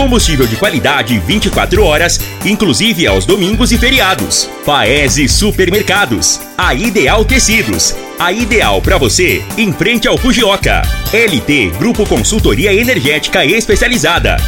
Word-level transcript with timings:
Combustível 0.00 0.46
de 0.46 0.56
qualidade 0.56 1.18
24 1.18 1.84
horas, 1.84 2.18
inclusive 2.42 3.06
aos 3.06 3.26
domingos 3.26 3.70
e 3.70 3.76
feriados. 3.76 4.48
Paese 4.64 5.28
Supermercados. 5.28 6.40
A 6.56 6.72
Ideal 6.72 7.22
Tecidos. 7.22 7.94
A 8.18 8.32
ideal 8.32 8.80
para 8.80 8.96
você 8.96 9.44
em 9.58 9.70
frente 9.74 10.08
ao 10.08 10.16
Fujioka. 10.16 10.80
LT 11.12 11.72
Grupo 11.78 12.06
Consultoria 12.06 12.72
Energética 12.72 13.44
Especializada. 13.44 14.38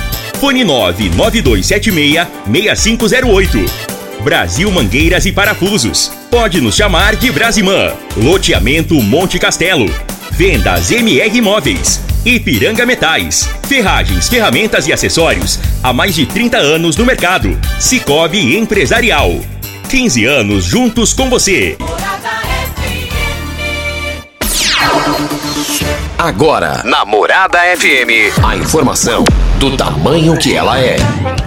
Fone 0.41 0.65
99276 0.65 2.27
6508. 2.51 3.59
Brasil 4.25 4.71
Mangueiras 4.71 5.27
e 5.27 5.33
Parafusos. 5.33 6.11
Pode 6.31 6.63
nos 6.63 6.77
chamar 6.77 7.15
de 7.15 7.31
Brasimã. 7.31 7.93
Loteamento 8.17 8.95
Monte 9.03 9.39
Castelo. 9.39 9.85
Vendas 10.33 10.91
MR 10.91 11.37
Imóveis. 11.37 12.01
Ipiranga 12.25 12.87
Metais. 12.87 13.49
Ferragens, 13.69 14.29
ferramentas 14.29 14.87
e 14.89 14.93
acessórios. 14.93 15.59
Há 15.83 15.93
mais 15.93 16.15
de 16.15 16.25
30 16.25 16.57
anos 16.57 16.97
no 16.97 17.05
mercado. 17.05 17.59
Cicobi 17.79 18.57
Empresarial. 18.57 19.31
15 19.91 20.25
anos 20.25 20.65
juntos 20.65 21.13
com 21.13 21.29
você. 21.29 21.77
Agora, 26.19 26.83
na 26.85 27.05
Morada 27.05 27.59
FM, 27.77 28.33
a 28.43 28.57
informação 28.57 29.25
do 29.59 29.77
tamanho 29.77 30.37
que 30.39 30.57
ela 30.57 30.81
é. 30.81 30.97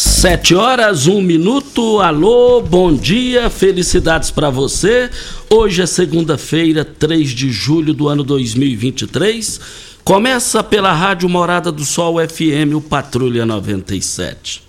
Sete 0.00 0.54
horas, 0.54 1.08
um 1.08 1.20
minuto. 1.20 1.98
Alô, 1.98 2.62
bom 2.62 2.94
dia, 2.94 3.50
felicidades 3.50 4.30
para 4.30 4.48
você. 4.48 5.10
Hoje 5.50 5.82
é 5.82 5.86
segunda-feira, 5.86 6.84
3 6.84 7.30
de 7.30 7.50
julho 7.50 7.92
do 7.92 8.06
ano 8.06 8.22
2023. 8.22 9.60
Começa 10.04 10.62
pela 10.62 10.92
Rádio 10.92 11.28
Morada 11.28 11.72
do 11.72 11.84
Sol 11.84 12.14
FM, 12.20 12.76
o 12.76 12.80
Patrulha 12.80 13.44
97. 13.44 14.62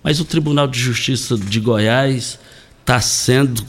Mas 0.00 0.20
o 0.20 0.24
Tribunal 0.24 0.68
de 0.68 0.78
Justiça 0.78 1.36
de 1.36 1.58
Goiás 1.58 2.38
está 2.80 3.00
sendo 3.00 3.64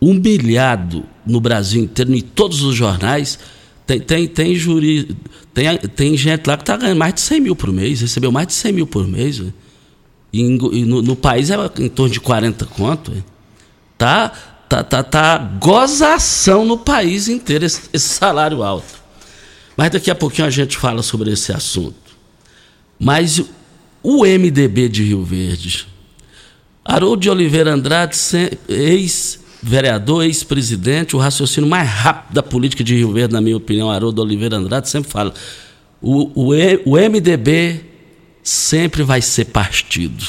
humilhado 0.00 1.04
no 1.26 1.40
Brasil 1.40 1.82
inteiro, 1.82 2.14
em 2.14 2.20
todos 2.20 2.62
os 2.62 2.76
jornais. 2.76 3.40
Tem, 3.84 3.98
tem, 3.98 4.28
tem, 4.28 4.54
juri, 4.54 5.16
tem, 5.52 5.76
tem 5.78 6.16
gente 6.16 6.46
lá 6.46 6.56
que 6.56 6.62
está 6.62 6.76
ganhando 6.76 6.98
mais 6.98 7.14
de 7.14 7.22
100 7.22 7.40
mil 7.40 7.56
por 7.56 7.72
mês, 7.72 8.02
recebeu 8.02 8.30
mais 8.30 8.46
de 8.46 8.52
100 8.52 8.72
mil 8.72 8.86
por 8.86 9.04
mês. 9.04 9.38
Véio. 9.38 9.52
E, 10.32 10.42
no, 10.42 11.02
no, 11.02 11.16
país 11.16 11.50
é 11.50 11.56
em 11.78 11.88
torno 11.88 12.12
de 12.12 12.20
40 12.20 12.66
conto. 12.66 13.12
Tá, 13.96 14.30
tá, 14.68 14.84
tá, 14.84 15.02
tá 15.02 15.38
gozação 15.38 16.64
no 16.64 16.78
país 16.78 17.28
inteiro 17.28 17.64
esse, 17.64 17.82
esse, 17.92 18.08
salário 18.08 18.62
alto. 18.62 18.98
Mas 19.76 19.90
daqui 19.90 20.10
a 20.10 20.14
pouquinho 20.14 20.46
a 20.46 20.50
gente 20.50 20.76
fala 20.76 21.02
sobre 21.02 21.32
esse 21.32 21.52
assunto. 21.52 21.96
Mas 22.98 23.42
o 24.02 24.24
MDB 24.24 24.88
de 24.88 25.04
Rio 25.04 25.24
Verde, 25.24 25.86
Haroldo 26.84 27.22
de 27.22 27.30
Oliveira 27.30 27.72
Andrade, 27.72 28.16
ex-vereador, 28.68 30.24
ex-presidente, 30.24 31.16
o 31.16 31.18
raciocínio 31.18 31.68
mais 31.68 31.88
rápido 31.88 32.34
da 32.34 32.42
política 32.42 32.84
de 32.84 32.94
Rio 32.96 33.12
Verde, 33.12 33.32
na 33.32 33.40
minha 33.40 33.56
opinião, 33.56 33.90
Haroldo 33.90 34.16
de 34.16 34.26
Oliveira 34.26 34.56
Andrade 34.56 34.88
sempre 34.88 35.10
fala. 35.10 35.32
O, 36.00 36.30
o, 36.34 36.52
o 36.84 36.96
MDB 36.96 37.87
sempre 38.48 39.02
vai 39.02 39.20
ser 39.20 39.46
partido. 39.46 40.24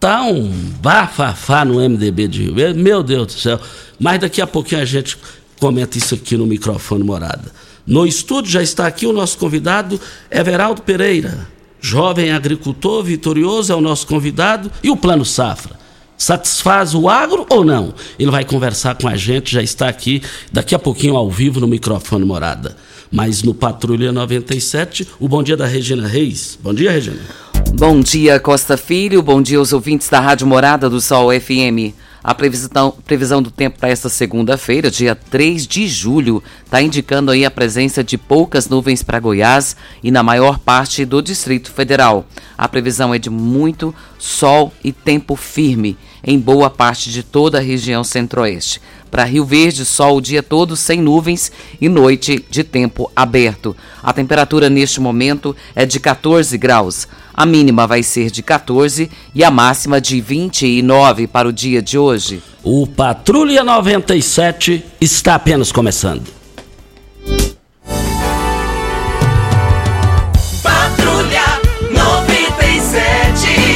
Tá 0.00 0.22
um 0.22 0.50
bafafá 0.80 1.62
no 1.64 1.86
MDB 1.86 2.28
de 2.28 2.42
Rio 2.44 2.54
Verde, 2.54 2.78
meu 2.80 3.02
Deus 3.02 3.26
do 3.26 3.32
céu. 3.32 3.60
Mas 4.00 4.20
daqui 4.20 4.40
a 4.40 4.46
pouquinho 4.46 4.80
a 4.80 4.84
gente 4.86 5.18
comenta 5.60 5.98
isso 5.98 6.14
aqui 6.14 6.34
no 6.36 6.46
microfone 6.46 7.04
morada. 7.04 7.52
No 7.86 8.06
estúdio 8.06 8.50
já 8.50 8.62
está 8.62 8.86
aqui 8.86 9.06
o 9.06 9.12
nosso 9.12 9.36
convidado, 9.36 10.00
Everaldo 10.30 10.80
Pereira. 10.80 11.46
Jovem 11.80 12.32
agricultor 12.32 13.04
vitorioso 13.04 13.70
é 13.72 13.76
o 13.76 13.80
nosso 13.80 14.06
convidado. 14.06 14.70
E 14.82 14.88
o 14.88 14.96
Plano 14.96 15.24
Safra? 15.24 15.77
Satisfaz 16.18 16.96
o 16.96 17.08
agro 17.08 17.46
ou 17.48 17.64
não? 17.64 17.94
Ele 18.18 18.32
vai 18.32 18.44
conversar 18.44 18.96
com 18.96 19.06
a 19.06 19.16
gente, 19.16 19.52
já 19.52 19.62
está 19.62 19.88
aqui 19.88 20.20
daqui 20.52 20.74
a 20.74 20.78
pouquinho 20.78 21.16
ao 21.16 21.30
vivo 21.30 21.60
no 21.60 21.68
microfone 21.68 22.24
morada. 22.24 22.76
Mas 23.08 23.44
no 23.44 23.54
Patrulha 23.54 24.10
97, 24.10 25.06
o 25.20 25.28
bom 25.28 25.44
dia 25.44 25.56
da 25.56 25.64
Regina 25.64 26.08
Reis. 26.08 26.58
Bom 26.60 26.74
dia, 26.74 26.90
Regina. 26.90 27.20
Bom 27.72 28.00
dia, 28.00 28.40
Costa 28.40 28.76
Filho. 28.76 29.22
Bom 29.22 29.40
dia 29.40 29.58
aos 29.58 29.72
ouvintes 29.72 30.08
da 30.08 30.18
Rádio 30.18 30.46
Morada 30.46 30.90
do 30.90 31.00
Sol 31.00 31.30
FM. 31.30 31.94
A 32.22 32.34
previsão, 32.34 32.94
previsão 33.06 33.40
do 33.40 33.50
tempo 33.50 33.78
para 33.78 33.88
esta 33.88 34.08
segunda-feira, 34.08 34.90
dia 34.90 35.14
3 35.14 35.66
de 35.66 35.86
julho, 35.86 36.42
está 36.64 36.82
indicando 36.82 37.30
aí 37.30 37.44
a 37.44 37.50
presença 37.50 38.02
de 38.02 38.18
poucas 38.18 38.68
nuvens 38.68 39.02
para 39.02 39.20
Goiás 39.20 39.76
e 40.02 40.10
na 40.10 40.22
maior 40.22 40.58
parte 40.58 41.04
do 41.04 41.22
Distrito 41.22 41.70
Federal. 41.70 42.26
A 42.56 42.68
previsão 42.68 43.14
é 43.14 43.18
de 43.18 43.30
muito 43.30 43.94
sol 44.18 44.72
e 44.82 44.92
tempo 44.92 45.36
firme 45.36 45.96
em 46.22 46.38
boa 46.38 46.68
parte 46.68 47.10
de 47.10 47.22
toda 47.22 47.58
a 47.58 47.62
região 47.62 48.02
centro-oeste. 48.02 48.80
Para 49.10 49.24
Rio 49.24 49.44
Verde, 49.44 49.84
sol 49.84 50.18
o 50.18 50.20
dia 50.20 50.42
todo 50.42 50.76
sem 50.76 51.00
nuvens 51.00 51.50
e 51.80 51.88
noite 51.88 52.44
de 52.50 52.62
tempo 52.62 53.10
aberto. 53.16 53.74
A 54.02 54.12
temperatura 54.12 54.68
neste 54.68 55.00
momento 55.00 55.56
é 55.74 55.86
de 55.86 55.98
14 55.98 56.58
graus. 56.58 57.08
A 57.32 57.46
mínima 57.46 57.86
vai 57.86 58.02
ser 58.02 58.30
de 58.30 58.42
14 58.42 59.10
e 59.34 59.42
a 59.42 59.50
máxima 59.50 60.00
de 60.00 60.20
29 60.20 61.26
para 61.26 61.48
o 61.48 61.52
dia 61.52 61.80
de 61.80 61.96
hoje. 61.96 62.42
O 62.62 62.86
Patrulha 62.86 63.64
97 63.64 64.84
está 65.00 65.36
apenas 65.36 65.72
começando. 65.72 66.37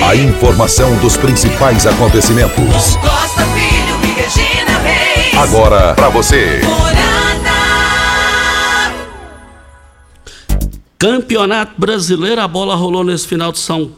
A 0.04 0.16
informação 0.16 0.96
dos 0.98 1.16
principais 1.16 1.86
acontecimentos. 1.86 2.96
Costa 2.96 3.44
Filho 3.54 4.00
e 4.02 4.20
Regina 4.20 4.78
Reis. 4.78 5.38
Agora 5.38 5.94
para 5.94 6.08
você. 6.08 6.60
Campeonato 10.98 11.80
Brasileiro, 11.80 12.40
a 12.40 12.48
bola 12.48 12.74
rolou 12.74 13.04
nesse 13.04 13.28
final 13.28 13.52
de, 13.52 13.60
São, 13.60 13.92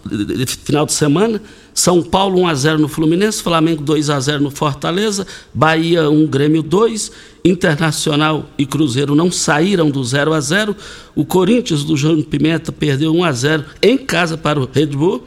final 0.64 0.84
de 0.84 0.92
semana. 0.92 1.40
São 1.72 2.02
Paulo 2.02 2.40
1x0 2.42 2.78
no 2.78 2.88
Fluminense, 2.88 3.42
Flamengo 3.42 3.82
2x0 3.82 4.38
no 4.38 4.50
Fortaleza, 4.50 5.26
Bahia 5.52 6.08
1, 6.08 6.26
Grêmio 6.26 6.62
2, 6.62 7.10
Internacional 7.44 8.46
e 8.56 8.64
Cruzeiro 8.64 9.14
não 9.14 9.32
saíram 9.32 9.90
do 9.90 10.04
0 10.04 10.34
a 10.34 10.40
0 10.40 10.76
O 11.16 11.24
Corinthians 11.24 11.82
do 11.82 11.96
Júnior 11.96 12.26
Pimenta 12.26 12.70
perdeu 12.70 13.12
1 13.14 13.24
a 13.24 13.32
0 13.32 13.64
em 13.82 13.98
casa 13.98 14.36
para 14.36 14.60
o 14.60 14.68
Red 14.70 14.86
Bull. 14.88 15.24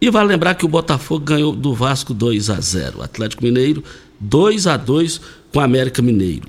E 0.00 0.10
vale 0.10 0.28
lembrar 0.28 0.54
que 0.54 0.64
o 0.64 0.68
Botafogo 0.68 1.24
ganhou 1.24 1.54
do 1.54 1.72
Vasco 1.72 2.12
2 2.12 2.50
a 2.50 2.60
0 2.60 2.98
O 2.98 3.02
Atlético 3.02 3.42
Mineiro 3.42 3.82
2 4.20 4.66
a 4.66 4.76
2 4.76 5.20
com 5.52 5.58
o 5.58 5.62
América 5.62 6.02
Mineiro. 6.02 6.48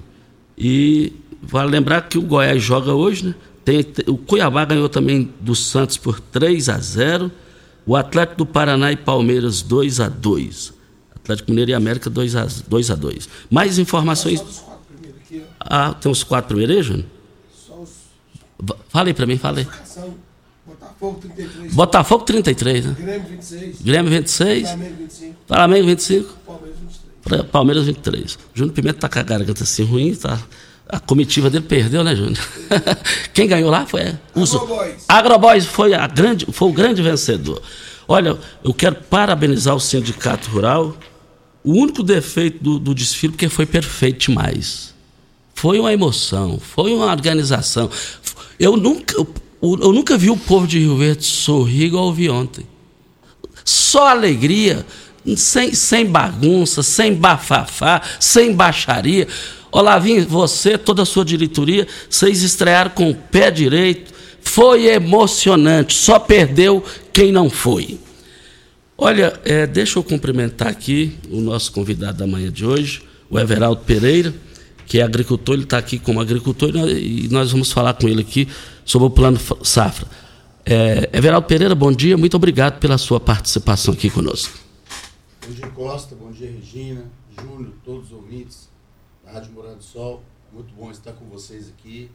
E 0.57 1.13
vale 1.42 1.69
lembrar 1.69 2.01
que 2.01 2.18
o 2.18 2.21
Goiás 2.21 2.62
joga 2.62 2.94
hoje, 2.94 3.27
né? 3.27 3.36
Tem, 3.63 3.83
o 4.07 4.15
Cuiabá 4.15 4.63
ganhou 4.63 4.88
também 4.88 5.33
do 5.39 5.56
Santos 5.56 5.97
por 5.97 6.19
3 6.19 6.69
a 6.69 6.77
0. 6.77 7.31
O 7.86 7.95
Atlético 7.95 8.38
do 8.38 8.45
Paraná 8.45 8.92
e 8.92 8.95
Palmeiras 8.95 9.62
2 9.63 10.00
a 10.00 10.07
2. 10.07 10.74
Atlético 11.15 11.50
Mineiro 11.50 11.71
e 11.71 11.74
América 11.74 12.09
2 12.09 12.36
a 12.36 12.48
2. 12.68 12.91
A 12.91 12.95
2. 12.95 13.30
Mais 13.50 13.80
informações. 13.80 14.63
Ah, 15.59 15.94
tem 15.94 16.12
os 16.12 16.24
quatro 16.24 16.50
primeiros 16.50 16.77
aí, 16.77 16.83
Júnior? 16.83 17.06
Fala 18.89 19.09
aí 19.09 19.13
para 19.13 19.25
mim, 19.25 19.38
fala 19.38 19.59
aí. 19.59 19.68
Botafogo 20.65 21.19
33. 21.21 21.73
Botafogo 21.73 22.23
33, 22.23 22.85
né? 22.85 22.95
Grêmio 23.00 23.27
26. 23.29 23.81
Grêmio 23.81 24.12
26. 24.12 24.67
Flamengo 24.69 24.95
25. 24.97 25.35
Flamengo 25.47 25.88
25. 25.88 26.33
Palmeiras 26.45 26.77
23. 26.79 27.06
Pra- 27.23 27.44
Palmeiras 27.44 27.85
23. 27.85 28.39
Júnior 28.53 28.73
Pimenta 28.73 29.00
tá 29.00 29.09
com 29.09 29.19
a 29.19 29.23
garganta 29.23 29.63
assim 29.63 29.83
ruim, 29.83 30.15
tá? 30.15 30.41
A 30.88 31.00
comitiva 31.00 31.50
dele 31.50 31.65
perdeu, 31.65 32.03
né, 32.03 32.15
Júnior? 32.15 32.38
Quem 33.33 33.47
ganhou 33.47 33.69
lá 33.71 33.85
foi 33.88 34.01
é, 34.01 34.15
Agroboys. 34.35 35.06
Agroboys 35.07 35.65
foi, 35.65 35.94
a 35.95 36.07
grande, 36.07 36.45
foi 36.51 36.69
o 36.69 36.73
grande 36.73 37.01
vencedor. 37.01 37.62
Olha, 38.07 38.38
eu 38.63 38.73
quero 38.73 38.95
parabenizar 38.95 39.75
o 39.75 39.79
Sindicato 39.79 40.50
Rural. 40.51 40.95
O 41.63 41.73
único 41.73 42.03
defeito 42.03 42.63
do, 42.63 42.77
do 42.77 42.94
desfile, 42.94 43.33
porque 43.33 43.50
foi 43.50 43.65
perfeito 43.65 44.27
demais. 44.29 44.94
Foi 45.56 45.79
uma 45.79 45.91
emoção, 45.91 46.59
foi 46.59 46.94
uma 46.94 47.07
organização. 47.07 47.89
Eu 48.59 48.77
nunca, 48.77 49.15
eu, 49.17 49.27
eu 49.62 49.94
nunca 49.94 50.18
vi 50.18 50.30
o 50.30 50.38
povo 50.38 50.68
de 50.68 50.80
Rio 50.80 50.98
Verde 50.98 51.24
sorrir 51.24 51.86
igual 51.86 52.07
eu 52.07 52.13
vi 52.13 52.30
ontem. 52.30 52.66
Só 53.63 54.07
alegria, 54.07 54.86
sem, 55.36 55.74
sem 55.74 56.06
bagunça, 56.06 56.84
sem 56.84 57.13
bafafá, 57.13 58.02
sem 58.19 58.54
baixaria. 58.54 59.28
Olavinho, 59.72 60.25
você, 60.28 60.78
toda 60.78 61.02
a 61.02 61.06
sua 61.06 61.25
diretoria, 61.25 61.88
vocês 62.10 62.44
estrearam 62.44 62.92
com 62.92 63.10
o 63.10 63.16
pé 63.16 63.50
direito. 63.50 64.13
Foi 64.42 64.86
emocionante, 64.86 65.96
só 65.96 66.19
perdeu 66.19 66.84
quem 67.12 67.31
não 67.31 67.50
foi. 67.50 68.00
Olha, 68.98 69.38
é, 69.44 69.66
deixa 69.66 70.00
eu 70.00 70.04
cumprimentar 70.04 70.68
aqui 70.68 71.13
o 71.30 71.42
nosso 71.42 71.72
convidado 71.72 72.19
da 72.19 72.28
manhã 72.28 72.51
de 72.51 72.66
hoje, 72.66 73.01
o 73.30 73.38
Everaldo 73.40 73.81
Pereira, 73.84 74.34
que 74.86 75.00
é 75.00 75.04
agricultor, 75.04 75.56
ele 75.56 75.64
está 75.64 75.78
aqui 75.78 75.98
como 76.00 76.20
agricultor 76.20 76.70
e 76.76 77.28
nós- 77.30 77.52
vamos 77.52 77.72
falar 77.72 77.94
com 77.94 78.08
ele 78.08 78.22
aqui 78.22 78.48
sobre 78.84 79.08
o 79.08 79.10
plano 79.10 79.40
Safra. 79.64 80.08
É, 80.66 81.10
Everaldo 81.14 81.48
Pereira, 81.48 81.76
bom 81.76 81.92
dia, 81.92 82.18
muito 82.18 82.36
obrigado 82.36 82.80
pela 82.80 82.98
sua 82.98 83.20
participação 83.20 83.94
aqui 83.94 84.10
conosco. 84.10 84.58
Bom 85.46 85.54
dia, 85.54 85.68
Costa. 85.68 86.16
Bom 86.16 86.32
dia, 86.32 86.50
Regina, 86.52 87.04
Júnior, 87.40 87.74
todos 87.84 88.08
os 88.08 88.12
ouvintes 88.14 88.68
da 89.24 89.34
Rádio 89.34 89.52
Morado 89.54 89.76
do 89.78 89.84
Sol. 89.84 90.24
Muito 90.52 90.74
bom 90.74 90.90
estar 90.90 91.12
com 91.14 91.26
vocês 91.26 91.68
aqui. 91.78 92.10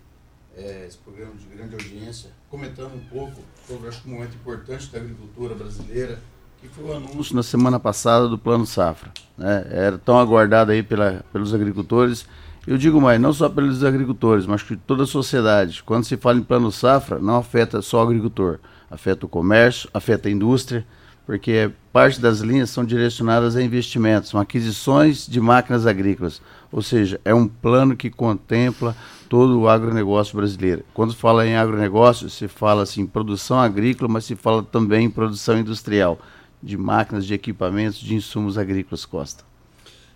é, 0.57 0.85
esse 0.87 0.99
programa 0.99 1.33
de 1.37 1.47
grande 1.57 1.75
audiência, 1.77 2.31
comentando 2.51 2.93
um 2.97 2.99
pouco 3.09 3.41
sobre 3.69 3.89
acho 3.89 4.01
um 4.05 4.11
momento 4.11 4.35
importante 4.35 4.89
da 4.91 4.99
agricultura 4.99 5.55
brasileira, 5.55 6.19
que 6.61 6.67
foi 6.69 6.85
o 6.87 6.93
anúncio 6.93 7.37
na 7.37 7.43
semana 7.45 7.79
passada 7.79 8.29
do 8.29 8.37
Plano 8.37 8.67
Safra. 8.67 9.13
né? 9.39 9.65
Era 9.71 9.97
tão 9.97 10.19
aguardado 10.19 10.73
aí 10.73 10.83
pela, 10.83 11.25
pelos 11.33 11.55
agricultores. 11.55 12.27
Eu 12.67 12.77
digo 12.77 13.01
mais, 13.01 13.19
não 13.19 13.33
só 13.33 13.49
pelos 13.49 13.83
agricultores, 13.83 14.47
mas 14.47 14.63
que 14.63 14.77
toda 14.77 15.05
a 15.05 15.07
sociedade. 15.07 15.83
Quando 15.83 16.05
se 16.05 16.17
fala 16.19 16.39
em 16.39 16.43
Plano 16.43 16.71
Safra, 16.71 17.19
não 17.19 17.37
afeta 17.37 17.81
só 17.81 17.99
o 17.99 18.03
agricultor, 18.03 18.59
afeta 18.91 19.25
o 19.25 19.29
comércio, 19.29 19.89
afeta 19.95 20.29
a 20.29 20.31
indústria, 20.31 20.87
porque 21.25 21.71
parte 21.91 22.21
das 22.21 22.41
linhas 22.41 22.69
são 22.69 22.85
direcionadas 22.85 23.57
a 23.57 23.63
investimentos, 23.63 24.31
são 24.31 24.41
aquisições 24.41 25.27
de 25.27 25.41
máquinas 25.41 25.87
agrícolas. 25.87 26.43
Ou 26.71 26.83
seja, 26.83 27.19
é 27.25 27.35
um 27.35 27.49
plano 27.49 27.97
que 27.97 28.11
contempla 28.11 28.95
todo 29.29 29.59
o 29.59 29.69
agronegócio 29.69 30.37
brasileiro. 30.37 30.85
Quando 30.93 31.15
fala 31.15 31.47
em 31.47 31.57
agronegócio, 31.57 32.29
se 32.29 32.47
fala 32.47 32.83
assim 32.83 33.07
produção 33.07 33.59
agrícola, 33.59 34.11
mas 34.11 34.27
se 34.27 34.37
fala 34.37 34.63
também 34.63 35.07
em 35.07 35.11
produção 35.11 35.59
industrial, 35.59 36.19
de 36.63 36.77
máquinas, 36.77 37.25
de 37.25 37.33
equipamentos, 37.33 37.99
de 38.01 38.15
insumos 38.15 38.59
agrícolas, 38.59 39.07
Costa. 39.07 39.50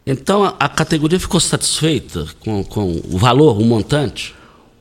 Então 0.07 0.45
a, 0.45 0.69
categoria 0.69 1.19
ficou 1.19 1.41
satisfeita 1.41 2.27
com, 2.41 2.63
com 2.63 3.01
o 3.11 3.17
valor, 3.17 3.59
o 3.59 3.65
montante? 3.65 4.35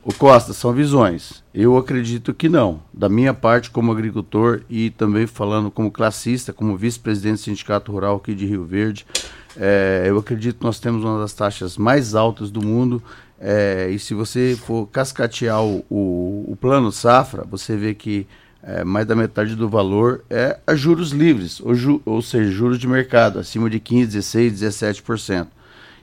O 0.04 0.12
Costa, 0.12 0.52
são 0.52 0.70
visões. 0.70 1.42
Eu 1.54 1.78
acredito 1.78 2.34
que 2.34 2.46
não. 2.46 2.82
Da 2.92 3.08
minha 3.08 3.32
parte, 3.32 3.70
como 3.70 3.90
agricultor 3.90 4.60
e 4.68 4.90
também 4.90 5.26
falando 5.26 5.70
como 5.70 5.90
classista, 5.90 6.52
como 6.52 6.76
vice-presidente 6.76 7.36
do 7.36 7.44
Sindicato 7.44 7.90
Rural 7.90 8.16
aqui 8.16 8.34
de 8.34 8.44
Rio 8.44 8.66
Verde, 8.66 9.06
eh, 9.56 10.04
eu 10.06 10.18
acredito 10.18 10.58
que 10.58 10.64
nós 10.64 10.78
temos 10.78 11.02
uma 11.02 11.18
das 11.18 11.32
taxas 11.32 11.78
mais 11.78 12.14
altas 12.14 12.50
do 12.50 12.62
mundo. 12.62 13.02
eh, 13.40 13.90
e 13.92 13.98
se 13.98 14.12
você 14.12 14.58
for 14.60 14.86
cascatear 14.88 15.62
o, 15.64 15.84
o, 15.88 16.52
o 16.52 16.56
plano 16.60 16.92
safra, 16.92 17.44
você 17.50 17.74
vê 17.74 17.94
que 17.94 18.26
eh, 18.66 18.82
mais 18.84 19.06
da 19.06 19.14
metade 19.14 19.54
do 19.54 19.68
valor 19.68 20.24
é 20.30 20.58
a 20.66 20.74
juros 20.74 21.10
livres, 21.10 21.60
ou, 21.60 21.74
ju- 21.74 22.00
ou 22.04 22.20
seja, 22.22 22.50
juros 22.50 22.78
de 22.78 22.88
mercado, 22.88 23.38
acima 23.38 23.68
de 23.70 23.78
15, 23.78 24.06
16, 24.12 24.52
17%. 24.60 25.46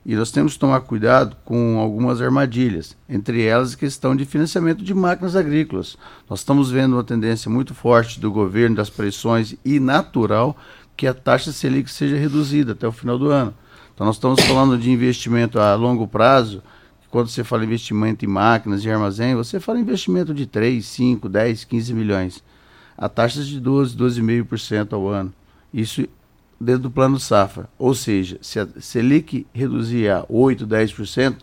E 0.04 0.16
nós 0.16 0.32
temos 0.32 0.54
que 0.54 0.60
tomar 0.60 0.82
cuidado 0.82 1.36
com 1.46 1.78
algumas 1.80 2.22
armadilhas, 2.22 2.96
entre 3.08 3.44
elas 3.44 3.74
a 3.74 3.78
questão 3.78 4.16
de 4.16 4.26
financiamento 4.26 4.84
de 4.84 4.94
máquinas 4.96 5.36
agrícolas. 5.36 5.96
Nós 6.30 6.40
estamos 6.40 6.72
vendo 6.72 6.94
uma 6.94 7.04
tendência 7.04 7.52
muito 7.52 7.76
forte 7.76 8.20
do 8.20 8.32
governo, 8.32 8.76
das 8.76 8.90
pressões 8.90 9.56
e 9.64 9.80
natural 9.80 10.58
que 10.98 11.06
a 11.06 11.14
taxa 11.14 11.52
Selic 11.52 11.90
seja 11.92 12.16
reduzida 12.18 12.72
até 12.72 12.88
o 12.88 12.92
final 12.92 13.18
do 13.20 13.30
ano. 13.30 13.54
Então 13.94 14.06
nós 14.08 14.16
estamos 14.16 14.42
falando 14.42 14.76
de 14.78 14.90
investimento 14.90 15.60
a 15.60 15.76
longo 15.76 16.08
prazo, 16.08 16.64
quando 17.12 17.28
você 17.28 17.44
fala 17.44 17.66
investimento 17.66 18.24
em 18.26 18.28
máquinas 18.28 18.84
e 18.84 18.90
armazém, 18.90 19.36
você 19.36 19.60
fala 19.60 19.80
investimento 19.80 20.34
de 20.34 20.46
3, 20.48 20.84
5, 20.84 21.28
10, 21.30 21.64
15 21.66 21.94
milhões. 21.94 22.44
A 23.02 23.10
taxa 23.10 23.44
de 23.44 23.60
12, 23.60 23.98
12,5% 23.98 24.94
ao 24.94 25.08
ano. 25.08 25.34
Isso 25.74 26.08
dentro 26.60 26.84
do 26.84 26.92
plano 26.92 27.20
safra. 27.20 27.68
Ou 27.80 27.96
seja, 27.96 28.38
se 28.44 28.60
a 28.60 28.68
Selic 28.80 29.48
reduzir 29.52 30.08
a 30.12 30.24
8, 30.30 30.68
10%, 30.68 31.36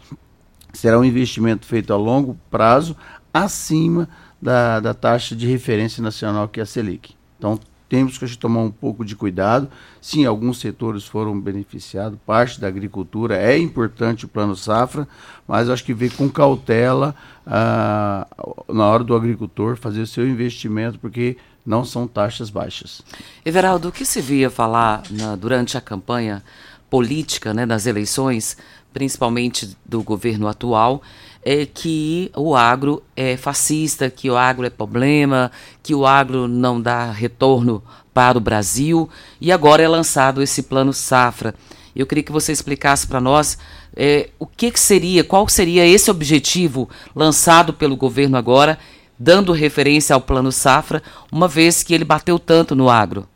será 0.73 1.01
um 1.01 1.05
investimento 1.05 1.67
feito 1.67 1.93
a 1.93 1.97
longo 1.97 2.39
prazo 2.49 2.97
acima 3.35 4.09
da, 4.41 4.79
da 4.79 4.95
taxa 4.95 5.35
de 5.35 5.49
referência 5.49 6.01
nacional 6.01 6.47
que 6.47 6.61
é 6.61 6.63
a 6.63 6.67
Selic. 6.67 7.17
Então 7.37 7.59
temos 7.89 8.19
que 8.19 8.37
tomar 8.37 8.61
um 8.61 8.71
pouco 8.71 9.05
de 9.05 9.17
cuidado. 9.17 9.69
Sim, 10.01 10.25
alguns 10.25 10.59
setores 10.61 11.05
foram 11.05 11.39
beneficiados, 11.41 12.19
parte 12.27 12.61
da 12.61 12.69
agricultura 12.69 13.37
é 13.37 13.59
importante 13.59 14.25
o 14.25 14.29
plano 14.29 14.55
safra, 14.55 15.09
mas 15.47 15.69
acho 15.71 15.85
que 15.85 15.95
ver 15.95 16.13
com 16.15 16.29
cautela 16.29 17.15
ah, 17.47 18.27
na 18.69 18.87
hora 18.87 19.03
do 19.05 19.15
agricultor 19.17 19.77
fazer 19.77 20.03
o 20.03 20.07
seu 20.07 20.29
investimento, 20.29 20.99
porque 20.99 21.37
não 21.65 21.85
são 21.85 22.07
taxas 22.07 22.51
baixas. 22.51 23.03
Everaldo, 23.45 23.89
o 23.89 23.93
que 23.93 24.05
se 24.05 24.21
via 24.21 24.49
falar 24.51 25.03
na- 25.11 25.37
durante 25.37 25.77
a 25.77 25.81
campanha 25.81 26.43
política 26.89 27.53
né, 27.53 27.67
das 27.67 27.87
eleições, 27.87 28.57
principalmente 28.93 29.77
do 29.85 30.03
governo 30.03 30.49
atual, 30.49 31.03
é 31.51 31.65
que 31.65 32.31
o 32.37 32.55
agro 32.55 33.03
é 33.17 33.35
fascista, 33.35 34.11
que 34.11 34.29
o 34.29 34.37
agro 34.37 34.67
é 34.67 34.71
problema, 34.71 35.51
que 35.83 35.95
o 35.95 36.07
agro 36.07 36.47
não 36.47 36.79
dá 36.79 37.11
retorno 37.11 37.83
para 38.13 38.37
o 38.37 38.41
Brasil, 38.41 39.09
e 39.41 39.51
agora 39.51 39.83
é 39.83 39.89
lançado 39.89 40.43
esse 40.43 40.65
plano 40.65 40.93
safra. 40.93 41.55
Eu 41.97 42.07
queria 42.07 42.23
que 42.23 42.31
você 42.31 42.53
explicasse 42.53 43.07
para 43.07 43.19
nós 43.19 43.57
é, 43.97 44.29
o 44.39 44.45
que, 44.45 44.71
que 44.71 44.79
seria, 44.79 45.25
qual 45.25 45.49
seria 45.49 45.87
esse 45.87 46.11
objetivo 46.11 46.87
lançado 47.17 47.73
pelo 47.73 47.97
governo 47.97 48.37
agora, 48.37 48.79
dando 49.19 49.51
referência 49.51 50.13
ao 50.13 50.21
plano 50.21 50.53
safra, 50.53 51.03
uma 51.33 51.49
vez 51.49 51.83
que 51.83 51.95
ele 51.95 52.05
bateu 52.05 52.39
tanto 52.39 52.77
no 52.77 52.91
agro. 52.91 53.27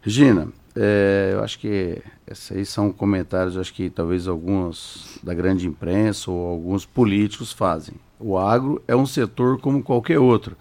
Regina, 0.00 0.46
é, 0.76 1.30
eu 1.32 1.44
acho 1.44 1.58
que 1.58 2.02
esses 2.26 2.56
aí 2.56 2.66
são 2.66 2.90
comentários, 2.90 3.56
acho 3.56 3.72
que 3.72 3.88
talvez 3.88 4.26
alguns 4.26 5.18
da 5.22 5.32
grande 5.32 5.66
imprensa 5.66 6.30
ou 6.30 6.48
alguns 6.48 6.84
políticos 6.84 7.52
fazem. 7.52 7.94
O 8.18 8.36
agro 8.36 8.82
é 8.88 8.96
um 8.96 9.06
setor 9.06 9.60
como 9.60 9.82
qualquer 9.82 10.18
outro. 10.18 10.56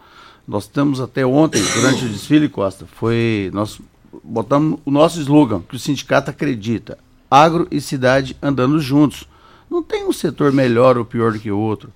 Nós 0.48 0.63
estamos 0.63 1.00
até 1.00 1.25
ontem, 1.25 1.62
durante 1.75 2.05
o 2.05 2.10
desfile, 2.10 2.50
Costa, 2.50 2.86
foi 2.86 3.50
nós 3.53 3.79
botamos 4.24 4.79
o 4.86 4.91
nosso 4.91 5.20
slogan, 5.20 5.62
que 5.62 5.75
o 5.75 5.79
sindicato 5.79 6.29
acredita, 6.29 6.98
agro 7.32 7.67
e 7.72 7.82
cidade 7.82 8.38
andando 8.41 8.79
juntos. 8.79 9.27
Não 9.70 9.82
tem 9.82 10.05
um 10.05 10.13
setor 10.13 10.51
melhor 10.51 10.98
ou 10.98 11.05
pior 11.05 11.32
do 11.32 11.39
que 11.39 11.50
o 11.50 11.58
outro. 11.58 11.91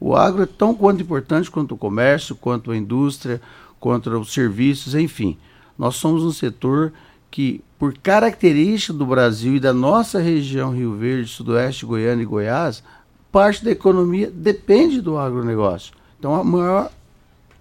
O 0.00 0.14
agro 0.14 0.44
é 0.44 0.46
tão 0.46 0.74
quanto 0.74 1.02
importante 1.02 1.50
quanto 1.50 1.74
o 1.74 1.78
comércio, 1.78 2.36
quanto 2.36 2.70
a 2.70 2.76
indústria, 2.76 3.42
quanto 3.80 4.08
os 4.18 4.32
serviços, 4.32 4.94
enfim. 4.94 5.36
Nós 5.76 5.96
somos 5.96 6.22
um 6.22 6.30
setor 6.30 6.92
que, 7.30 7.62
por 7.78 7.94
característica 7.98 8.92
do 8.92 9.06
Brasil 9.06 9.56
e 9.56 9.60
da 9.60 9.72
nossa 9.72 10.18
região 10.18 10.72
Rio 10.72 10.94
Verde, 10.94 11.28
Sudoeste, 11.28 11.86
Goiânia 11.86 12.22
e 12.22 12.26
Goiás, 12.26 12.82
parte 13.30 13.64
da 13.64 13.70
economia 13.70 14.30
depende 14.30 15.00
do 15.00 15.18
agronegócio. 15.18 15.92
Então, 16.18 16.34
a 16.34 16.42
maior 16.42 16.90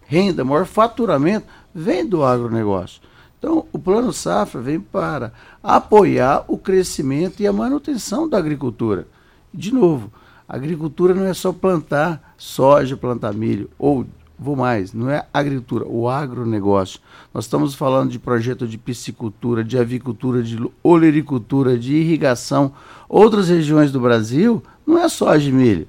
renda, 0.06 0.44
maior 0.44 0.66
faturamento 0.66 1.46
vem 1.74 2.06
do 2.06 2.24
agronegócio. 2.24 3.02
Então, 3.38 3.66
o 3.72 3.78
Plano 3.78 4.12
Safra 4.12 4.60
vem 4.60 4.80
para 4.80 5.32
apoiar 5.62 6.44
o 6.48 6.58
crescimento 6.58 7.40
e 7.40 7.48
a 7.48 7.54
manutenção 7.54 8.28
da 8.28 8.38
agricultura. 8.38 9.08
De 9.54 9.72
novo, 9.74 10.12
a 10.48 10.56
agricultura 10.56 11.14
não 11.14 11.26
é 11.26 11.34
só 11.34 11.52
plantar 11.52 12.34
soja, 12.38 12.98
plantar 12.98 13.34
milho, 13.34 13.70
ou 13.78 14.08
vou 14.38 14.56
mais, 14.56 14.94
não 14.94 15.10
é 15.10 15.25
agricultura, 15.34 15.86
o 15.88 16.08
agronegócio. 16.08 17.00
Nós 17.34 17.46
estamos 17.46 17.74
falando 17.74 18.12
de 18.12 18.20
projeto 18.20 18.67
de 18.67 18.77
piscicultura, 18.77 19.63
de 19.63 19.77
avicultura, 19.77 20.44
de 20.44 20.58
olericultura, 20.84 21.77
de 21.77 21.96
irrigação. 21.96 22.72
Outras 23.10 23.50
regiões 23.50 23.91
do 23.91 24.00
Brasil 24.00 24.62
não 24.86 25.00
é 25.00 25.10
soja 25.10 25.50
e 25.50 25.51
milho, 25.51 25.88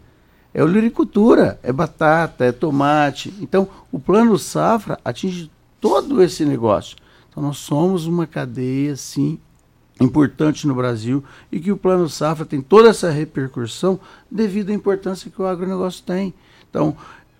é 0.55 0.65
olericultura, 0.65 1.61
é 1.63 1.73
batata, 1.73 2.45
é 2.45 2.53
tomate. 2.53 3.33
Então, 3.41 3.69
o 3.93 3.99
plano 3.99 4.39
safra 4.39 4.99
atinge 5.05 5.51
todo 5.81 6.23
esse 6.23 6.45
negócio. 6.45 6.97
Então, 7.29 7.43
nós 7.43 7.59
somos 7.59 8.07
uma 8.07 8.27
cadeia, 8.27 8.97
sim, 8.97 9.39
importante 10.01 10.67
no 10.67 10.75
Brasil 10.75 11.23
e 11.51 11.61
que 11.61 11.73
o 11.73 11.77
plano 11.77 12.09
safra 12.09 12.47
tem 12.47 12.63
toda 12.63 12.89
essa 12.89 13.11
repercussão 13.11 13.99
devido 14.31 14.71
à 14.71 14.73
importância 14.73 15.31
que 15.31 15.43
o 15.43 15.47
agronegócio 15.47 16.03
tem. 16.05 16.33
Então, 16.71 16.97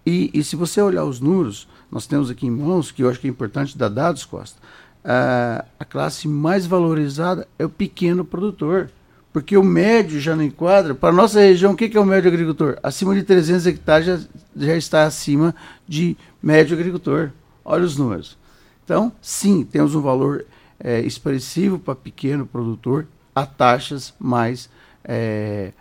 e, 0.09 0.31
e 0.33 0.43
se 0.43 0.57
você 0.57 0.81
olhar 0.81 1.05
os 1.05 1.21
números, 1.21 1.69
nós 1.91 2.07
temos 2.07 2.31
aqui 2.31 2.47
em 2.47 2.51
mãos, 2.51 2.91
que 2.91 3.03
eu 3.03 3.11
acho 3.11 3.21
que 3.21 3.27
é 3.27 3.31
importante 3.31 3.77
dar 3.77 3.91
dados, 3.91 4.25
Costa, 4.25 4.59
a, 5.05 5.65
a 5.79 5.85
classe 5.85 6.27
mais 6.27 6.67
valorizada 6.67 7.47
é 7.59 7.65
o 7.65 7.69
pequeno 7.69 8.25
produtor. 8.25 8.91
Porque 9.31 9.57
o 9.57 9.63
médio 9.63 10.19
já 10.19 10.35
não 10.35 10.43
enquadra. 10.43 10.95
Para 10.95 11.11
a 11.11 11.13
nossa 11.13 11.39
região, 11.41 11.73
o 11.73 11.77
que 11.77 11.95
é 11.97 12.01
o 12.01 12.05
médio 12.05 12.31
agricultor? 12.31 12.79
Acima 12.83 13.15
de 13.15 13.23
300 13.23 13.67
hectares 13.67 14.07
já, 14.07 14.19
já 14.57 14.77
está 14.77 15.05
acima 15.05 15.55
de 15.87 16.17
médio 16.43 16.75
agricultor. 16.75 17.31
Olha 17.63 17.85
os 17.85 17.97
números. 17.97 18.39
Então, 18.83 19.13
sim, 19.21 19.63
temos 19.63 19.95
um 19.95 20.01
valor 20.01 20.47
é, 20.81 21.01
expressivo 21.01 21.79
para 21.79 21.95
pequeno 21.95 22.47
produtor 22.47 23.07
a 23.35 23.45
taxas 23.45 24.15
mais 24.19 24.71
é, 25.05 25.73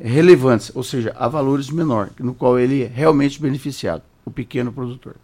relevantes, 0.00 0.70
ou 0.74 0.82
seja, 0.82 1.14
a 1.18 1.28
valores 1.28 1.70
menor, 1.70 2.10
no 2.18 2.34
qual 2.34 2.58
ele 2.58 2.82
é 2.84 2.86
realmente 2.86 3.40
beneficiado, 3.40 4.02
o 4.24 4.30
pequeno 4.30 4.72
produtor. 4.72 5.16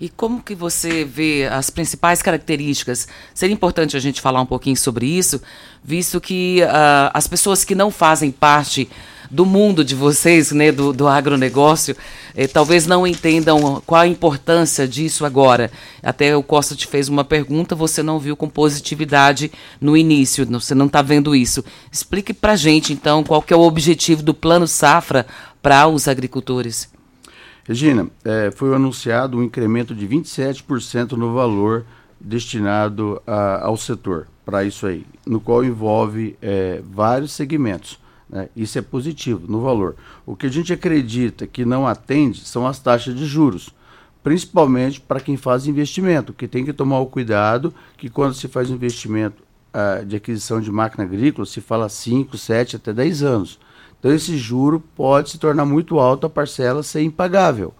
E 0.00 0.08
como 0.08 0.42
que 0.42 0.54
você 0.54 1.04
vê 1.04 1.46
as 1.46 1.70
principais 1.70 2.20
características? 2.20 3.06
Seria 3.32 3.54
importante 3.54 3.96
a 3.96 4.00
gente 4.00 4.20
falar 4.20 4.40
um 4.40 4.46
pouquinho 4.46 4.76
sobre 4.76 5.06
isso, 5.06 5.40
visto 5.84 6.20
que 6.20 6.60
uh, 6.62 7.10
as 7.14 7.28
pessoas 7.28 7.64
que 7.64 7.74
não 7.74 7.90
fazem 7.90 8.32
parte 8.32 8.90
do 9.32 9.46
mundo 9.46 9.82
de 9.82 9.94
vocês, 9.94 10.52
né, 10.52 10.70
do, 10.70 10.92
do 10.92 11.08
agronegócio, 11.08 11.96
eh, 12.36 12.46
talvez 12.46 12.86
não 12.86 13.06
entendam 13.06 13.82
qual 13.86 14.02
a 14.02 14.06
importância 14.06 14.86
disso 14.86 15.24
agora. 15.24 15.70
Até 16.02 16.36
o 16.36 16.42
Costa 16.42 16.76
te 16.76 16.86
fez 16.86 17.08
uma 17.08 17.24
pergunta, 17.24 17.74
você 17.74 18.02
não 18.02 18.18
viu 18.18 18.36
com 18.36 18.46
positividade 18.46 19.50
no 19.80 19.96
início, 19.96 20.46
você 20.46 20.74
não 20.74 20.84
está 20.84 21.00
vendo 21.00 21.34
isso. 21.34 21.64
Explique 21.90 22.34
para 22.34 22.54
gente, 22.56 22.92
então, 22.92 23.24
qual 23.24 23.40
que 23.40 23.54
é 23.54 23.56
o 23.56 23.62
objetivo 23.62 24.22
do 24.22 24.34
Plano 24.34 24.68
Safra 24.68 25.26
para 25.62 25.88
os 25.88 26.08
agricultores. 26.08 26.92
Regina, 27.64 28.08
é, 28.24 28.50
foi 28.50 28.74
anunciado 28.74 29.38
um 29.38 29.42
incremento 29.42 29.94
de 29.94 30.06
27% 30.06 31.12
no 31.12 31.32
valor 31.32 31.86
destinado 32.20 33.22
a, 33.26 33.64
ao 33.64 33.78
setor 33.78 34.26
para 34.44 34.62
isso 34.64 34.86
aí, 34.86 35.06
no 35.24 35.40
qual 35.40 35.64
envolve 35.64 36.36
é, 36.42 36.82
vários 36.84 37.32
segmentos. 37.32 38.01
Né? 38.32 38.48
Isso 38.56 38.78
é 38.78 38.82
positivo 38.82 39.46
no 39.46 39.60
valor. 39.60 39.94
O 40.24 40.34
que 40.34 40.46
a 40.46 40.50
gente 40.50 40.72
acredita 40.72 41.46
que 41.46 41.66
não 41.66 41.86
atende 41.86 42.40
são 42.40 42.66
as 42.66 42.78
taxas 42.78 43.14
de 43.14 43.26
juros, 43.26 43.70
principalmente 44.22 45.00
para 45.00 45.20
quem 45.20 45.36
faz 45.36 45.66
investimento, 45.66 46.32
que 46.32 46.48
tem 46.48 46.64
que 46.64 46.72
tomar 46.72 47.00
o 47.00 47.06
cuidado 47.06 47.74
que 47.98 48.08
quando 48.08 48.34
se 48.34 48.48
faz 48.48 48.70
investimento 48.70 49.42
uh, 49.74 50.04
de 50.06 50.16
aquisição 50.16 50.60
de 50.60 50.72
máquina 50.72 51.04
agrícola, 51.04 51.44
se 51.44 51.60
fala 51.60 51.88
5, 51.88 52.38
7, 52.38 52.76
até 52.76 52.92
10 52.92 53.22
anos. 53.22 53.58
Então 53.98 54.12
esse 54.12 54.36
juro 54.36 54.82
pode 54.96 55.30
se 55.30 55.38
tornar 55.38 55.64
muito 55.64 56.00
alto, 56.00 56.26
a 56.26 56.30
parcela 56.30 56.82
ser 56.82 57.02
impagável. 57.02 57.74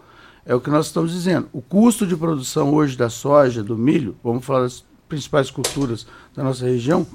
É 0.45 0.55
o 0.55 0.61
que 0.61 0.71
nós 0.71 0.87
estamos 0.87 1.13
dizendo. 1.13 1.49
O 1.53 1.63
custo 1.63 2.07
de 2.07 2.17
produção 2.17 2.75
hoje 2.75 2.97
da 2.97 3.09
soja, 3.09 3.63
do 3.63 3.79
milho, 3.79 4.17
vamos 4.23 4.45
falar 4.45 4.63
das 4.63 4.85
principais 5.09 5.51
culturas 5.51 6.07
da 6.35 6.43
nossa 6.43 6.65
região, 6.65 7.07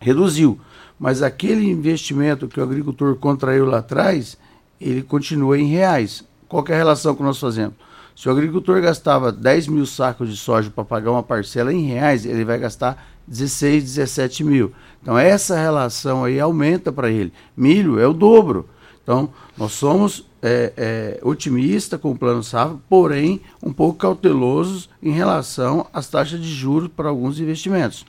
reduziu. 0.00 0.60
Mas 1.00 1.22
aquele 1.22 1.70
investimento 1.70 2.46
que 2.46 2.60
o 2.60 2.62
agricultor 2.62 3.16
contraiu 3.16 3.64
lá 3.64 3.78
atrás, 3.78 4.36
ele 4.78 5.00
continua 5.00 5.58
em 5.58 5.64
reais. 5.64 6.22
Qual 6.46 6.62
é 6.68 6.74
a 6.74 6.76
relação 6.76 7.14
que 7.16 7.22
nós 7.22 7.38
fazemos? 7.38 7.74
Se 8.14 8.28
o 8.28 8.32
agricultor 8.32 8.82
gastava 8.82 9.32
10 9.32 9.68
mil 9.68 9.86
sacos 9.86 10.28
de 10.28 10.36
soja 10.36 10.68
para 10.68 10.84
pagar 10.84 11.10
uma 11.10 11.22
parcela 11.22 11.72
em 11.72 11.86
reais, 11.86 12.26
ele 12.26 12.44
vai 12.44 12.58
gastar 12.58 13.02
16, 13.26 13.82
17 13.82 14.44
mil. 14.44 14.74
Então 15.00 15.16
essa 15.16 15.58
relação 15.58 16.24
aí 16.24 16.38
aumenta 16.38 16.92
para 16.92 17.08
ele. 17.08 17.32
Milho 17.56 17.98
é 17.98 18.06
o 18.06 18.12
dobro. 18.12 18.68
Então 19.02 19.30
nós 19.56 19.72
somos 19.72 20.26
é, 20.42 20.72
é, 20.76 21.20
otimistas 21.22 21.98
com 21.98 22.10
o 22.10 22.18
plano 22.18 22.44
safra, 22.44 22.76
porém 22.90 23.40
um 23.62 23.72
pouco 23.72 24.00
cautelosos 24.00 24.90
em 25.02 25.12
relação 25.12 25.86
às 25.94 26.08
taxas 26.08 26.42
de 26.42 26.52
juros 26.52 26.90
para 26.94 27.08
alguns 27.08 27.40
investimentos. 27.40 28.04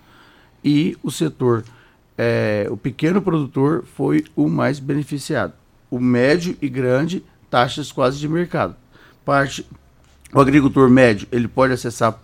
E 0.62 0.98
o 1.02 1.10
setor, 1.10 1.64
é, 2.24 2.68
o 2.70 2.78
pequeno 2.78 3.20
produtor 3.20 3.84
foi 3.96 4.24
o 4.36 4.48
mais 4.48 4.78
beneficiado. 4.78 5.54
O 5.90 6.00
médio 6.00 6.56
e 6.62 6.70
grande, 6.70 7.24
taxas 7.50 7.92
quase 7.92 8.20
de 8.20 8.30
mercado. 8.30 8.76
Parte, 9.26 9.66
o 10.32 10.40
agricultor 10.40 10.88
médio 10.88 11.28
ele 11.32 11.48
pode 11.48 11.74
acessar 11.74 12.22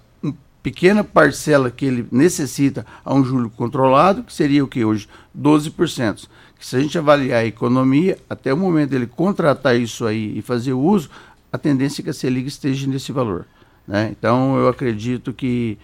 pequena 0.61 1.03
parcela 1.03 1.71
que 1.71 1.83
ele 1.83 2.07
necessita 2.11 2.85
a 3.03 3.11
um 3.11 3.23
juro 3.23 3.49
controlado, 3.49 4.21
que 4.21 4.31
seria 4.31 4.63
o 4.63 4.67
que 4.67 4.85
hoje? 4.85 5.09
12%. 5.35 6.27
Que 6.59 6.65
se 6.67 6.75
a 6.75 6.79
gente 6.79 6.95
avaliar 6.95 7.39
a 7.39 7.45
economia, 7.45 8.19
até 8.29 8.53
o 8.53 8.57
momento 8.57 8.91
dele 8.91 9.07
contratar 9.07 9.75
isso 9.75 10.05
aí 10.05 10.37
e 10.37 10.43
fazer 10.43 10.73
uso, 10.73 11.09
a 11.51 11.57
tendência 11.57 12.01
é 12.01 12.03
que 12.03 12.11
a 12.11 12.13
Selic 12.13 12.47
esteja 12.47 12.85
nesse 12.85 13.11
valor. 13.11 13.47
Né? 13.87 14.13
Então, 14.15 14.57
eu 14.57 14.67
acredito 14.67 15.33
que 15.33 15.75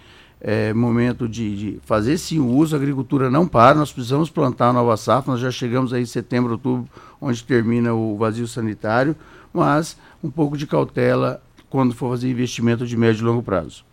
é 0.45 0.73
momento 0.73 1.27
de, 1.27 1.55
de, 1.55 1.79
fazer 1.85 2.17
sim 2.17 2.37
o 2.37 2.47
uso, 2.47 2.75
a 2.75 2.77
agricultura 2.77 3.29
não 3.29 3.47
para, 3.47 3.75
nós 3.75 3.93
precisamos 3.93 4.29
plantar 4.29 4.69
a 4.69 4.73
nova 4.73 4.97
safra, 4.97 5.31
nós 5.31 5.39
já 5.39 5.49
chegamos 5.49 5.93
aí 5.93 6.03
em 6.03 6.05
setembro, 6.05 6.51
outubro, 6.51 6.85
onde 7.21 7.41
termina 7.45 7.93
o 7.93 8.17
vazio 8.17 8.45
sanitário, 8.45 9.15
mas 9.53 9.95
um 10.21 10.29
pouco 10.29 10.57
de 10.57 10.67
cautela 10.67 11.41
quando 11.69 11.95
for 11.95 12.09
fazer 12.09 12.29
investimento 12.29 12.85
de 12.85 12.97
médio 12.97 13.21
e 13.21 13.25
longo 13.25 13.41
prazo. 13.41 13.85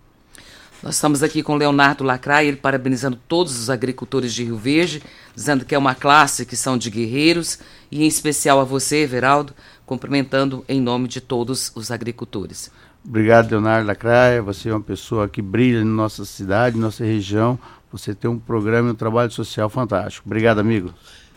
Nós 0.83 0.97
estamos 0.97 1.23
aqui 1.23 1.43
com 1.43 1.57
Leonardo 1.57 2.03
Lacraia, 2.03 2.49
ele 2.49 2.57
parabenizando 2.57 3.19
todos 3.29 3.57
os 3.59 3.71
agricultores 3.71 4.33
de 4.33 4.45
Rio 4.45 4.57
Verde, 4.57 5.03
dizendo 5.35 5.65
que 5.65 5.75
é 5.75 5.79
uma 5.79 5.95
classe 5.95 6.45
que 6.45 6.57
são 6.57 6.77
de 6.77 6.91
guerreiros, 6.91 7.59
e 7.93 8.03
em 8.03 8.07
especial 8.09 8.59
a 8.59 8.65
você, 8.65 9.07
Veraldo, 9.07 9.53
cumprimentando 9.87 10.65
em 10.69 10.81
nome 10.81 11.07
de 11.07 11.21
todos 11.21 11.71
os 11.75 11.91
agricultores. 11.91 12.71
Obrigado, 13.05 13.51
Leonardo 13.51 13.87
Lacraia. 13.87 14.43
Você 14.43 14.69
é 14.69 14.73
uma 14.73 14.81
pessoa 14.81 15.29
que 15.29 15.41
brilha 15.41 15.85
na 15.85 15.91
nossa 15.91 16.25
cidade, 16.25 16.79
nossa 16.79 17.05
região. 17.05 17.59
Você 17.93 18.15
tem 18.15 18.31
um 18.31 18.39
programa 18.39 18.89
e 18.89 18.93
um 18.93 18.95
trabalho 18.95 19.31
social 19.31 19.69
fantástico. 19.69 20.27
Obrigado, 20.27 20.59
amigo. 20.59 20.93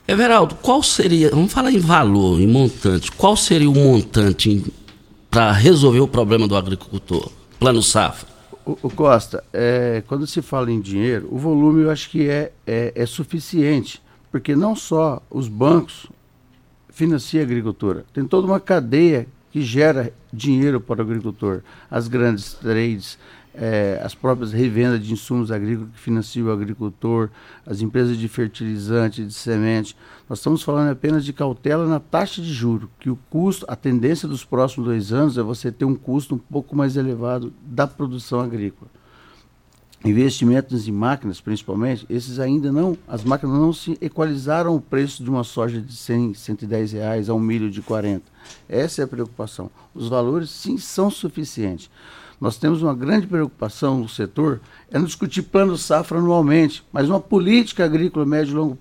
Everaldo, 0.08 0.56
qual 0.56 0.84
seria, 0.84 1.30
vamos 1.30 1.54
falar 1.54 1.72
em 1.72 1.80
valor, 1.80 2.40
em 2.40 2.48
montante, 2.48 3.10
qual 3.14 3.38
seria 3.38 3.70
o 3.70 3.74
montante 3.74 4.64
para 5.32 5.52
resolver 5.54 6.02
o 6.02 6.08
problema 6.08 6.46
do 6.46 6.58
agricultor? 6.58 7.32
Plano 7.58 7.82
Safra. 7.82 8.28
O, 8.66 8.78
o 8.84 8.90
Costa, 8.90 9.44
é, 9.54 10.04
quando 10.06 10.28
se 10.28 10.42
fala 10.42 10.70
em 10.70 10.82
dinheiro, 10.82 11.30
o 11.32 11.38
volume 11.38 11.84
eu 11.84 11.90
acho 11.90 12.10
que 12.10 12.28
é, 12.30 12.52
é, 12.68 12.92
é 12.94 13.06
suficiente, 13.06 14.02
porque 14.30 14.56
não 14.56 14.76
só 14.76 15.22
os 15.32 15.48
bancos 15.48 16.08
financiam 16.90 17.42
a 17.42 17.46
agricultura, 17.46 18.06
tem 18.14 18.26
toda 18.26 18.46
uma 18.46 18.60
cadeia 18.60 19.26
que 19.54 19.62
gera 19.62 20.12
dinheiro 20.34 20.82
para 20.82 21.00
o 21.00 21.06
agricultor. 21.06 21.62
As 21.90 22.08
grandes 22.08 22.56
trades, 22.56 23.20
é, 23.54 24.02
as 24.04 24.16
próprias 24.16 24.52
revendas 24.52 25.06
de 25.06 25.14
insumos 25.14 25.52
agrícolas 25.52 25.92
que 25.94 26.00
financiam 26.00 26.48
o 26.48 26.52
agricultor, 26.52 27.30
as 27.64 27.80
empresas 27.80 28.18
de 28.18 28.28
fertilizante, 28.28 29.24
de 29.24 29.32
semente. 29.32 29.96
Nós 30.28 30.40
estamos 30.40 30.64
falando 30.64 30.90
apenas 30.90 31.24
de 31.24 31.32
cautela 31.32 31.88
na 31.88 32.00
taxa 32.00 32.42
de 32.42 32.52
juro, 32.52 32.90
que 33.00 33.12
o 33.12 33.20
custo, 33.30 33.64
a 33.70 33.76
tendência 33.76 34.28
dos 34.28 34.44
próximos 34.44 34.88
dois 34.88 35.14
anos 35.14 35.38
é 35.38 35.44
você 35.44 35.72
ter 35.72 35.86
um 35.86 35.94
custo 35.94 36.34
um 36.34 36.40
pouco 36.40 36.76
mais 36.76 36.98
elevado 36.98 37.54
da 37.64 37.86
produção 37.86 38.40
agrícola. 38.40 38.90
Investimentos 40.06 40.86
em 40.86 40.92
máquinas, 40.92 41.40
principalmente, 41.40 42.06
esses 42.10 42.38
ainda 42.38 42.74
não, 42.74 42.98
as 43.08 43.24
máquinas 43.24 43.58
não 43.58 43.72
se 43.72 43.98
equalizaram 44.02 44.76
o 44.76 44.82
preço 44.82 45.24
de 45.24 45.30
uma 45.30 45.46
soja 45.46 45.80
de 45.80 45.96
100, 45.96 46.34
110 46.34 46.92
reais 46.92 47.30
a 47.30 47.34
um 47.34 47.40
milho 47.40 47.72
de 47.72 47.82
40. 47.82 48.22
Essa 48.68 49.02
é 49.02 49.06
a 49.06 49.08
preocupação. 49.08 49.72
Os 49.96 50.10
valores, 50.10 50.50
sim, 50.50 50.78
são 50.78 51.10
suficientes. 51.10 51.90
Nós 52.42 52.58
temos 52.58 52.84
uma 52.84 52.94
grande 52.94 53.28
preocupação 53.28 54.00
no 54.00 54.10
setor, 54.10 54.60
é 54.92 55.00
não 55.00 55.06
discutir 55.06 55.44
plano 55.44 55.78
safra 55.78 56.20
anualmente, 56.20 56.84
mas 56.92 57.08
uma 57.08 57.22
política 57.22 57.86
agrícola 57.86 58.26
médio 58.26 58.52
e 58.52 58.56
longo 58.56 58.78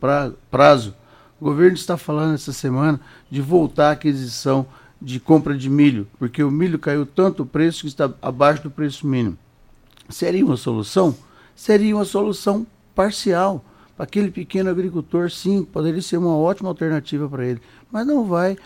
prazo. 0.50 0.92
O 1.40 1.44
governo 1.44 1.76
está 1.76 1.96
falando 1.96 2.34
essa 2.34 2.52
semana 2.52 3.00
de 3.30 3.40
voltar 3.40 3.90
à 3.90 3.92
aquisição 3.92 4.66
de 5.00 5.20
compra 5.20 5.56
de 5.56 5.70
milho, 5.70 6.08
porque 6.18 6.42
o 6.42 6.50
milho 6.50 6.80
caiu 6.80 7.06
tanto 7.06 7.44
o 7.44 7.46
preço 7.46 7.82
que 7.82 7.86
está 7.86 8.12
abaixo 8.20 8.64
do 8.64 8.70
preço 8.72 9.06
mínimo. 9.06 9.38
Seria 10.12 10.44
uma 10.44 10.56
solução? 10.56 11.14
Seria 11.56 11.96
uma 11.96 12.04
solução 12.04 12.66
parcial. 12.94 13.64
Para 13.96 14.04
aquele 14.04 14.30
pequeno 14.30 14.70
agricultor, 14.70 15.30
sim, 15.30 15.64
poderia 15.64 16.02
ser 16.02 16.18
uma 16.18 16.36
ótima 16.36 16.68
alternativa 16.68 17.28
para 17.28 17.46
ele, 17.46 17.60
mas 17.90 18.06
não 18.06 18.24
vai 18.24 18.56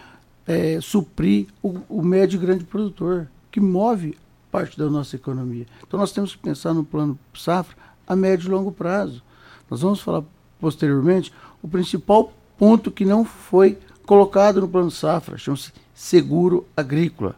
é, 0.47 0.81
suprir 0.81 1.47
o, 1.63 1.79
o 1.89 2.03
médio 2.03 2.37
e 2.37 2.41
grande 2.41 2.65
produtor, 2.65 3.29
que 3.51 3.61
move 3.61 4.17
parte 4.51 4.79
da 4.79 4.89
nossa 4.89 5.17
economia. 5.17 5.67
Então 5.87 5.99
nós 5.99 6.13
temos 6.13 6.35
que 6.35 6.43
pensar 6.43 6.73
no 6.73 6.85
plano 6.85 7.19
safra 7.35 7.77
a 8.07 8.15
médio 8.15 8.49
e 8.49 8.51
longo 8.51 8.71
prazo. 8.71 9.23
Nós 9.71 9.81
vamos 9.81 10.01
falar 10.01 10.23
posteriormente 10.61 11.33
o 11.63 11.69
principal 11.69 12.33
ponto 12.57 12.91
que 12.91 13.05
não 13.05 13.25
foi 13.25 13.79
colocado 14.05 14.61
no 14.61 14.69
plano 14.69 14.91
safra, 14.91 15.37
chama-se 15.37 15.73
seguro 15.95 16.67
agrícola. 16.77 17.35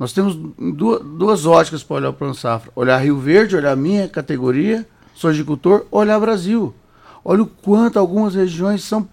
Nós 0.00 0.14
temos 0.14 0.34
duas, 0.34 1.04
duas 1.04 1.44
óticas 1.44 1.84
para 1.84 1.96
olhar 1.96 2.08
o 2.08 2.14
plano 2.14 2.34
safra: 2.34 2.72
olhar 2.74 2.96
Rio 2.96 3.18
Verde, 3.18 3.54
olhar 3.54 3.76
minha 3.76 4.08
categoria, 4.08 4.88
sou 5.14 5.28
agricultor, 5.28 5.84
olhar 5.90 6.18
Brasil. 6.18 6.74
Olha 7.22 7.42
o 7.42 7.46
quanto 7.46 7.98
algumas 7.98 8.34
regiões 8.34 8.82
são 8.82 9.06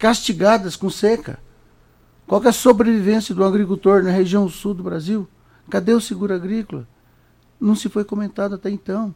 castigadas 0.00 0.74
com 0.74 0.90
seca. 0.90 1.38
Qual 2.26 2.42
é 2.42 2.48
a 2.48 2.52
sobrevivência 2.52 3.32
do 3.32 3.44
agricultor 3.44 4.02
na 4.02 4.10
região 4.10 4.48
sul 4.48 4.74
do 4.74 4.82
Brasil? 4.82 5.28
Cadê 5.70 5.92
o 5.92 6.00
seguro 6.00 6.34
agrícola? 6.34 6.84
Não 7.60 7.76
se 7.76 7.88
foi 7.88 8.02
comentado 8.04 8.56
até 8.56 8.70
então. 8.70 9.14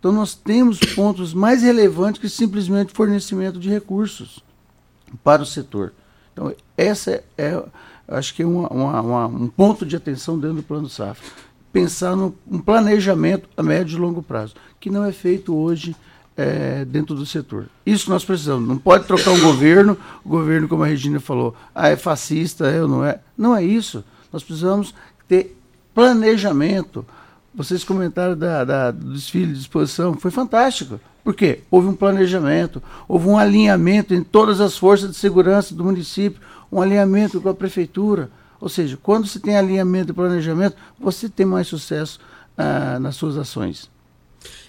Então 0.00 0.10
nós 0.10 0.34
temos 0.34 0.80
pontos 0.80 1.32
mais 1.32 1.62
relevantes 1.62 2.20
que 2.20 2.28
simplesmente 2.28 2.92
fornecimento 2.92 3.60
de 3.60 3.68
recursos 3.70 4.40
para 5.22 5.42
o 5.42 5.46
setor. 5.46 5.92
Então 6.32 6.52
essa 6.76 7.22
é, 7.38 7.62
acho 8.08 8.34
que 8.34 8.42
é 8.42 8.46
uma, 8.46 8.68
uma, 8.68 9.00
uma, 9.00 9.26
um 9.26 9.48
ponto 9.48 9.84
de 9.84 9.96
atenção 9.96 10.38
dentro 10.38 10.56
do 10.56 10.62
plano 10.62 10.88
safra. 10.88 11.24
Pensar 11.72 12.14
num 12.14 12.32
um 12.50 12.58
planejamento 12.58 13.48
a 13.56 13.62
médio 13.62 13.96
e 13.96 14.00
longo 14.00 14.22
prazo, 14.22 14.54
que 14.78 14.90
não 14.90 15.04
é 15.04 15.12
feito 15.12 15.54
hoje 15.56 15.96
é, 16.36 16.84
dentro 16.84 17.14
do 17.14 17.26
setor. 17.26 17.66
Isso 17.84 18.10
nós 18.10 18.24
precisamos. 18.24 18.68
Não 18.68 18.78
pode 18.78 19.06
trocar 19.06 19.30
um 19.30 19.40
governo, 19.40 19.96
o 20.24 20.28
governo, 20.28 20.68
como 20.68 20.84
a 20.84 20.86
Regina 20.86 21.20
falou, 21.20 21.54
ah, 21.74 21.88
é 21.88 21.96
fascista, 21.96 22.66
é 22.66 22.82
ou 22.82 22.88
não 22.88 23.04
é. 23.04 23.20
Não 23.36 23.56
é 23.56 23.62
isso. 23.64 24.04
Nós 24.32 24.42
precisamos 24.42 24.94
ter 25.26 25.56
planejamento. 25.94 27.04
Vocês 27.54 27.84
comentaram 27.84 28.36
da, 28.36 28.64
da, 28.64 28.90
do 28.90 29.12
desfile 29.12 29.52
de 29.52 29.60
exposição, 29.60 30.14
foi 30.14 30.30
fantástico. 30.30 31.00
Por 31.22 31.34
quê? 31.34 31.60
Houve 31.70 31.88
um 31.88 31.94
planejamento, 31.94 32.82
houve 33.08 33.28
um 33.28 33.38
alinhamento 33.38 34.12
em 34.12 34.22
todas 34.22 34.60
as 34.60 34.76
forças 34.76 35.10
de 35.10 35.16
segurança 35.16 35.74
do 35.74 35.84
município, 35.84 36.40
um 36.70 36.80
alinhamento 36.80 37.40
com 37.40 37.48
a 37.48 37.54
prefeitura. 37.54 38.30
Ou 38.60 38.68
seja, 38.68 38.98
quando 39.02 39.26
se 39.26 39.40
tem 39.40 39.56
alinhamento 39.56 40.12
e 40.12 40.14
planejamento, 40.14 40.76
você 40.98 41.28
tem 41.28 41.44
mais 41.44 41.66
sucesso 41.66 42.18
ah, 42.56 42.98
nas 42.98 43.16
suas 43.16 43.36
ações. 43.36 43.90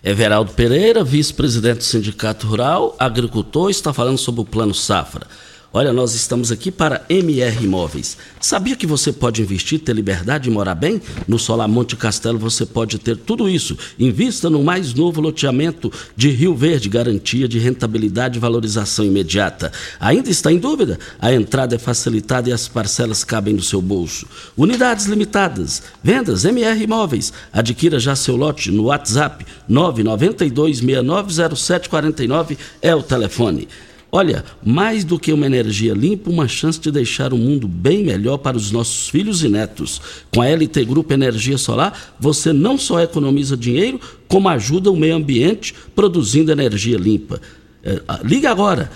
Everaldo 0.03 0.53
Pereira, 0.53 1.03
vice-presidente 1.03 1.79
do 1.79 1.83
Sindicato 1.83 2.47
Rural, 2.47 2.95
agricultor, 2.99 3.69
está 3.69 3.91
falando 3.91 4.17
sobre 4.17 4.41
o 4.41 4.45
Plano 4.45 4.73
Safra. 4.73 5.27
Olha, 5.77 5.91
nós 5.91 6.15
estamos 6.15 6.53
aqui 6.53 6.71
para 6.71 7.03
MR 7.09 7.65
Imóveis. 7.65 8.15
Sabia 8.39 8.77
que 8.77 8.87
você 8.87 9.11
pode 9.11 9.41
investir, 9.41 9.77
ter 9.77 9.93
liberdade 9.93 10.47
e 10.47 10.51
morar 10.51 10.73
bem? 10.73 11.01
No 11.27 11.37
Solar 11.37 11.67
Monte 11.67 11.97
Castelo 11.97 12.39
você 12.39 12.65
pode 12.65 12.97
ter 12.97 13.17
tudo 13.17 13.49
isso. 13.49 13.77
Invista 13.99 14.49
no 14.49 14.63
mais 14.63 14.93
novo 14.93 15.19
loteamento 15.19 15.91
de 16.15 16.29
Rio 16.29 16.55
Verde, 16.55 16.87
garantia 16.87 17.45
de 17.45 17.59
rentabilidade 17.59 18.37
e 18.37 18.39
valorização 18.39 19.03
imediata. 19.03 19.69
Ainda 19.99 20.29
está 20.29 20.49
em 20.49 20.59
dúvida? 20.59 20.97
A 21.19 21.33
entrada 21.33 21.75
é 21.75 21.77
facilitada 21.77 22.49
e 22.49 22.53
as 22.53 22.69
parcelas 22.69 23.25
cabem 23.25 23.53
no 23.53 23.61
seu 23.61 23.81
bolso. 23.81 24.25
Unidades 24.55 25.07
limitadas. 25.07 25.83
Vendas 26.01 26.45
MR 26.45 26.81
Imóveis. 26.81 27.33
Adquira 27.51 27.99
já 27.99 28.15
seu 28.15 28.37
lote 28.37 28.71
no 28.71 28.83
WhatsApp 28.83 29.45
992 29.67 30.79
690749 30.79 32.57
é 32.81 32.95
o 32.95 33.03
telefone. 33.03 33.67
Olha, 34.15 34.45
mais 34.63 35.03
do 35.03 35.19
que 35.19 35.33
uma 35.33 35.45
energia 35.45 35.93
limpa, 35.93 36.29
uma 36.29 36.47
chance 36.47 36.79
de 36.79 36.89
deixar 36.89 37.33
o 37.33 37.37
mundo 37.37 37.67
bem 37.67 38.01
melhor 38.01 38.37
para 38.37 38.55
os 38.55 38.71
nossos 38.71 39.09
filhos 39.09 39.43
e 39.43 39.49
netos. 39.49 39.99
Com 40.33 40.41
a 40.41 40.47
LT 40.47 40.85
Grupo 40.85 41.11
Energia 41.11 41.57
Solar, 41.57 42.15
você 42.17 42.53
não 42.53 42.77
só 42.77 43.01
economiza 43.01 43.57
dinheiro, 43.57 43.99
como 44.25 44.47
ajuda 44.47 44.89
o 44.89 44.95
meio 44.95 45.17
ambiente 45.17 45.75
produzindo 45.93 46.49
energia 46.49 46.95
limpa. 46.95 47.41
É, 47.83 48.01
liga 48.23 48.49
agora. 48.49 48.89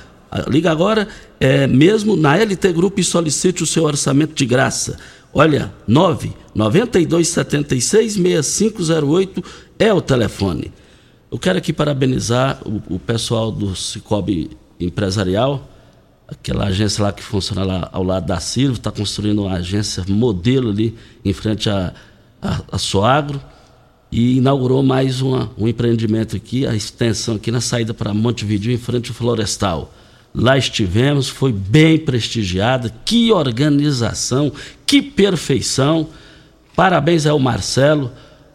Liga 0.48 0.72
agora 0.72 1.06
é, 1.38 1.68
mesmo 1.68 2.16
na 2.16 2.38
LT 2.38 2.72
Grupo 2.72 3.02
e 3.02 3.04
solicite 3.04 3.62
o 3.62 3.68
seu 3.68 3.84
orçamento 3.84 4.34
de 4.34 4.46
graça. 4.46 4.98
Olha, 5.34 5.74
9 5.86 6.32
9276 6.56 8.14
6508 8.14 9.44
é 9.78 9.94
o 9.94 10.00
telefone. 10.00 10.72
Eu 11.30 11.38
quero 11.38 11.58
aqui 11.58 11.74
parabenizar 11.74 12.62
o, 12.66 12.96
o 12.96 12.98
pessoal 12.98 13.52
do 13.52 13.76
Cicobi 13.76 14.50
empresarial, 14.80 15.70
aquela 16.28 16.66
agência 16.66 17.04
lá 17.04 17.12
que 17.12 17.24
funciona 17.24 17.64
lá 17.64 17.90
ao 17.92 18.04
lado 18.04 18.26
da 18.26 18.40
Silva, 18.40 18.74
está 18.74 18.92
construindo 18.92 19.44
uma 19.44 19.56
agência 19.56 20.04
modelo 20.08 20.70
ali 20.70 20.96
em 21.26 21.34
frente 21.34 21.70
a, 21.70 21.94
a, 22.42 22.62
a 22.72 22.78
Soagro 22.78 23.42
e 24.12 24.38
inaugurou 24.38 24.82
mais 24.82 25.22
uma, 25.22 25.52
um 25.58 25.68
empreendimento 25.68 26.36
aqui, 26.36 26.66
a 26.66 26.76
extensão 26.76 27.36
aqui 27.36 27.52
na 27.52 27.62
saída 27.62 27.94
para 27.94 28.14
Montevideo, 28.14 28.72
em 28.72 28.78
frente 28.78 29.10
ao 29.10 29.16
Florestal. 29.16 29.94
Lá 30.34 30.58
estivemos, 30.58 31.28
foi 31.28 31.52
bem 31.52 31.98
prestigiada, 31.98 32.94
que 33.04 33.32
organização, 33.32 34.52
que 34.86 35.02
perfeição. 35.02 36.08
Parabéns 36.76 37.26
ao 37.26 37.40
Marcelo. 37.40 38.12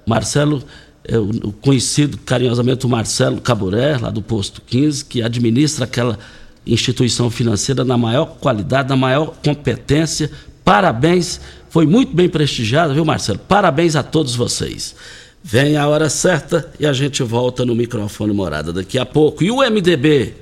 Marcelo 0.06 0.62
é, 1.06 1.18
o, 1.18 1.52
conhecido 1.60 2.18
carinhosamente 2.18 2.86
o 2.86 2.88
Marcelo 2.88 3.40
Caburé, 3.40 3.98
lá 3.98 4.10
do 4.10 4.22
posto 4.22 4.62
15, 4.62 5.04
que 5.04 5.22
administra 5.22 5.84
aquela 5.84 6.18
instituição 6.66 7.30
financeira 7.30 7.84
na 7.84 7.96
maior 7.96 8.26
qualidade, 8.40 8.88
na 8.88 8.96
maior 8.96 9.34
competência. 9.44 10.30
Parabéns, 10.64 11.40
foi 11.68 11.86
muito 11.86 12.14
bem 12.14 12.28
prestigiado, 12.28 12.94
viu, 12.94 13.04
Marcelo? 13.04 13.38
Parabéns 13.38 13.96
a 13.96 14.02
todos 14.02 14.34
vocês. 14.34 14.94
Vem 15.42 15.76
a 15.76 15.86
hora 15.86 16.08
certa 16.08 16.72
e 16.80 16.86
a 16.86 16.92
gente 16.94 17.22
volta 17.22 17.66
no 17.66 17.74
microfone 17.74 18.32
morada 18.32 18.72
daqui 18.72 18.98
a 18.98 19.04
pouco. 19.04 19.44
E 19.44 19.50
o 19.50 19.58
MDB? 19.58 20.32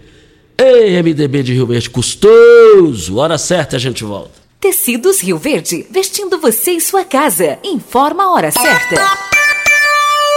Ei, 0.56 1.02
MDB 1.02 1.42
de 1.42 1.54
Rio 1.54 1.66
Verde, 1.66 1.90
custoso! 1.90 3.16
Hora 3.16 3.36
certa 3.36 3.74
a 3.74 3.78
gente 3.80 4.04
volta. 4.04 4.42
Tecidos 4.60 5.20
Rio 5.20 5.38
Verde, 5.38 5.84
vestindo 5.90 6.38
você 6.38 6.72
e 6.72 6.80
sua 6.80 7.04
casa. 7.04 7.58
Informa 7.64 8.22
a 8.22 8.30
hora 8.30 8.52
certa. 8.52 9.41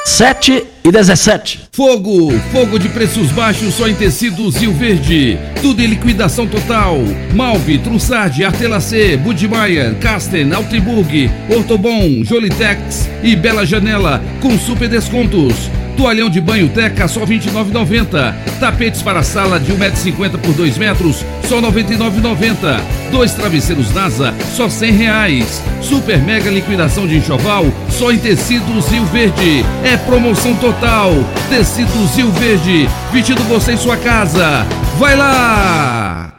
7 0.06 0.64
e 0.84 0.92
17. 0.92 1.62
Fogo, 1.72 2.32
fogo 2.52 2.78
de 2.78 2.88
preços 2.90 3.32
baixos 3.32 3.74
só 3.74 3.88
em 3.88 3.96
tecidos 3.96 4.56
Rio 4.56 4.72
Verde. 4.72 5.36
Tudo 5.64 5.82
em 5.82 5.88
liquidação 5.88 6.46
total. 6.46 7.00
Malve, 7.34 7.80
Trussardi, 7.80 8.46
Artelacê, 8.46 9.18
Budmeier, 9.18 9.96
Casten, 9.96 10.54
Altriburg, 10.54 11.32
Ortobon, 11.50 12.24
Jolitex 12.24 13.10
e 13.24 13.36
Bela 13.36 13.66
Janela 13.66 14.22
com 14.42 14.60
super 14.60 14.88
descontos. 14.88 15.56
Toalhão 15.96 16.30
de 16.30 16.42
banho 16.42 16.70
Teca 16.70 17.08
só 17.08 17.24
R$ 17.24 17.40
29,90. 17.40 18.36
Tapetes 18.60 19.02
para 19.02 19.24
sala 19.24 19.60
de 19.60 19.74
1,50m 19.74 20.38
por 20.40 20.54
2 20.54 20.78
metros, 20.78 21.26
só 21.48 21.60
R$ 21.60 21.68
99,90. 21.68 22.82
Dois 23.12 23.34
travesseiros 23.34 23.94
NASA, 23.94 24.34
só 24.56 24.70
100 24.70 24.92
reais. 24.92 25.62
Super 25.82 26.20
mega 26.20 26.50
liquidação 26.50 27.08
de 27.08 27.18
enxoval, 27.18 27.66
só 27.90 28.12
em 28.12 28.18
tecidos 28.18 28.88
Rio 28.90 29.06
Verde. 29.06 29.66
É 29.84 29.98
promoção 29.98 30.56
total. 30.56 31.12
Tecidos 31.50 32.16
Rio 32.16 32.32
Verde, 32.32 32.90
vestindo 33.12 33.42
você 33.44 33.74
em 33.74 33.78
sua 33.78 33.98
casa. 33.98 34.66
Vai 34.98 35.16
lá! 35.16 36.32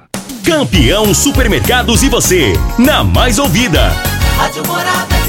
Campeão 0.44 1.12
Supermercados 1.12 2.02
e 2.02 2.08
você, 2.08 2.52
na 2.78 3.02
mais 3.02 3.38
ouvida. 3.38 3.90
Rádio 4.36 4.64
Morada 4.66 5.25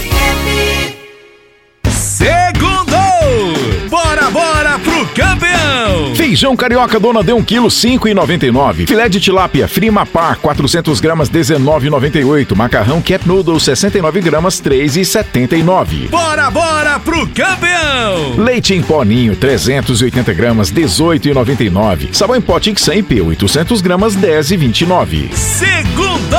Feijão 6.18 6.56
carioca 6.56 7.00
dona 7.00 7.24
de 7.24 7.32
1 7.32 7.44
kg 7.44 7.68
5,99. 7.68 8.88
Filé 8.88 9.08
de 9.08 9.20
tilápia 9.20 9.68
frima 9.68 10.04
par 10.04 10.38
400 10.38 11.00
gramas 11.00 11.30
19,98. 11.30 12.56
Macarrão 12.56 13.00
cap 13.04 13.28
noodle 13.28 13.60
69 13.60 14.20
gramas 14.22 14.60
3,79. 14.60 16.10
Bora, 16.10 16.50
bora 16.50 17.00
pro 17.00 17.28
campeão! 17.28 18.36
Leite 18.36 18.74
em 18.74 18.82
pó 18.82 19.04
ninho 19.04 19.36
380 19.36 20.34
gramas 20.34 20.72
18,99. 20.72 22.12
Sabão 22.14 22.36
em 22.36 22.42
pó 22.42 22.60
Tix 22.60 22.82
100 22.82 23.04
P 23.04 23.22
800 23.22 23.80
gramas 23.80 24.18
10,29. 24.18 25.32
Segundo! 25.34 26.36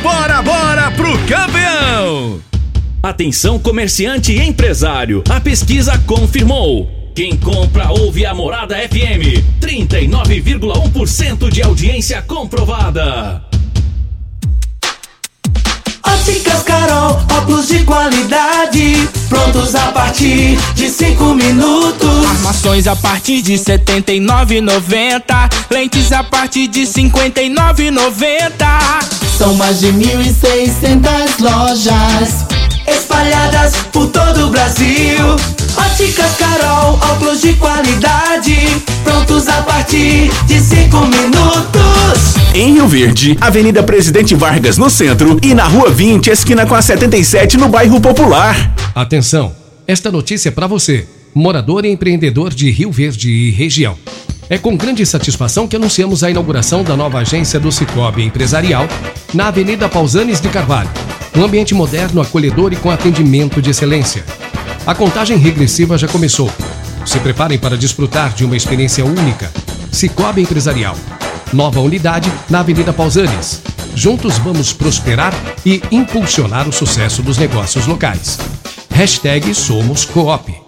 Bora, 0.00 0.40
bora 0.40 0.90
pro 0.92 1.18
campeão! 1.26 2.40
Atenção 3.02 3.58
comerciante 3.58 4.32
e 4.32 4.40
empresário, 4.40 5.24
a 5.28 5.40
pesquisa 5.40 5.98
confirmou. 6.06 6.97
Quem 7.18 7.36
compra 7.36 7.90
ouve 7.90 8.24
a 8.24 8.32
Morada 8.32 8.76
FM. 8.76 9.42
39,1% 9.60 11.50
de 11.50 11.60
audiência 11.62 12.22
comprovada. 12.22 13.42
Óticas 16.06 16.62
Carol, 16.62 17.20
óculos 17.36 17.66
de 17.66 17.82
qualidade, 17.82 19.08
prontos 19.28 19.74
a 19.74 19.90
partir 19.90 20.56
de 20.76 20.88
5 20.88 21.34
minutos. 21.34 22.24
Armações 22.24 22.86
a 22.86 22.94
partir 22.94 23.42
de 23.42 23.56
R$ 23.56 23.62
79,90. 23.64 25.50
Lentes 25.72 26.12
a 26.12 26.22
partir 26.22 26.68
de 26.68 26.84
R$ 26.84 26.86
59,90. 26.86 28.52
São 29.36 29.54
mais 29.54 29.80
de 29.80 29.88
1.600 29.88 31.40
lojas 31.40 32.57
espalhadas 32.90 33.72
por 33.92 34.08
todo 34.08 34.46
o 34.46 34.50
Brasil. 34.50 35.36
Óticas 35.76 36.36
Carol, 36.36 36.94
óculos 36.94 37.40
de 37.40 37.54
qualidade, 37.54 38.56
prontos 39.04 39.48
a 39.48 39.62
partir 39.62 40.30
de 40.46 40.60
5 40.60 40.96
minutos. 41.06 42.36
em 42.54 42.72
Rio 42.74 42.88
Verde, 42.88 43.36
Avenida 43.40 43.82
Presidente 43.82 44.34
Vargas 44.34 44.76
no 44.78 44.90
centro 44.90 45.38
e 45.42 45.54
na 45.54 45.64
Rua 45.64 45.90
20, 45.90 46.28
esquina 46.30 46.66
com 46.66 46.74
a 46.74 46.82
77 46.82 47.56
no 47.56 47.68
bairro 47.68 48.00
Popular. 48.00 48.74
Atenção, 48.94 49.52
esta 49.86 50.10
notícia 50.10 50.48
é 50.48 50.52
para 50.52 50.66
você, 50.66 51.06
morador 51.34 51.84
e 51.84 51.90
empreendedor 51.90 52.52
de 52.52 52.70
Rio 52.70 52.90
Verde 52.90 53.30
e 53.30 53.50
região. 53.50 53.96
É 54.50 54.56
com 54.56 54.74
grande 54.76 55.04
satisfação 55.04 55.68
que 55.68 55.76
anunciamos 55.76 56.24
a 56.24 56.30
inauguração 56.30 56.82
da 56.82 56.96
nova 56.96 57.18
agência 57.18 57.60
do 57.60 57.70
Cicobi 57.70 58.24
Empresarial 58.24 58.88
na 59.34 59.48
Avenida 59.48 59.88
Pausanes 59.90 60.40
de 60.40 60.48
Carvalho. 60.48 60.88
Um 61.36 61.44
ambiente 61.44 61.74
moderno, 61.74 62.22
acolhedor 62.22 62.72
e 62.72 62.76
com 62.76 62.90
atendimento 62.90 63.60
de 63.60 63.70
excelência. 63.70 64.24
A 64.86 64.94
contagem 64.94 65.36
regressiva 65.36 65.98
já 65.98 66.08
começou. 66.08 66.50
Se 67.04 67.18
preparem 67.20 67.58
para 67.58 67.76
desfrutar 67.76 68.32
de 68.32 68.44
uma 68.44 68.56
experiência 68.56 69.04
única. 69.04 69.52
Cicobi 69.92 70.40
Empresarial. 70.40 70.96
Nova 71.52 71.80
unidade 71.80 72.32
na 72.48 72.60
Avenida 72.60 72.92
Pausanes. 72.92 73.60
Juntos 73.94 74.38
vamos 74.38 74.72
prosperar 74.72 75.34
e 75.64 75.82
impulsionar 75.90 76.66
o 76.66 76.72
sucesso 76.72 77.22
dos 77.22 77.36
negócios 77.36 77.86
locais. 77.86 78.38
Hashtag 78.90 79.54
Somos 79.54 80.06
Coop. 80.06 80.67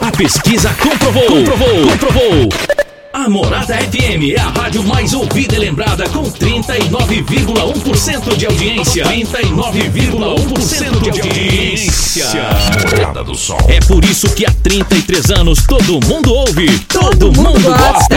A 0.00 0.10
pesquisa 0.10 0.74
comprovou, 0.74 1.22
comprovou, 1.22 1.86
comprovou. 1.88 2.48
A 3.12 3.28
Morada 3.28 3.76
FM 3.76 4.34
é 4.34 4.40
a 4.40 4.48
rádio 4.48 4.82
mais 4.82 5.14
ouvida 5.14 5.54
e 5.54 5.58
lembrada 5.58 6.08
com 6.08 6.24
39,1% 6.24 8.36
de 8.36 8.46
audiência. 8.46 9.04
39,1% 9.04 11.00
de 11.00 11.10
audiência. 11.10 12.26
Morada 12.90 13.22
do 13.22 13.36
Sol. 13.36 13.60
É 13.68 13.78
por 13.86 14.04
isso 14.04 14.28
que 14.34 14.44
há 14.44 14.50
33 14.64 15.30
anos 15.30 15.64
todo 15.64 16.04
mundo 16.04 16.34
ouve, 16.34 16.76
todo, 16.88 17.26
mundo, 17.32 17.62
gosta. 17.62 18.16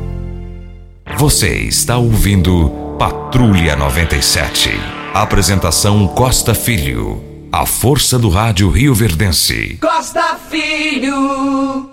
Você 1.17 1.55
está 1.63 1.97
ouvindo 1.97 2.69
Patrulha 2.97 3.75
97. 3.75 4.69
Apresentação 5.13 6.07
Costa 6.07 6.53
Filho. 6.53 7.21
A 7.51 7.65
força 7.65 8.17
do 8.19 8.29
rádio 8.29 8.69
Rio 8.69 8.93
Verdense. 8.93 9.77
Costa 9.81 10.37
Filho. 10.49 11.89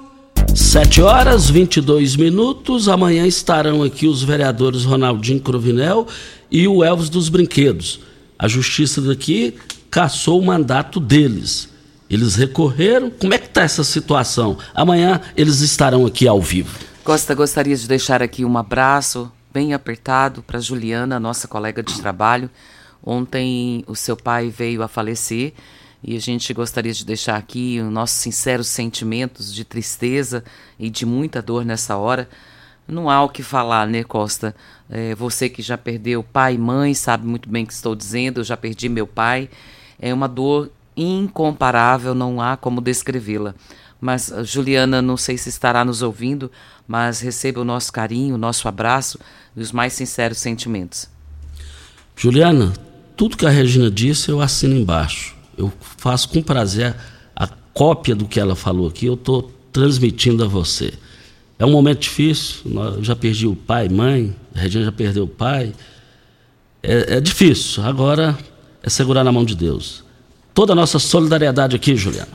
7 0.55 1.01
horas 1.01 1.49
22 1.49 2.16
minutos. 2.16 2.88
Amanhã 2.88 3.27
estarão 3.27 3.83
aqui 3.83 4.07
os 4.07 4.23
vereadores 4.23 4.85
Ronaldinho 4.85 5.40
Crovinel 5.40 6.07
e 6.51 6.68
o 6.68 6.85
Elvis 6.85 7.09
dos 7.09 7.29
Brinquedos. 7.29 8.01
A 8.38 8.47
justiça 8.47 9.01
daqui 9.01 9.55
cassou 9.90 10.38
o 10.38 10.44
mandato 10.44 11.01
deles. 11.01 11.68
Eles 12.11 12.35
recorreram. 12.35 13.11
Como 13.11 13.35
é 13.35 13.38
que 13.38 13.47
está 13.47 13.62
essa 13.62 13.85
situação? 13.85 14.59
Amanhã 14.75 15.21
eles 15.37 15.61
estarão 15.61 16.07
aqui 16.07 16.29
ao 16.29 16.40
vivo. 16.40 16.88
Costa, 17.09 17.35
gostaria 17.35 17.75
de 17.75 17.88
deixar 17.88 18.23
aqui 18.23 18.44
um 18.44 18.59
abraço 18.59 19.33
bem 19.51 19.73
apertado 19.73 20.42
para 20.42 20.61
Juliana, 20.61 21.18
nossa 21.18 21.49
colega 21.49 21.83
de 21.83 21.99
trabalho. 21.99 22.51
Ontem 23.03 23.83
o 23.87 23.97
seu 23.97 24.14
pai 24.14 24.51
veio 24.51 24.83
a 24.83 24.88
falecer 24.88 25.55
e 26.05 26.14
a 26.14 26.21
gente 26.21 26.53
gostaria 26.53 26.92
de 26.92 27.07
deixar 27.07 27.37
aqui 27.37 27.81
os 27.81 27.90
nossos 27.90 28.18
sinceros 28.18 28.68
sentimentos 28.68 29.55
de 29.55 29.64
tristeza 29.64 30.44
e 30.79 30.90
de 30.90 31.07
muita 31.07 31.40
dor 31.40 31.64
nessa 31.64 31.97
hora. 31.97 32.29
Não 32.87 33.09
há 33.09 33.25
o 33.25 33.31
que 33.31 33.42
falar, 33.42 33.87
né, 33.87 34.05
Costa? 34.05 34.55
É, 34.90 35.14
você 35.14 35.49
que 35.49 35.62
já 35.62 35.79
perdeu 35.79 36.23
pai 36.23 36.57
e 36.57 36.59
mãe 36.59 36.92
sabe 36.92 37.27
muito 37.27 37.49
bem 37.49 37.64
o 37.64 37.66
que 37.66 37.73
estou 37.73 37.94
dizendo. 37.94 38.40
Eu 38.40 38.44
já 38.44 38.55
perdi 38.55 38.87
meu 38.87 39.07
pai. 39.07 39.49
É 39.99 40.12
uma 40.12 40.29
dor 40.29 40.71
incomparável, 40.94 42.14
não 42.14 42.38
há 42.38 42.55
como 42.55 42.83
descrevê-la. 42.83 43.55
Mas 44.00 44.32
Juliana, 44.44 45.02
não 45.02 45.16
sei 45.16 45.37
se 45.37 45.48
estará 45.48 45.84
nos 45.84 46.02
ouvindo, 46.02 46.50
mas 46.87 47.20
receba 47.20 47.61
o 47.61 47.64
nosso 47.64 47.92
carinho, 47.92 48.37
o 48.37 48.38
nosso 48.38 48.68
abraço 48.68 49.18
e 49.56 49.61
os 49.61 49.72
mais 49.72 49.92
sinceros 49.92 50.38
sentimentos. 50.38 51.08
Juliana, 52.16 52.72
tudo 53.16 53.37
que 53.37 53.46
a 53.46 53.50
Regina 53.50 53.90
disse 53.90 54.30
eu 54.30 54.40
assino 54.40 54.76
embaixo. 54.76 55.37
Eu 55.56 55.72
faço 55.96 56.28
com 56.28 56.40
prazer 56.40 56.94
a 57.34 57.46
cópia 57.46 58.14
do 58.14 58.26
que 58.26 58.38
ela 58.38 58.54
falou 58.54 58.88
aqui, 58.88 59.06
eu 59.06 59.14
estou 59.14 59.52
transmitindo 59.72 60.44
a 60.44 60.46
você. 60.46 60.94
É 61.58 61.66
um 61.66 61.72
momento 61.72 62.00
difícil, 62.00 62.62
eu 62.96 63.02
já 63.02 63.16
perdi 63.16 63.48
o 63.48 63.56
pai, 63.56 63.88
mãe, 63.88 64.34
a 64.54 64.61
Regina 64.61 64.84
já 64.84 64.92
perdeu 64.92 65.24
o 65.24 65.28
pai. 65.28 65.74
É, 66.80 67.16
é 67.16 67.20
difícil, 67.20 67.82
agora 67.82 68.38
é 68.80 68.88
segurar 68.88 69.24
na 69.24 69.32
mão 69.32 69.44
de 69.44 69.56
Deus. 69.56 70.04
Toda 70.59 70.73
a 70.73 70.75
nossa 70.75 70.99
solidariedade 70.99 71.77
aqui, 71.77 71.94
Juliana. 71.94 72.27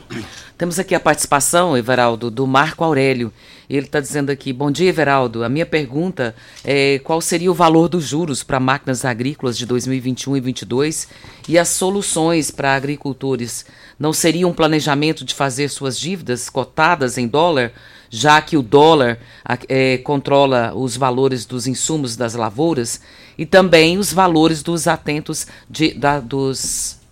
Temos 0.58 0.80
aqui 0.80 0.96
a 0.96 1.00
participação, 1.02 1.76
Everaldo, 1.76 2.32
do 2.32 2.48
Marco 2.48 2.82
Aurélio. 2.82 3.34
Ele 3.70 3.86
está 3.86 4.00
dizendo 4.00 4.30
aqui: 4.30 4.54
Bom 4.54 4.72
dia, 4.72 4.88
Everaldo. 4.88 5.44
A 5.44 5.50
minha 5.50 5.66
pergunta 5.66 6.34
é 6.64 7.00
qual 7.00 7.20
seria 7.20 7.52
o 7.52 7.54
valor 7.54 7.90
dos 7.90 8.06
juros 8.06 8.42
para 8.42 8.62
máquinas 8.62 9.04
agrícolas 9.04 9.58
de 9.58 9.66
2021 9.66 10.38
e 10.38 10.40
2022 10.40 11.08
e 11.50 11.60
as 11.60 11.68
soluções 11.68 12.50
para 12.50 12.74
agricultores? 12.74 13.66
Não 14.00 14.14
seria 14.14 14.48
um 14.48 14.54
planejamento 14.54 15.26
de 15.26 15.34
fazer 15.34 15.68
suas 15.68 16.00
dívidas 16.00 16.50
cotadas 16.50 17.18
em 17.18 17.28
dólar, 17.28 17.74
já 18.10 18.42
que 18.42 18.56
o 18.56 18.62
dólar 18.62 19.20
é, 19.68 19.98
controla 19.98 20.74
os 20.74 20.96
valores 20.96 21.46
dos 21.46 21.68
insumos 21.68 22.16
das 22.16 22.36
lavouras 22.36 23.02
e 23.38 23.46
também 23.46 23.98
os 23.98 24.14
valores 24.14 24.64
dos 24.64 24.88
atentos 24.88 25.46
de, 25.70 25.94
da, 25.94 26.22
dos 26.22 27.03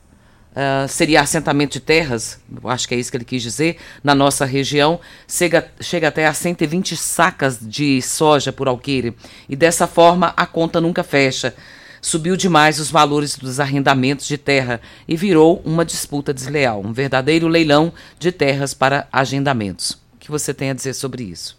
Uh, 0.52 0.86
seria 0.90 1.22
assentamento 1.22 1.74
de 1.74 1.80
terras, 1.80 2.38
acho 2.66 2.86
que 2.86 2.94
é 2.94 2.98
isso 2.98 3.10
que 3.10 3.16
ele 3.16 3.24
quis 3.24 3.42
dizer, 3.42 3.78
na 4.04 4.14
nossa 4.14 4.44
região, 4.44 5.00
chega, 5.26 5.72
chega 5.80 6.10
até 6.10 6.28
a 6.28 6.34
120 6.34 6.98
sacas 6.98 7.58
de 7.62 8.02
soja 8.02 8.52
por 8.52 8.68
alqueire. 8.68 9.16
E 9.48 9.56
dessa 9.56 9.88
forma 9.88 10.34
a 10.36 10.46
conta 10.46 10.82
nunca 10.82 11.04
fecha. 11.04 11.56
Subiu 12.02 12.36
demais 12.36 12.80
os 12.80 12.92
valores 12.92 13.38
dos 13.38 13.62
arrendamentos 13.62 14.28
de 14.28 14.38
terra 14.38 14.82
e 15.08 15.16
virou 15.16 15.62
uma 15.64 15.86
disputa 15.86 16.34
desleal, 16.34 16.82
um 16.84 16.92
verdadeiro 16.92 17.48
leilão 17.48 17.94
de 18.20 18.32
terras 18.32 18.74
para 18.74 19.08
agendamentos. 19.12 19.92
O 20.16 20.18
que 20.20 20.32
você 20.32 20.54
tem 20.54 20.72
a 20.72 20.74
dizer 20.74 20.96
sobre 20.96 21.24
isso? 21.24 21.58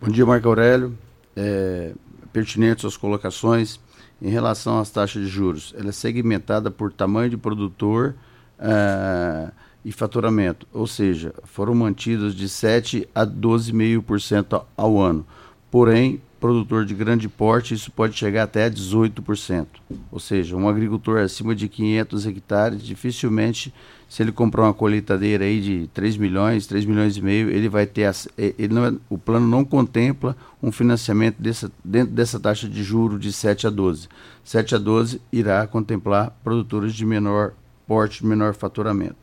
Bom 0.00 0.08
dia, 0.10 0.26
Marco 0.26 0.48
Aurélio. 0.48 0.98
É, 1.34 1.92
pertinente 2.32 2.82
suas 2.82 2.96
colocações 2.96 3.80
em 4.20 4.28
relação 4.28 4.78
às 4.78 4.90
taxas 4.90 5.22
de 5.22 5.28
juros. 5.28 5.74
Ela 5.78 5.90
é 5.90 5.92
segmentada 5.92 6.70
por 6.70 6.92
tamanho 6.92 7.30
de 7.30 7.36
produtor 7.36 8.14
uh, 8.58 9.52
e 9.84 9.92
faturamento, 9.92 10.66
ou 10.72 10.86
seja, 10.86 11.34
foram 11.44 11.74
mantidos 11.74 12.34
de 12.34 12.48
7 12.48 13.08
a 13.14 13.26
12,5% 13.26 14.64
ao 14.76 14.98
ano. 15.00 15.26
Porém, 15.70 16.20
produtor 16.40 16.84
de 16.84 16.94
grande 16.94 17.28
porte, 17.28 17.74
isso 17.74 17.90
pode 17.90 18.16
chegar 18.16 18.44
até 18.44 18.68
18%. 18.68 19.66
Ou 20.10 20.20
seja, 20.20 20.56
um 20.56 20.68
agricultor 20.68 21.18
acima 21.18 21.54
de 21.54 21.68
500 21.68 22.26
hectares, 22.26 22.82
dificilmente, 22.82 23.72
se 24.08 24.22
ele 24.22 24.30
comprar 24.30 24.62
uma 24.62 24.74
colheitadeira 24.74 25.44
aí 25.44 25.60
de 25.60 25.90
3 25.92 26.16
milhões, 26.16 26.66
3 26.66 26.84
milhões 26.84 27.16
e 27.16 27.22
meio, 27.22 27.50
ele 27.50 27.68
vai 27.68 27.86
ter. 27.86 28.10
Ele 28.38 28.72
não, 28.72 28.84
é, 28.86 28.94
o 29.10 29.18
plano 29.18 29.46
não 29.46 29.64
contempla 29.64 30.36
um 30.62 30.70
financiamento 30.70 31.36
dessa, 31.38 31.70
dentro 31.84 32.14
dessa 32.14 32.38
taxa 32.38 32.68
de 32.68 32.82
juro 32.82 33.18
de 33.18 33.32
7 33.32 33.66
a 33.66 33.70
12. 33.70 34.08
7 34.44 34.76
a 34.76 34.78
12 34.78 35.20
irá 35.32 35.66
contemplar 35.66 36.30
produtores 36.44 36.94
de 36.94 37.04
menor 37.04 37.52
porte, 37.86 38.20
de 38.20 38.26
menor 38.26 38.54
faturamento. 38.54 39.16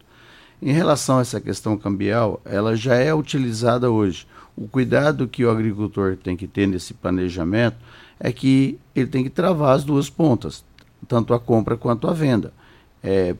Em 0.62 0.72
relação 0.72 1.17
a 1.17 1.22
essa 1.22 1.39
questão 1.39 1.78
cambial, 1.78 2.41
ela 2.46 2.76
já 2.76 2.96
é 2.96 3.13
utilizada 3.13 3.89
hoje. 3.89 4.28
O 4.56 4.67
cuidado 4.67 5.28
que 5.28 5.43
o 5.43 5.50
agricultor 5.50 6.17
tem 6.17 6.36
que 6.38 6.48
ter 6.48 6.67
nesse 6.67 6.93
planejamento 6.93 7.78
é 8.19 8.32
que 8.32 8.78
ele 8.96 9.08
tem 9.08 9.24
que 9.24 9.30
travar 9.30 9.76
as 9.76 9.84
duas 9.84 10.10
pontas, 10.10 10.63
tanto 11.08 11.34
a 11.34 11.39
compra 11.39 11.76
quanto 11.76 12.08
a 12.08 12.13
venda. 12.13 12.54
É, 13.02 13.36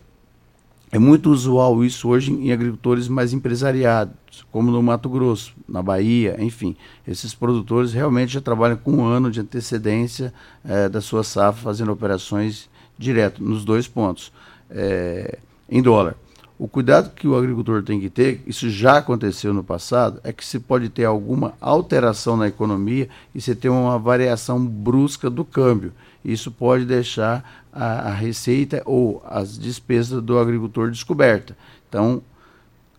é 0.93 0.99
muito 0.99 1.32
usual 1.32 1.84
isso 1.84 2.08
hoje 2.08 2.32
em 2.32 2.51
agricultores 2.51 3.08
mais 3.08 3.34
empresariados, 3.34 4.45
como 4.51 4.69
no 4.69 4.84
Mato 4.84 5.10
Grosso, 5.10 5.51
na 5.67 5.82
Bahia, 5.82 6.36
enfim. 6.38 6.75
Esses 7.08 7.34
produtores 7.34 7.93
realmente 7.93 8.34
já 8.34 8.39
trabalham 8.39 8.77
com 8.77 8.91
um 8.91 9.03
ano 9.03 9.32
de 9.32 9.39
antecedência 9.39 10.32
é, 10.63 10.88
da 10.88 11.01
sua 11.01 11.23
safra, 11.23 11.63
fazendo 11.63 11.91
operações 11.91 12.69
direto 12.95 13.43
nos 13.43 13.65
dois 13.65 13.88
pontos, 13.88 14.32
é, 14.69 15.39
em 15.67 15.82
dólar. 15.82 16.15
O 16.60 16.67
cuidado 16.67 17.10
que 17.15 17.27
o 17.27 17.36
agricultor 17.36 17.82
tem 17.82 17.99
que 17.99 18.08
ter, 18.08 18.43
isso 18.45 18.69
já 18.69 18.97
aconteceu 18.97 19.51
no 19.51 19.63
passado, 19.63 20.19
é 20.23 20.32
que 20.32 20.45
se 20.45 20.60
pode 20.60 20.89
ter 20.89 21.06
alguma 21.06 21.56
alteração 21.60 22.38
na 22.38 22.47
economia 22.47 23.10
e 23.34 23.41
você 23.41 23.56
ter 23.56 23.69
uma 23.69 23.97
variação 23.97 24.63
brusca 24.63 25.27
do 25.27 25.43
câmbio. 25.43 25.91
Isso 26.23 26.51
pode 26.51 26.86
deixar 26.86 27.65
a, 27.71 28.09
a 28.09 28.13
receita 28.13 28.81
ou 28.86 29.23
as 29.27 29.57
despesas 29.57 30.21
do 30.21 30.39
agricultor 30.39 30.89
descoberta. 30.89 31.57
Então, 31.89 32.21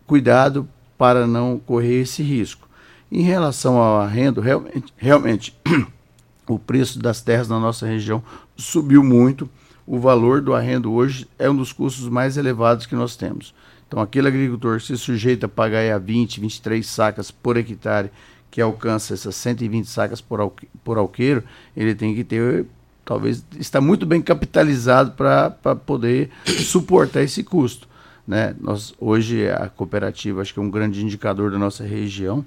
cuidado 0.05 0.67
para 0.97 1.25
não 1.25 1.59
correr 1.59 2.01
esse 2.01 2.21
risco. 2.21 2.67
Em 3.11 3.21
relação 3.21 3.77
ao 3.77 4.01
arrendo, 4.01 4.41
realmente, 4.41 4.93
realmente 4.97 5.57
o 6.47 6.59
preço 6.59 6.99
das 6.99 7.21
terras 7.21 7.47
na 7.47 7.59
nossa 7.59 7.85
região 7.85 8.23
subiu 8.55 9.03
muito 9.03 9.49
o 9.87 9.99
valor 9.99 10.41
do 10.41 10.53
arrendo 10.53 10.91
hoje 10.91 11.27
é 11.37 11.49
um 11.49 11.55
dos 11.55 11.71
custos 11.71 12.09
mais 12.09 12.37
elevados 12.37 12.87
que 12.87 12.95
nós 12.95 13.15
temos. 13.15 13.53
Então, 13.87 14.01
aquele 14.01 14.27
agricultor 14.27 14.81
se 14.81 14.97
sujeita 14.97 15.45
a 15.45 15.49
pagar 15.49 15.93
a 15.93 15.99
20, 15.99 16.39
23 16.39 16.85
sacas 16.85 17.29
por 17.29 17.55
hectare, 17.55 18.09
que 18.49 18.59
alcança 18.59 19.13
essas 19.13 19.35
120 19.35 19.85
sacas 19.85 20.21
por, 20.21 20.39
alque, 20.39 20.67
por 20.83 20.97
alqueiro, 20.97 21.43
ele 21.77 21.93
tem 21.93 22.15
que 22.15 22.23
ter, 22.23 22.65
talvez, 23.05 23.45
está 23.59 23.79
muito 23.79 24.05
bem 24.05 24.21
capitalizado 24.21 25.11
para 25.11 25.75
poder 25.75 26.31
suportar 26.45 27.21
esse 27.21 27.43
custo. 27.43 27.87
Né? 28.27 28.55
Nós, 28.59 28.93
hoje, 28.99 29.47
a 29.49 29.69
cooperativa, 29.69 30.41
acho 30.41 30.53
que 30.53 30.59
é 30.59 30.63
um 30.63 30.71
grande 30.71 31.03
indicador 31.03 31.51
da 31.51 31.59
nossa 31.59 31.83
região, 31.83 32.43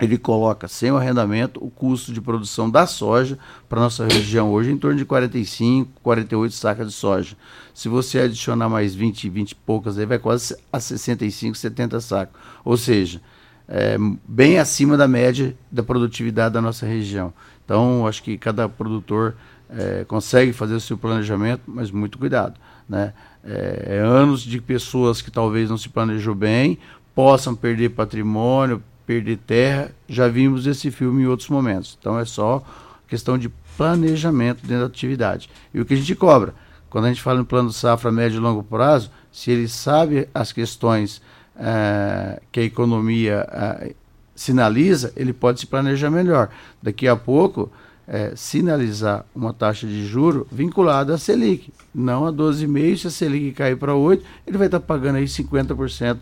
ele 0.00 0.16
coloca 0.16 0.66
sem 0.66 0.90
o 0.90 0.96
arrendamento 0.96 1.62
o 1.62 1.70
custo 1.70 2.10
de 2.12 2.22
produção 2.22 2.70
da 2.70 2.86
soja 2.86 3.38
para 3.68 3.80
nossa 3.80 4.06
região 4.06 4.50
hoje 4.50 4.70
em 4.70 4.78
torno 4.78 4.96
de 4.96 5.04
45, 5.04 5.90
48 6.02 6.54
sacas 6.54 6.88
de 6.88 6.94
soja. 6.94 7.36
Se 7.74 7.86
você 7.88 8.20
adicionar 8.20 8.70
mais 8.70 8.94
20, 8.94 9.28
20 9.28 9.50
e 9.50 9.54
poucas, 9.54 9.98
aí 9.98 10.06
vai 10.06 10.18
quase 10.18 10.56
a 10.72 10.80
65, 10.80 11.54
70 11.54 12.00
sacos. 12.00 12.40
Ou 12.64 12.78
seja, 12.78 13.20
é, 13.68 13.98
bem 14.26 14.58
acima 14.58 14.96
da 14.96 15.06
média 15.06 15.54
da 15.70 15.82
produtividade 15.82 16.54
da 16.54 16.62
nossa 16.62 16.86
região. 16.86 17.32
Então, 17.64 18.06
acho 18.06 18.22
que 18.22 18.38
cada 18.38 18.68
produtor 18.68 19.36
é, 19.76 20.04
consegue 20.04 20.52
fazer 20.52 20.74
o 20.74 20.80
seu 20.80 20.98
planejamento, 20.98 21.62
mas 21.66 21.90
muito 21.90 22.18
cuidado. 22.18 22.58
Né? 22.88 23.12
É, 23.44 23.96
é 23.96 23.98
anos 23.98 24.42
de 24.42 24.60
pessoas 24.60 25.22
que 25.22 25.30
talvez 25.30 25.70
não 25.70 25.78
se 25.78 25.88
planejou 25.88 26.34
bem, 26.34 26.78
possam 27.14 27.54
perder 27.54 27.90
patrimônio, 27.90 28.82
perder 29.06 29.38
terra, 29.38 29.90
já 30.08 30.28
vimos 30.28 30.66
esse 30.66 30.90
filme 30.90 31.22
em 31.22 31.26
outros 31.26 31.48
momentos. 31.48 31.96
Então 31.98 32.18
é 32.18 32.24
só 32.24 32.62
questão 33.08 33.36
de 33.36 33.48
planejamento 33.76 34.60
dentro 34.62 34.80
da 34.80 34.86
atividade. 34.86 35.50
E 35.72 35.80
o 35.80 35.84
que 35.84 35.94
a 35.94 35.96
gente 35.96 36.14
cobra? 36.14 36.54
Quando 36.88 37.06
a 37.06 37.08
gente 37.08 37.22
fala 37.22 37.40
em 37.40 37.44
plano 37.44 37.72
safra 37.72 38.10
médio 38.10 38.36
e 38.36 38.40
longo 38.40 38.62
prazo, 38.62 39.10
se 39.32 39.50
ele 39.50 39.68
sabe 39.68 40.28
as 40.34 40.52
questões 40.52 41.22
eh, 41.56 42.42
que 42.50 42.60
a 42.60 42.62
economia 42.64 43.46
eh, 43.50 43.94
sinaliza, 44.34 45.12
ele 45.16 45.32
pode 45.32 45.60
se 45.60 45.66
planejar 45.66 46.10
melhor. 46.10 46.50
Daqui 46.82 47.06
a 47.06 47.14
pouco, 47.14 47.70
eh, 48.12 48.32
sinalizar 48.34 49.24
uma 49.32 49.54
taxa 49.54 49.86
de 49.86 50.04
juro 50.04 50.44
vinculada 50.50 51.14
à 51.14 51.18
Selic, 51.18 51.72
não 51.94 52.26
a 52.26 52.32
12,5%. 52.32 52.96
Se 52.96 53.06
a 53.06 53.10
Selic 53.10 53.52
cair 53.52 53.76
para 53.76 53.92
8%, 53.92 54.20
ele 54.44 54.58
vai 54.58 54.66
estar 54.66 54.80
pagando 54.80 55.16
aí 55.16 55.26
50% 55.26 56.18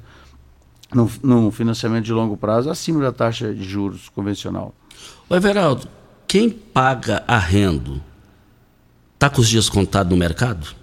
no, 0.94 1.10
no 1.22 1.50
financiamento 1.50 2.04
de 2.04 2.12
longo 2.12 2.36
prazo 2.36 2.68
acima 2.68 3.00
da 3.00 3.10
taxa 3.10 3.54
de 3.54 3.64
juros 3.64 4.10
convencional. 4.10 4.74
O 5.30 5.34
Everaldo, 5.34 5.88
quem 6.26 6.50
paga 6.50 7.24
arrendo 7.26 8.02
está 9.14 9.30
com 9.30 9.40
os 9.40 9.48
dias 9.48 9.70
contados 9.70 10.12
no 10.12 10.16
mercado? 10.18 10.77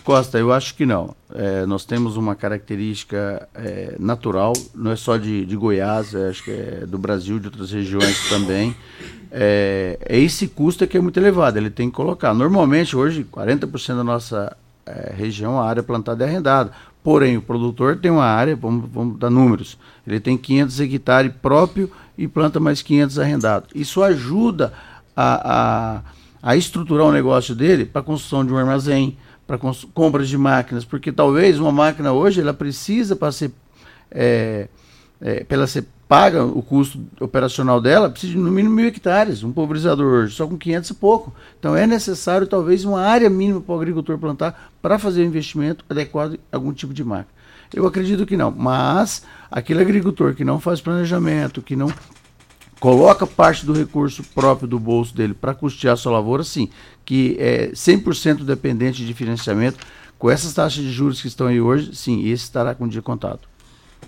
Costa, 0.00 0.38
eu 0.38 0.52
acho 0.52 0.74
que 0.74 0.86
não. 0.86 1.14
É, 1.34 1.66
nós 1.66 1.84
temos 1.84 2.16
uma 2.16 2.34
característica 2.34 3.48
é, 3.54 3.94
natural, 3.98 4.52
não 4.74 4.90
é 4.90 4.96
só 4.96 5.16
de, 5.16 5.44
de 5.44 5.54
Goiás, 5.54 6.14
é, 6.14 6.30
acho 6.30 6.42
que 6.44 6.50
é 6.50 6.86
do 6.86 6.98
Brasil, 6.98 7.38
de 7.38 7.46
outras 7.46 7.70
regiões 7.70 8.28
também. 8.28 8.74
É, 9.30 9.98
é 10.00 10.18
esse 10.18 10.48
custo 10.48 10.86
que 10.86 10.96
é 10.96 11.00
muito 11.00 11.18
elevado, 11.18 11.58
ele 11.58 11.70
tem 11.70 11.90
que 11.90 11.96
colocar. 11.96 12.32
Normalmente, 12.34 12.96
hoje, 12.96 13.24
40% 13.24 13.96
da 13.96 14.04
nossa 14.04 14.56
é, 14.86 15.12
região, 15.16 15.60
a 15.60 15.68
área 15.68 15.82
plantada 15.82 16.24
é 16.24 16.28
arrendada. 16.28 16.72
Porém, 17.02 17.36
o 17.36 17.42
produtor 17.42 17.96
tem 17.96 18.10
uma 18.10 18.24
área, 18.24 18.54
vamos, 18.54 18.88
vamos 18.90 19.18
dar 19.18 19.28
números, 19.28 19.76
ele 20.06 20.20
tem 20.20 20.38
500 20.38 20.80
hectares 20.80 21.32
próprio 21.42 21.90
e 22.16 22.28
planta 22.28 22.60
mais 22.60 22.80
500 22.80 23.18
arrendados. 23.18 23.70
Isso 23.74 24.02
ajuda 24.02 24.72
a, 25.16 26.00
a, 26.42 26.50
a 26.50 26.56
estruturar 26.56 27.06
o 27.06 27.12
negócio 27.12 27.54
dele 27.54 27.84
para 27.84 28.00
a 28.00 28.04
construção 28.04 28.44
de 28.44 28.52
um 28.52 28.56
armazém, 28.56 29.16
para 29.58 29.72
compras 29.92 30.28
de 30.30 30.38
máquinas, 30.38 30.82
porque 30.82 31.12
talvez 31.12 31.58
uma 31.58 31.70
máquina 31.70 32.10
hoje 32.10 32.40
ela 32.40 32.54
precisa 32.54 33.14
para 33.14 33.30
ser, 33.30 33.52
é, 34.10 34.66
é, 35.20 35.66
ser 35.66 35.84
paga 36.08 36.42
o 36.42 36.62
custo 36.62 37.00
operacional 37.20 37.78
dela, 37.78 38.08
precisa 38.08 38.32
de 38.32 38.38
no 38.38 38.50
mínimo 38.50 38.74
mil 38.74 38.86
hectares, 38.86 39.42
um 39.42 39.52
pulverizador 39.52 40.24
hoje, 40.24 40.34
só 40.34 40.46
com 40.46 40.56
500 40.56 40.90
e 40.90 40.94
pouco. 40.94 41.34
Então 41.58 41.76
é 41.76 41.86
necessário 41.86 42.46
talvez 42.46 42.84
uma 42.86 43.02
área 43.02 43.28
mínima 43.28 43.60
para 43.60 43.74
o 43.74 43.76
agricultor 43.78 44.18
plantar 44.18 44.72
para 44.80 44.98
fazer 44.98 45.20
o 45.20 45.24
investimento 45.24 45.84
adequado 45.88 46.34
em 46.34 46.38
algum 46.50 46.72
tipo 46.72 46.94
de 46.94 47.04
máquina. 47.04 47.28
Eu 47.74 47.86
acredito 47.86 48.24
que 48.24 48.36
não, 48.38 48.50
mas 48.50 49.22
aquele 49.50 49.82
agricultor 49.82 50.34
que 50.34 50.44
não 50.44 50.60
faz 50.60 50.80
planejamento, 50.80 51.60
que 51.60 51.76
não 51.76 51.92
coloca 52.82 53.24
parte 53.28 53.64
do 53.64 53.72
recurso 53.72 54.24
próprio 54.34 54.66
do 54.66 54.76
bolso 54.76 55.14
dele 55.14 55.34
para 55.34 55.54
custear 55.54 55.94
a 55.94 55.96
sua 55.96 56.10
lavoura, 56.10 56.42
sim, 56.42 56.68
que 57.04 57.36
é 57.38 57.68
100% 57.68 58.42
dependente 58.42 59.06
de 59.06 59.14
financiamento, 59.14 59.78
com 60.18 60.28
essas 60.28 60.52
taxas 60.52 60.82
de 60.82 60.90
juros 60.90 61.22
que 61.22 61.28
estão 61.28 61.46
aí 61.46 61.60
hoje, 61.60 61.94
sim, 61.94 62.28
esse 62.28 62.42
estará 62.42 62.74
com 62.74 62.86
o 62.86 62.88
dia 62.88 63.00
contado. 63.00 63.42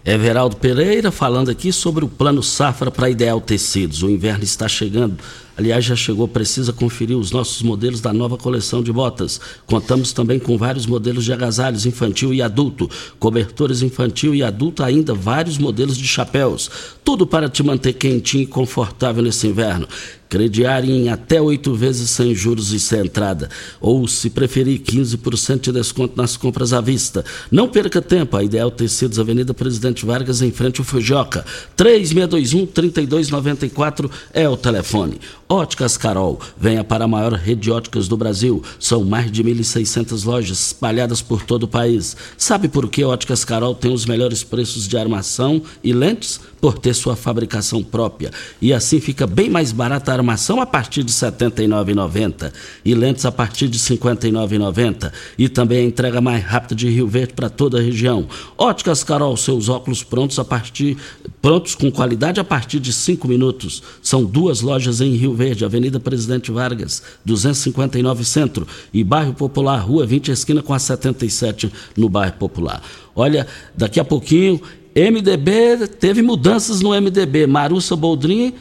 Everaldo 0.05 0.57
Pereira 0.57 1.13
falando 1.13 1.53
aqui 1.53 1.73
sobre 1.73 2.05
o 2.05 2.09
plano 2.09 2.43
safra 2.43 2.91
para 2.91 3.09
Ideal 3.09 3.41
Tecidos. 3.41 4.03
O 4.03 4.11
inverno 4.11 4.43
está 4.43 4.67
chegando 4.67 5.23
Aliás, 5.57 5.85
já 5.85 5.95
chegou, 5.95 6.27
precisa 6.27 6.73
conferir 6.73 7.17
os 7.17 7.31
nossos 7.31 7.63
modelos 7.63 8.01
da 8.01 8.13
nova 8.13 8.37
coleção 8.37 8.83
de 8.83 8.93
botas. 8.93 9.41
Contamos 9.67 10.13
também 10.13 10.39
com 10.39 10.59
vários 10.59 10.85
modelos 10.85 11.25
de 11.25 11.33
agasalhos 11.33 11.87
infantil 11.87 12.35
e 12.35 12.43
adulto, 12.43 12.91
cobertores 13.21 13.81
infantil 13.81 14.35
e 14.35 14.43
adulto, 14.43 14.83
ainda 14.83 15.15
vários 15.15 15.57
modelos 15.57 15.97
de 15.97 16.09
chapéus. 16.09 16.69
Tudo 17.05 17.27
para 17.27 17.49
te 17.49 17.63
manter 17.63 17.93
quentinho 17.93 18.43
e 18.43 18.47
confortável 18.47 19.23
nesse 19.23 19.47
inverno. 19.47 19.87
Crediário 20.35 20.91
em 20.91 21.11
até 21.11 21.41
oito 21.41 21.73
vezes 21.75 22.11
sem 22.11 22.35
juros 22.35 22.73
e 22.73 22.81
sem 22.81 23.03
entrada. 23.03 23.49
Ou, 23.81 24.09
se 24.09 24.29
preferir, 24.29 24.81
15% 24.81 25.61
de 25.61 25.71
desconto 25.71 26.17
nas 26.17 26.37
compras 26.37 26.73
à 26.73 26.81
vista. 26.81 27.25
Não 27.53 27.69
perca 27.69 28.03
tempo. 28.03 28.37
A 28.37 28.43
Ideal 28.43 28.69
Tecidos, 28.69 29.21
Avenida 29.21 29.55
Presidente 29.55 30.05
Vargas, 30.05 30.43
em 30.43 30.51
frente 30.51 30.81
ao 30.81 30.85
Fujoca. 30.85 31.47
3621-3294 31.77 34.11
é 34.33 34.49
o 34.49 34.57
telefone. 34.57 35.21
Óticas 35.49 35.97
Carol. 35.97 36.41
Venha 36.57 36.83
para 36.83 37.05
a 37.05 37.09
maior 37.09 37.33
rede 37.35 37.63
de 37.63 37.71
óticas 37.71 38.09
do 38.09 38.17
Brasil. 38.17 38.63
São 38.79 39.05
mais 39.05 39.31
de 39.31 39.45
1.600 39.45 40.25
lojas 40.25 40.67
espalhadas 40.67 41.21
por 41.21 41.43
todo 41.43 41.65
o 41.65 41.69
país. 41.69 42.17
Sabe 42.37 42.69
por 42.69 42.89
que 42.89 43.05
Óticas 43.05 43.45
Carol 43.45 43.75
tem 43.75 43.93
os 43.93 44.07
melhores 44.07 44.43
preços 44.43 44.89
de 44.89 44.97
armação 44.97 45.63
e 45.83 45.93
lentes? 45.93 46.41
Por 46.61 46.79
ter 46.79 46.95
sua 46.95 47.15
fabricação 47.15 47.83
própria. 47.83 48.31
E 48.61 48.73
assim 48.73 48.99
fica 48.99 49.27
bem 49.27 49.51
mais 49.51 49.71
barata 49.71 50.11
a 50.13 50.15
armação 50.15 50.63
a 50.63 50.67
partir 50.67 51.03
de 51.03 51.13
R$ 51.13 51.31
79,90 51.31 52.51
e 52.83 52.95
lentes 52.95 53.27
a 53.27 53.33
partir 53.33 53.69
de 53.69 53.77
R$ 53.77 53.99
59,90 53.99 55.13
e 55.37 55.47
também 55.47 55.81
a 55.81 55.85
entrega 55.85 56.23
mais 56.23 56.43
rápida 56.43 56.75
de 56.75 56.89
Rio 56.89 57.07
Verde 57.07 57.35
para 57.35 57.51
toda 57.51 57.79
a 57.79 57.83
região. 57.83 58.27
Óticas 58.57 59.05
Carol, 59.05 59.37
seus 59.37 59.69
óculos 59.69 60.03
prontos 60.03 60.39
a 60.39 60.45
partir 60.45 60.97
prontos 61.43 61.75
com 61.75 61.93
qualidade 61.93 62.41
a 62.41 62.45
partir 62.45 62.81
de 62.81 62.95
5 62.95 63.29
minutos. 63.29 63.83
São 64.01 64.25
duas 64.25 64.63
lojas 64.63 65.03
em 65.03 65.11
Rio 65.11 65.34
Verde, 65.35 65.65
Avenida 65.65 66.01
Presidente 66.01 66.51
Vargas, 66.51 67.03
259 67.25 68.25
Centro 68.25 68.67
e 68.93 69.03
Bairro 69.05 69.35
Popular, 69.35 69.79
Rua 69.79 70.07
20 70.07 70.31
esquina 70.31 70.63
com 70.63 70.73
a 70.73 70.79
77 70.79 71.73
no 71.97 72.09
Bairro 72.09 72.35
Popular. 72.35 72.83
Olha, 73.15 73.47
daqui 73.77 74.01
a 74.01 74.05
pouquinho 74.05 74.61
MDB 74.95 75.89
teve 75.99 76.23
mudanças 76.23 76.81
no 76.81 76.91
MDB. 76.91 77.47
Marussa 77.47 77.97
Boldrin 77.97 78.55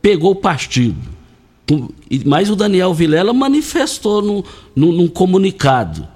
pegou 0.00 0.32
o 0.32 0.36
partido. 0.36 0.96
Mas 2.24 2.50
o 2.50 2.56
Daniel 2.56 2.94
Vilela 2.94 3.32
manifestou 3.32 4.22
no, 4.22 4.44
no, 4.74 4.92
num 4.92 5.08
comunicado. 5.08 6.06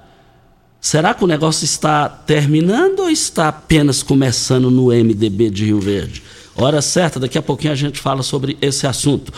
Será 0.79 1.13
que 1.13 1.23
o 1.23 1.27
negócio 1.27 1.65
está 1.65 2.07
terminando 2.07 2.99
ou 2.99 3.09
está 3.09 3.47
apenas 3.47 4.03
começando 4.03 4.69
no 4.69 4.87
MDB 4.87 5.49
de 5.49 5.65
Rio 5.65 5.79
Verde? 5.79 6.21
Hora 6.55 6.81
certa, 6.81 7.19
daqui 7.19 7.37
a 7.37 7.41
pouquinho 7.41 7.73
a 7.73 7.75
gente 7.75 7.99
fala 7.99 8.23
sobre 8.23 8.57
esse 8.61 8.85
assunto. 8.87 9.33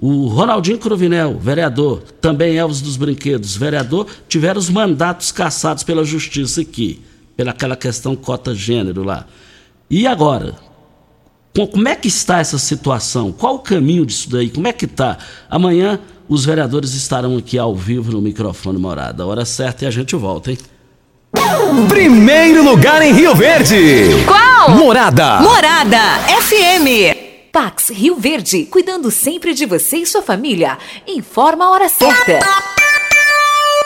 O 0.00 0.28
Ronaldinho 0.28 0.78
Cruvinel, 0.78 1.38
vereador, 1.38 2.02
também 2.20 2.56
Elvis 2.56 2.80
dos 2.80 2.96
Brinquedos, 2.96 3.54
vereador, 3.54 4.06
tiveram 4.28 4.58
os 4.58 4.70
mandatos 4.70 5.30
cassados 5.30 5.82
pela 5.82 6.04
justiça 6.04 6.62
aqui, 6.62 7.02
pelaquela 7.36 7.76
questão 7.76 8.16
cota 8.16 8.54
gênero 8.54 9.04
lá. 9.04 9.26
E 9.90 10.06
agora? 10.06 10.54
Como 11.54 11.88
é 11.88 11.96
que 11.96 12.08
está 12.08 12.38
essa 12.38 12.56
situação? 12.56 13.30
Qual 13.30 13.56
o 13.56 13.58
caminho 13.58 14.06
disso 14.06 14.30
daí? 14.30 14.48
Como 14.48 14.66
é 14.66 14.72
que 14.72 14.86
está? 14.86 15.18
Amanhã 15.50 15.98
os 16.28 16.44
vereadores 16.44 16.94
estarão 16.94 17.36
aqui 17.36 17.58
ao 17.58 17.74
vivo 17.74 18.12
no 18.12 18.22
microfone 18.22 18.78
morada. 18.78 19.26
Hora 19.26 19.44
certa 19.44 19.84
e 19.84 19.88
a 19.88 19.90
gente 19.90 20.16
volta, 20.16 20.52
hein? 20.52 20.58
Primeiro 21.88 22.64
lugar 22.64 23.02
em 23.02 23.12
Rio 23.12 23.34
Verde. 23.34 24.24
Qual? 24.26 24.70
Morada. 24.70 25.40
Morada 25.40 25.98
FM. 26.40 27.29
Pax 27.52 27.90
Rio 27.90 28.16
Verde, 28.16 28.64
cuidando 28.66 29.10
sempre 29.10 29.52
de 29.54 29.66
você 29.66 29.98
e 29.98 30.06
sua 30.06 30.22
família. 30.22 30.78
Informa 31.06 31.64
a 31.64 31.70
hora 31.70 31.88
certa. 31.88 32.38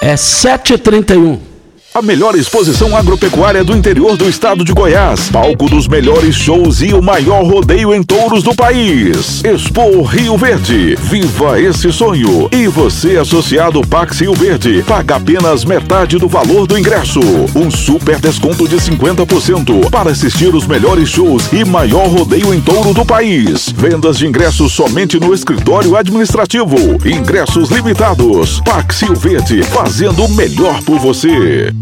É 0.03 0.15
7h31. 0.15 1.54
A 1.97 2.03
melhor 2.03 2.35
exposição 2.35 2.97
agropecuária 2.97 3.63
do 3.63 3.73
interior 3.73 4.17
do 4.17 4.29
estado 4.29 4.65
de 4.65 4.73
Goiás. 4.73 5.29
Palco 5.29 5.71
dos 5.71 5.87
melhores 5.87 6.35
shows 6.35 6.83
e 6.83 6.93
o 6.93 7.01
maior 7.01 7.45
rodeio 7.45 7.95
em 7.95 8.03
touros 8.03 8.43
do 8.43 8.53
país. 8.53 9.45
Expo 9.45 10.03
Rio 10.03 10.37
Verde. 10.37 10.97
Viva 10.97 11.61
esse 11.61 11.93
sonho. 11.93 12.49
E 12.51 12.67
você, 12.67 13.17
associado 13.17 13.81
Pax 13.87 14.19
Rio 14.19 14.35
Verde, 14.35 14.83
paga 14.83 15.15
apenas 15.15 15.65
metade 15.65 16.19
do 16.19 16.27
valor 16.27 16.67
do 16.67 16.77
ingresso. 16.77 17.21
Um 17.55 17.71
super 17.71 18.19
desconto 18.19 18.67
de 18.67 18.75
50% 18.75 19.89
para 19.89 20.11
assistir 20.11 20.53
os 20.53 20.67
melhores 20.67 21.09
shows 21.09 21.53
e 21.53 21.65
maior 21.65 22.09
rodeio 22.09 22.53
em 22.53 22.61
touro 22.61 22.93
do 22.93 23.07
país. 23.07 23.69
Vendas 23.69 24.19
de 24.19 24.27
ingressos 24.27 24.73
somente 24.73 25.21
no 25.21 25.33
escritório 25.33 25.97
administrativo. 25.97 26.75
Ingressos 27.07 27.71
limitados. 27.71 28.61
Pax 28.65 29.03
Rio 29.03 29.15
Verde, 29.15 29.63
fazendo 29.63 30.25
o 30.25 30.29
melhor 30.35 30.83
por 30.83 30.99
você. 30.99 31.73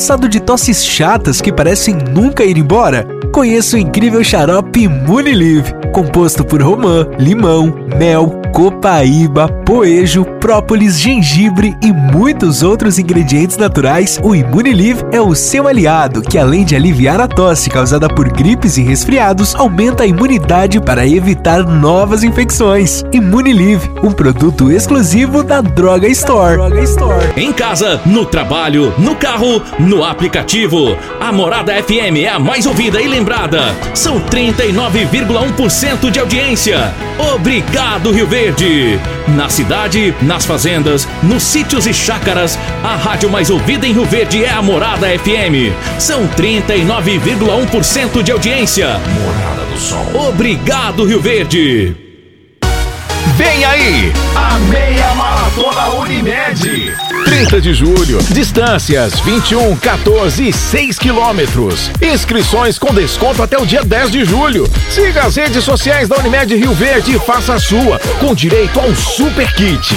Cansado 0.00 0.30
de 0.30 0.40
tosses 0.40 0.82
chatas 0.82 1.42
que 1.42 1.52
parecem 1.52 1.94
nunca 1.94 2.42
ir 2.42 2.56
embora? 2.56 3.06
Conheça 3.30 3.76
o 3.76 3.78
incrível 3.78 4.24
xarope 4.24 4.88
Munilive, 4.88 5.74
composto 5.92 6.42
por 6.42 6.62
romã, 6.62 7.06
limão, 7.18 7.74
mel, 7.98 8.40
copaíba, 8.52 9.48
poejo, 9.64 10.24
própolis, 10.40 10.98
gengibre 10.98 11.76
e 11.82 11.92
muitos 11.92 12.62
outros 12.62 12.98
ingredientes 12.98 13.56
naturais. 13.56 14.18
O 14.22 14.34
Imunilive 14.34 15.04
é 15.12 15.20
o 15.20 15.34
seu 15.34 15.68
aliado, 15.68 16.22
que 16.22 16.38
além 16.38 16.64
de 16.64 16.74
aliviar 16.74 17.20
a 17.20 17.28
tosse 17.28 17.70
causada 17.70 18.08
por 18.08 18.28
gripes 18.28 18.76
e 18.76 18.82
resfriados, 18.82 19.54
aumenta 19.54 20.02
a 20.02 20.06
imunidade 20.06 20.80
para 20.80 21.06
evitar 21.06 21.64
novas 21.64 22.24
infecções. 22.24 23.04
Imunilive, 23.12 23.90
um 24.02 24.12
produto 24.12 24.70
exclusivo 24.70 25.42
da 25.42 25.60
Droga 25.60 26.08
Store. 26.08 26.56
Droga 26.56 26.82
Store. 26.82 27.32
Em 27.36 27.52
casa, 27.52 28.00
no 28.06 28.26
trabalho, 28.26 28.92
no 28.98 29.14
carro, 29.14 29.62
no 29.78 29.89
aplicativo. 30.04 30.96
A 31.18 31.32
Morada 31.32 31.72
FM 31.82 32.18
é 32.22 32.28
a 32.28 32.38
mais 32.38 32.66
ouvida 32.66 33.02
e 33.02 33.08
lembrada. 33.08 33.74
São 33.94 34.20
39,1% 34.20 36.10
de 36.10 36.20
audiência. 36.20 36.94
Obrigado, 37.34 38.12
Rio 38.12 38.26
Verde. 38.26 38.98
Na 39.28 39.48
cidade, 39.48 40.14
nas 40.22 40.46
fazendas, 40.46 41.06
nos 41.22 41.42
sítios 41.42 41.86
e 41.86 41.92
chácaras, 41.92 42.58
a 42.82 42.96
rádio 42.96 43.28
mais 43.28 43.50
ouvida 43.50 43.86
em 43.86 43.92
Rio 43.92 44.04
Verde 44.04 44.44
é 44.44 44.50
a 44.50 44.62
Morada 44.62 45.08
FM. 45.08 45.74
São 45.98 46.26
39,1% 46.28 48.22
de 48.22 48.32
audiência. 48.32 49.00
Morada 49.22 49.64
do 49.70 49.78
Sol. 49.78 50.28
Obrigado, 50.28 51.04
Rio 51.04 51.20
Verde. 51.20 51.94
Vem 53.36 53.64
aí, 53.64 54.12
a 54.34 54.58
meia 54.70 55.14
maratona 55.14 55.88
Unimed. 56.00 57.09
30 57.30 57.60
de 57.60 57.72
julho, 57.72 58.18
distâncias 58.30 59.20
21, 59.20 59.76
14 59.76 60.48
e 60.48 60.52
6 60.52 60.98
quilômetros. 60.98 61.88
Inscrições 62.02 62.76
com 62.76 62.92
desconto 62.92 63.40
até 63.40 63.56
o 63.56 63.64
dia 63.64 63.84
10 63.84 64.10
de 64.10 64.24
julho. 64.24 64.68
Siga 64.90 65.22
as 65.22 65.36
redes 65.36 65.62
sociais 65.62 66.08
da 66.08 66.16
Unimed 66.16 66.56
Rio 66.56 66.74
Verde 66.74 67.14
e 67.14 67.20
faça 67.20 67.54
a 67.54 67.60
sua, 67.60 68.00
com 68.18 68.34
direito 68.34 68.80
a 68.80 68.82
um 68.82 68.96
super 68.96 69.54
kit. 69.54 69.94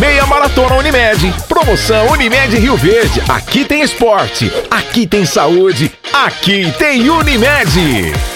Meia 0.00 0.26
Maratona 0.26 0.74
Unimed. 0.74 1.32
Promoção 1.48 2.10
Unimed 2.10 2.58
Rio 2.58 2.76
Verde. 2.76 3.22
Aqui 3.28 3.64
tem 3.64 3.82
esporte, 3.82 4.52
aqui 4.68 5.06
tem 5.06 5.24
saúde, 5.24 5.92
aqui 6.12 6.74
tem 6.76 7.08
Unimed. 7.08 8.35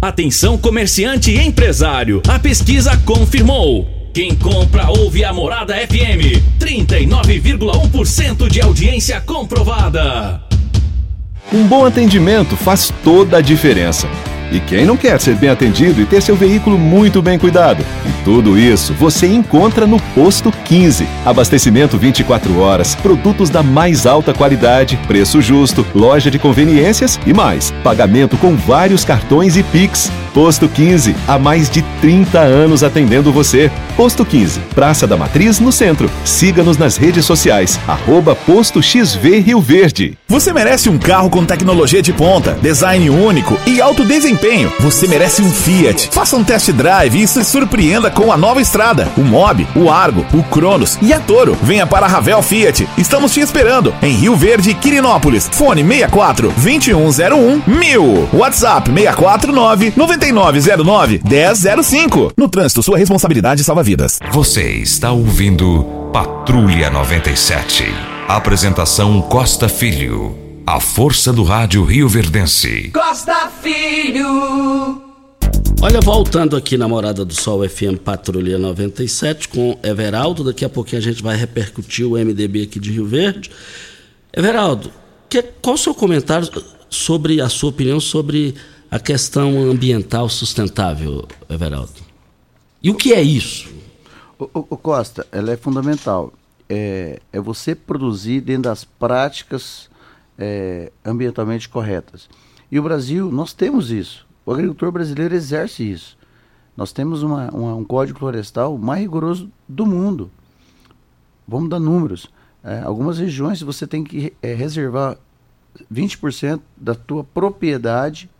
Atenção 0.00 0.56
comerciante 0.56 1.32
e 1.32 1.44
empresário, 1.44 2.22
a 2.28 2.38
pesquisa 2.38 2.96
confirmou. 2.98 3.84
Quem 4.14 4.32
compra 4.32 4.88
ouve 4.90 5.24
a 5.24 5.32
Morada 5.32 5.74
FM. 5.74 6.40
39,1% 6.60 8.48
de 8.48 8.60
audiência 8.60 9.20
comprovada. 9.20 10.40
Um 11.52 11.66
bom 11.66 11.84
atendimento 11.84 12.56
faz 12.56 12.92
toda 13.02 13.38
a 13.38 13.40
diferença. 13.40 14.06
E 14.50 14.60
quem 14.60 14.84
não 14.86 14.96
quer 14.96 15.20
ser 15.20 15.34
bem 15.36 15.50
atendido 15.50 16.00
e 16.00 16.06
ter 16.06 16.22
seu 16.22 16.34
veículo 16.34 16.78
muito 16.78 17.20
bem 17.20 17.38
cuidado? 17.38 17.84
E 18.06 18.24
tudo 18.24 18.58
isso 18.58 18.94
você 18.94 19.26
encontra 19.26 19.86
no 19.86 20.00
Posto 20.14 20.50
15. 20.50 21.06
Abastecimento 21.24 21.98
24 21.98 22.58
horas, 22.58 22.94
produtos 22.94 23.50
da 23.50 23.62
mais 23.62 24.06
alta 24.06 24.32
qualidade, 24.32 24.98
preço 25.06 25.40
justo, 25.42 25.86
loja 25.94 26.30
de 26.30 26.38
conveniências 26.38 27.18
e 27.26 27.32
mais. 27.32 27.72
Pagamento 27.82 28.36
com 28.36 28.56
vários 28.56 29.04
cartões 29.04 29.56
e 29.56 29.62
Pix. 29.62 30.10
Posto 30.38 30.68
15, 30.68 31.16
há 31.26 31.36
mais 31.36 31.68
de 31.68 31.82
30 32.00 32.38
anos 32.38 32.84
atendendo 32.84 33.32
você. 33.32 33.72
Posto 33.96 34.24
15, 34.24 34.60
Praça 34.72 35.04
da 35.04 35.16
Matriz, 35.16 35.58
no 35.58 35.72
centro. 35.72 36.08
Siga-nos 36.24 36.78
nas 36.78 36.96
redes 36.96 37.24
sociais, 37.24 37.80
arroba 37.88 38.36
Posto 38.36 38.80
XV 38.80 39.40
Rio 39.40 39.60
Verde. 39.60 40.16
Você 40.28 40.52
merece 40.52 40.88
um 40.88 40.96
carro 40.96 41.28
com 41.28 41.44
tecnologia 41.44 42.00
de 42.00 42.12
ponta, 42.12 42.56
design 42.62 43.10
único 43.10 43.58
e 43.66 43.80
alto 43.80 44.04
desempenho. 44.04 44.72
Você 44.78 45.08
merece 45.08 45.42
um 45.42 45.50
Fiat. 45.50 46.08
Faça 46.12 46.36
um 46.36 46.44
test 46.44 46.70
drive 46.70 47.20
e 47.20 47.26
se 47.26 47.42
surpreenda 47.42 48.08
com 48.08 48.32
a 48.32 48.36
nova 48.36 48.62
estrada, 48.62 49.08
o 49.16 49.22
Mob, 49.22 49.66
o 49.74 49.90
Argo, 49.90 50.24
o 50.32 50.44
Cronos 50.44 50.96
e 51.02 51.12
a 51.12 51.18
Toro. 51.18 51.58
Venha 51.64 51.84
para 51.84 52.06
a 52.06 52.08
Ravel 52.08 52.42
Fiat. 52.42 52.88
Estamos 52.96 53.34
te 53.34 53.40
esperando 53.40 53.92
em 54.00 54.12
Rio 54.12 54.36
Verde, 54.36 54.72
Quirinópolis. 54.72 55.48
Fone 55.50 55.82
64 55.82 56.52
2101 56.56 57.62
1000. 57.66 58.28
WhatsApp 58.32 58.88
649 58.88 59.94
9909 60.32 61.20
1005. 61.24 62.32
No 62.36 62.48
trânsito, 62.48 62.82
sua 62.82 62.98
responsabilidade 62.98 63.64
salva 63.64 63.82
vidas. 63.82 64.18
Você 64.32 64.72
está 64.72 65.12
ouvindo 65.12 65.84
Patrulha 66.12 66.90
97. 66.90 67.84
Apresentação 68.28 69.22
Costa 69.22 69.68
Filho. 69.68 70.36
A 70.66 70.80
força 70.80 71.32
do 71.32 71.42
rádio 71.42 71.82
Rio 71.84 72.08
Verdense. 72.08 72.90
Costa 72.92 73.50
Filho. 73.62 75.02
Olha, 75.80 76.00
voltando 76.00 76.56
aqui 76.56 76.76
na 76.76 76.88
Morada 76.88 77.24
do 77.24 77.32
Sol 77.32 77.66
FM 77.66 77.98
Patrulha 78.04 78.58
97 78.58 79.48
com 79.48 79.78
Everaldo. 79.82 80.42
Daqui 80.44 80.64
a 80.64 80.68
pouquinho 80.68 81.00
a 81.00 81.04
gente 81.04 81.22
vai 81.22 81.36
repercutir 81.36 82.04
o 82.04 82.18
MDB 82.18 82.64
aqui 82.64 82.80
de 82.80 82.90
Rio 82.90 83.06
Verde. 83.06 83.50
Everaldo, 84.36 84.90
que, 85.28 85.42
qual 85.62 85.76
o 85.76 85.78
seu 85.78 85.94
comentário 85.94 86.48
sobre 86.90 87.40
a 87.40 87.48
sua 87.48 87.70
opinião 87.70 88.00
sobre 88.00 88.54
a 88.90 88.98
questão 88.98 89.70
ambiental 89.70 90.28
sustentável, 90.28 91.26
Everaldo? 91.48 92.00
E 92.82 92.90
o 92.90 92.94
que 92.94 93.12
é 93.12 93.20
isso? 93.20 93.68
O, 94.38 94.44
o, 94.44 94.66
o 94.70 94.76
Costa, 94.76 95.26
ela 95.30 95.52
é 95.52 95.56
fundamental. 95.56 96.32
É, 96.68 97.20
é 97.32 97.40
você 97.40 97.74
produzir 97.74 98.40
dentro 98.40 98.62
das 98.64 98.84
práticas 98.84 99.90
é, 100.38 100.90
ambientalmente 101.04 101.68
corretas. 101.68 102.28
E 102.70 102.78
o 102.78 102.82
Brasil, 102.82 103.30
nós 103.30 103.52
temos 103.52 103.90
isso. 103.90 104.26
O 104.46 104.52
agricultor 104.52 104.92
brasileiro 104.92 105.34
exerce 105.34 105.90
isso. 105.90 106.16
Nós 106.76 106.92
temos 106.92 107.22
uma, 107.22 107.50
uma, 107.50 107.74
um 107.74 107.84
código 107.84 108.18
florestal 108.18 108.78
mais 108.78 109.00
rigoroso 109.00 109.50
do 109.68 109.84
mundo. 109.84 110.30
Vamos 111.46 111.68
dar 111.68 111.80
números. 111.80 112.30
É, 112.62 112.80
algumas 112.80 113.18
regiões 113.18 113.60
você 113.60 113.86
tem 113.86 114.04
que 114.04 114.32
é, 114.40 114.54
reservar 114.54 115.18
20% 115.92 116.60
da 116.76 116.94
tua 116.94 117.24
propriedade 117.24 118.30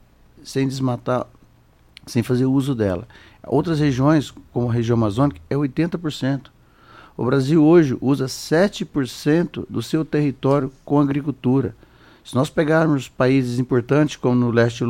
sem 0.44 0.66
desmatar, 0.66 1.26
sem 2.06 2.22
fazer 2.22 2.46
uso 2.46 2.74
dela. 2.74 3.06
Outras 3.46 3.80
regiões, 3.80 4.32
como 4.52 4.68
a 4.68 4.72
região 4.72 4.96
amazônica, 4.96 5.40
é 5.48 5.54
80%. 5.54 6.50
O 7.16 7.24
Brasil 7.24 7.64
hoje 7.64 7.96
usa 8.00 8.26
7% 8.26 9.66
do 9.68 9.82
seu 9.82 10.04
território 10.04 10.72
com 10.84 11.00
agricultura. 11.00 11.74
Se 12.24 12.34
nós 12.34 12.50
pegarmos 12.50 13.08
países 13.08 13.58
importantes, 13.58 14.16
como 14.16 14.36
no 14.36 14.50
leste 14.50 14.84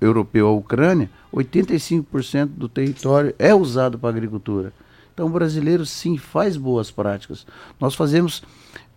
europeu, 0.00 0.48
a 0.48 0.52
Ucrânia, 0.52 1.08
85% 1.32 2.46
do 2.46 2.68
território 2.68 3.34
é 3.38 3.54
usado 3.54 3.98
para 3.98 4.10
agricultura. 4.10 4.72
Então 5.14 5.26
o 5.26 5.30
brasileiro 5.30 5.86
sim 5.86 6.18
faz 6.18 6.56
boas 6.56 6.90
práticas. 6.90 7.46
Nós 7.80 7.94
fazemos, 7.94 8.42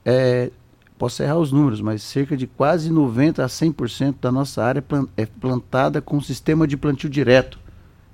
é, 0.03 0.49
posso 0.97 1.21
errar 1.21 1.37
os 1.37 1.51
números, 1.51 1.81
mas 1.81 2.03
cerca 2.03 2.35
de 2.35 2.47
quase 2.47 2.89
90% 2.89 3.39
a 3.39 3.47
100% 3.47 4.15
da 4.21 4.31
nossa 4.31 4.63
área 4.63 4.83
é 5.17 5.25
plantada 5.25 6.01
com 6.01 6.21
sistema 6.21 6.67
de 6.67 6.77
plantio 6.77 7.09
direto. 7.09 7.59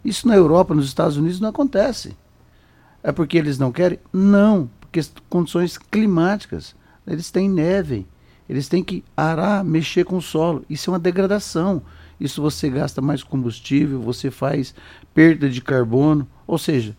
Isso 0.04 0.28
na 0.28 0.36
Europa, 0.36 0.74
nos 0.74 0.86
Estados 0.86 1.18
Unidos 1.18 1.40
não 1.40 1.50
acontece. 1.50 2.16
É 3.04 3.12
porque 3.12 3.38
eles 3.38 3.58
não 3.58 3.72
querem? 3.72 4.00
Não, 4.12 4.70
porque 4.80 5.02
condições 5.30 5.78
climáticas. 5.78 6.76
Eles 7.06 7.32
têm 7.32 7.50
neve, 7.50 8.06
eles 8.48 8.68
têm 8.68 8.84
que 8.84 9.04
arar, 9.16 9.64
mexer 9.64 10.04
com 10.04 10.18
o 10.18 10.22
solo. 10.22 10.66
Isso 10.70 10.90
é 10.90 10.94
uma 10.94 11.00
degradação. 11.00 11.82
Isso 12.20 12.42
você 12.42 12.70
gasta 12.70 13.02
mais 13.02 13.24
combustível, 13.24 14.00
você 14.00 14.30
faz 14.30 14.76
perda 15.14 15.50
de 15.50 15.62
carbono. 15.62 16.28
Ou 16.46 16.58
seja, 16.58 16.96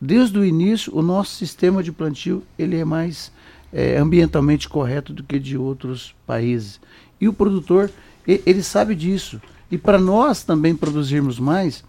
desde 0.00 0.38
o 0.38 0.44
início, 0.44 0.96
o 0.96 1.02
nosso 1.02 1.34
sistema 1.34 1.82
de 1.82 1.90
plantio 1.90 2.44
ele 2.58 2.76
é 2.76 2.84
mais 2.84 3.31
é, 3.72 3.96
ambientalmente 3.96 4.68
correto 4.68 5.12
do 5.12 5.22
que 5.22 5.38
de 5.38 5.56
outros 5.56 6.14
países. 6.26 6.80
E 7.20 7.28
o 7.28 7.32
produtor, 7.32 7.90
ele 8.26 8.62
sabe 8.62 8.94
disso. 8.94 9.40
E 9.70 9.78
para 9.78 9.98
nós 9.98 10.42
também 10.42 10.76
produzirmos 10.76 11.38
mais, 11.38 11.82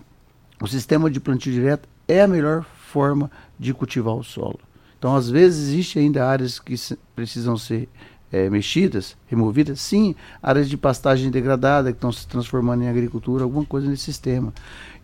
o 0.61 0.67
sistema 0.67 1.09
de 1.09 1.19
plantio 1.19 1.51
direto 1.51 1.89
é 2.07 2.21
a 2.21 2.27
melhor 2.27 2.65
forma 2.91 3.29
de 3.59 3.73
cultivar 3.73 4.15
o 4.15 4.23
solo. 4.23 4.59
Então, 4.97 5.15
às 5.15 5.29
vezes, 5.29 5.69
existe 5.69 5.99
ainda 5.99 6.25
áreas 6.25 6.59
que 6.59 6.75
precisam 7.13 7.57
ser 7.57 7.89
é, 8.31 8.49
mexidas, 8.49 9.17
removidas, 9.27 9.81
sim, 9.81 10.15
áreas 10.41 10.69
de 10.69 10.77
pastagem 10.77 11.29
degradada 11.29 11.91
que 11.91 11.97
estão 11.97 12.11
se 12.11 12.27
transformando 12.27 12.84
em 12.84 12.89
agricultura, 12.89 13.43
alguma 13.43 13.65
coisa 13.65 13.88
nesse 13.88 14.03
sistema. 14.03 14.53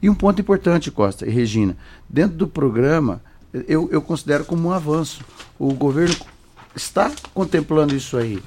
E 0.01 0.09
um 0.09 0.15
ponto 0.15 0.39
importante, 0.39 0.89
Costa 0.89 1.27
e 1.27 1.30
Regina, 1.30 1.75
dentro 2.07 2.38
do 2.38 2.47
programa, 2.47 3.21
eu, 3.67 3.89
eu 3.91 4.01
considero 4.01 4.45
como 4.45 4.69
um 4.69 4.71
avanço. 4.71 5.23
O 5.59 5.73
governo 5.73 6.15
está 6.80 7.11
contemplando 7.34 7.95
isso 7.95 8.17
aí. 8.17 8.41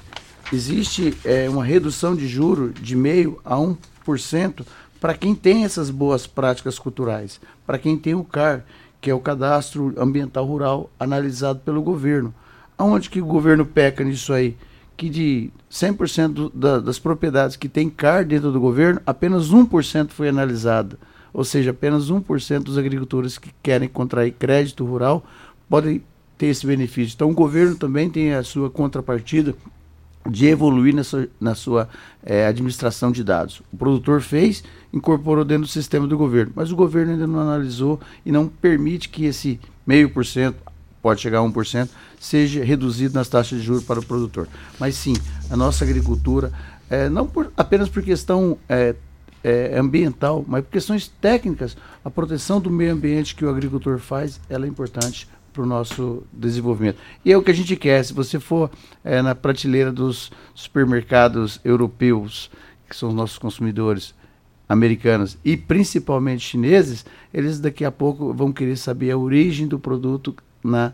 Existe 0.51 1.15
é, 1.23 1.47
uma 1.49 1.63
redução 1.63 2.15
de 2.15 2.27
juro 2.27 2.73
de 2.73 2.95
meio 2.95 3.39
a 3.45 3.55
1% 3.55 4.65
para 4.99 5.13
quem 5.13 5.35
tem 5.35 5.63
essas 5.63 5.89
boas 5.89 6.25
práticas 6.25 6.79
culturais, 6.79 7.39
para 7.65 7.77
quem 7.77 7.97
tem 7.97 8.15
o 8.15 8.23
CAR, 8.23 8.65
que 8.99 9.09
é 9.09 9.13
o 9.13 9.19
Cadastro 9.19 9.93
Ambiental 9.97 10.45
Rural 10.45 10.89
analisado 10.99 11.59
pelo 11.59 11.81
governo. 11.81 12.33
Aonde 12.77 13.09
que 13.09 13.21
o 13.21 13.25
governo 13.25 13.65
peca 13.65 14.03
nisso 14.03 14.33
aí? 14.33 14.57
Que 14.97 15.09
de 15.09 15.51
100% 15.71 16.51
da, 16.53 16.79
das 16.79 16.97
propriedades 16.99 17.55
que 17.55 17.69
tem 17.69 17.89
CAR 17.89 18.25
dentro 18.25 18.51
do 18.51 18.59
governo, 18.59 19.01
apenas 19.05 19.51
1% 19.51 20.09
foi 20.09 20.29
analisada. 20.29 20.97
Ou 21.33 21.43
seja, 21.43 21.71
apenas 21.71 22.09
1% 22.09 22.59
dos 22.63 22.77
agricultores 22.77 23.37
que 23.37 23.51
querem 23.61 23.89
contrair 23.89 24.33
crédito 24.33 24.85
rural 24.85 25.23
podem 25.69 26.03
ter 26.43 26.47
esse 26.47 26.67
benefício. 26.67 27.13
Então 27.15 27.29
o 27.29 27.33
governo 27.33 27.73
também 27.75 28.09
tem 28.09 28.33
a 28.33 28.43
sua 28.43 28.69
contrapartida 28.69 29.55
de 30.29 30.45
evoluir 30.45 30.93
na 30.93 31.03
sua, 31.03 31.27
na 31.39 31.55
sua 31.55 31.89
é, 32.21 32.45
administração 32.45 33.13
de 33.13 33.23
dados. 33.23 33.61
O 33.71 33.77
produtor 33.77 34.21
fez, 34.21 34.61
incorporou 34.91 35.45
dentro 35.45 35.63
do 35.63 35.69
sistema 35.69 36.05
do 36.05 36.17
governo, 36.17 36.51
mas 36.53 36.69
o 36.69 36.75
governo 36.75 37.13
ainda 37.13 37.25
não 37.25 37.39
analisou 37.39 37.97
e 38.25 38.31
não 38.31 38.47
permite 38.47 39.07
que 39.07 39.23
esse 39.23 39.57
meio 39.87 40.09
por 40.09 40.25
cento, 40.25 40.57
pode 41.01 41.21
chegar 41.21 41.39
a 41.39 41.43
1%, 41.43 41.89
seja 42.19 42.63
reduzido 42.63 43.13
nas 43.13 43.29
taxas 43.29 43.59
de 43.59 43.65
juros 43.65 43.83
para 43.83 43.99
o 44.01 44.05
produtor. 44.05 44.47
Mas 44.77 44.95
sim, 44.95 45.13
a 45.49 45.55
nossa 45.55 45.85
agricultura, 45.85 46.51
é, 46.89 47.07
não 47.07 47.25
por, 47.25 47.53
apenas 47.55 47.87
por 47.87 48.03
questão 48.03 48.57
é, 48.67 48.95
é, 49.43 49.77
ambiental, 49.77 50.43
mas 50.45 50.63
por 50.63 50.71
questões 50.71 51.07
técnicas, 51.21 51.77
a 52.03 52.09
proteção 52.09 52.59
do 52.59 52.69
meio 52.69 52.93
ambiente 52.93 53.35
que 53.35 53.45
o 53.45 53.49
agricultor 53.49 53.97
faz, 53.99 54.41
ela 54.49 54.65
é 54.65 54.69
importante 54.69 55.27
para 55.53 55.63
o 55.63 55.65
nosso 55.65 56.23
desenvolvimento. 56.33 56.97
E 57.23 57.31
é 57.31 57.37
o 57.37 57.43
que 57.43 57.51
a 57.51 57.53
gente 57.53 57.75
quer. 57.75 58.03
Se 58.03 58.11
você 58.11 58.39
for 58.39 58.69
é, 59.03 59.21
na 59.21 59.35
prateleira 59.35 59.91
dos 59.91 60.31
supermercados 60.55 61.61
europeus, 61.63 62.49
que 62.89 62.95
são 62.95 63.09
os 63.09 63.15
nossos 63.15 63.37
consumidores 63.37 64.15
americanos 64.67 65.37
e 65.45 65.55
principalmente 65.55 66.43
chineses, 66.43 67.05
eles 67.33 67.59
daqui 67.59 67.85
a 67.85 67.91
pouco 67.91 68.33
vão 68.33 68.51
querer 68.51 68.75
saber 68.75 69.11
a 69.11 69.17
origem 69.17 69.67
do 69.67 69.77
produto 69.77 70.35
na 70.63 70.93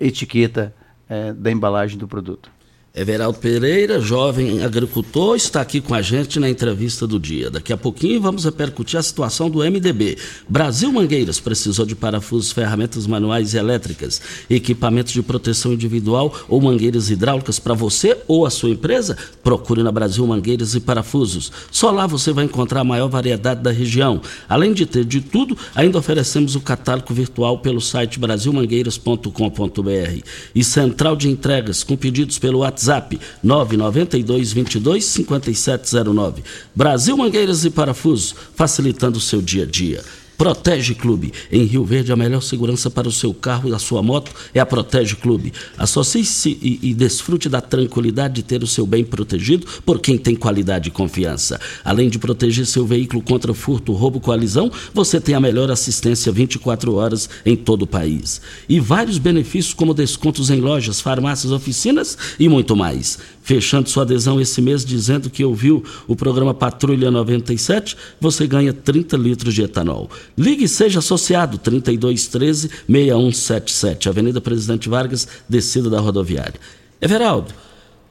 etiqueta 0.00 0.74
é, 1.08 1.32
da 1.32 1.50
embalagem 1.50 1.98
do 1.98 2.08
produto. 2.08 2.55
Everaldo 2.96 3.38
Pereira, 3.38 4.00
jovem 4.00 4.64
agricultor, 4.64 5.36
está 5.36 5.60
aqui 5.60 5.82
com 5.82 5.94
a 5.94 6.00
gente 6.00 6.40
na 6.40 6.48
entrevista 6.48 7.06
do 7.06 7.20
dia. 7.20 7.50
Daqui 7.50 7.70
a 7.70 7.76
pouquinho 7.76 8.22
vamos 8.22 8.46
repercutir 8.46 8.98
a 8.98 9.02
situação 9.02 9.50
do 9.50 9.58
MDB. 9.58 10.16
Brasil 10.48 10.90
Mangueiras 10.90 11.38
precisou 11.38 11.84
de 11.84 11.94
parafusos, 11.94 12.52
ferramentas 12.52 13.06
manuais 13.06 13.52
e 13.52 13.58
elétricas, 13.58 14.22
equipamentos 14.48 15.12
de 15.12 15.22
proteção 15.22 15.74
individual 15.74 16.34
ou 16.48 16.58
mangueiras 16.58 17.10
hidráulicas 17.10 17.58
para 17.58 17.74
você 17.74 18.16
ou 18.26 18.46
a 18.46 18.50
sua 18.50 18.70
empresa? 18.70 19.14
Procure 19.42 19.82
na 19.82 19.92
Brasil 19.92 20.26
Mangueiras 20.26 20.74
e 20.74 20.80
Parafusos. 20.80 21.52
Só 21.70 21.90
lá 21.90 22.06
você 22.06 22.32
vai 22.32 22.46
encontrar 22.46 22.80
a 22.80 22.84
maior 22.84 23.08
variedade 23.08 23.62
da 23.62 23.70
região. 23.70 24.22
Além 24.48 24.72
de 24.72 24.86
ter 24.86 25.04
de 25.04 25.20
tudo, 25.20 25.54
ainda 25.74 25.98
oferecemos 25.98 26.56
o 26.56 26.62
catálogo 26.62 27.12
virtual 27.12 27.58
pelo 27.58 27.82
site 27.82 28.18
brasilmangueiras.com.br 28.18 30.22
e 30.54 30.64
central 30.64 31.14
de 31.14 31.28
entregas 31.28 31.84
com 31.84 31.94
pedidos 31.94 32.38
pelo 32.38 32.60
WhatsApp 32.60 32.85
WhatsApp 32.86 33.18
992 33.42 34.52
22 34.52 35.04
5709. 35.04 36.42
Brasil 36.74 37.16
Mangueiras 37.16 37.64
e 37.64 37.70
Parafusos, 37.70 38.34
facilitando 38.54 39.18
o 39.18 39.20
seu 39.20 39.42
dia 39.42 39.64
a 39.64 39.66
dia. 39.66 40.02
Protege 40.36 40.94
Clube. 40.94 41.32
Em 41.50 41.64
Rio 41.64 41.84
Verde, 41.84 42.12
a 42.12 42.16
melhor 42.16 42.42
segurança 42.42 42.90
para 42.90 43.08
o 43.08 43.12
seu 43.12 43.32
carro 43.32 43.68
e 43.68 43.74
a 43.74 43.78
sua 43.78 44.02
moto 44.02 44.30
é 44.52 44.60
a 44.60 44.66
Protege 44.66 45.16
Clube. 45.16 45.52
Associe-se 45.78 46.58
e, 46.60 46.78
e, 46.82 46.94
desfrute 46.94 47.48
da 47.48 47.60
tranquilidade 47.60 48.34
de 48.34 48.42
ter 48.42 48.62
o 48.62 48.66
seu 48.66 48.86
bem 48.86 49.04
protegido 49.04 49.66
por 49.84 49.98
quem 50.00 50.18
tem 50.18 50.34
qualidade 50.34 50.88
e 50.88 50.92
confiança. 50.92 51.60
Além 51.84 52.10
de 52.10 52.18
proteger 52.18 52.66
seu 52.66 52.86
veículo 52.86 53.22
contra 53.22 53.54
furto, 53.54 53.92
roubo, 53.92 54.20
coalizão, 54.20 54.70
você 54.92 55.20
tem 55.20 55.34
a 55.34 55.40
melhor 55.40 55.70
assistência 55.70 56.30
24 56.30 56.94
horas 56.94 57.28
em 57.44 57.56
todo 57.56 57.82
o 57.82 57.86
país. 57.86 58.40
E 58.68 58.78
vários 58.78 59.18
benefícios 59.18 59.74
como 59.74 59.94
descontos 59.94 60.50
em 60.50 60.60
lojas, 60.60 61.00
farmácias, 61.00 61.52
oficinas 61.52 62.18
e 62.38 62.48
muito 62.48 62.76
mais 62.76 63.18
fechando 63.46 63.88
sua 63.88 64.02
adesão 64.02 64.40
esse 64.40 64.60
mês 64.60 64.84
dizendo 64.84 65.30
que 65.30 65.44
ouviu 65.44 65.84
o 66.08 66.16
programa 66.16 66.52
Patrulha 66.52 67.12
97, 67.12 67.96
você 68.20 68.44
ganha 68.44 68.72
30 68.72 69.16
litros 69.16 69.54
de 69.54 69.62
etanol. 69.62 70.10
Ligue 70.36 70.64
e 70.64 70.68
seja 70.68 70.98
associado 70.98 71.56
3213 71.56 72.68
6177, 72.88 74.08
Avenida 74.08 74.40
Presidente 74.40 74.88
Vargas, 74.88 75.28
descida 75.48 75.88
da 75.88 76.00
rodoviária. 76.00 76.58
Everaldo, 77.00 77.54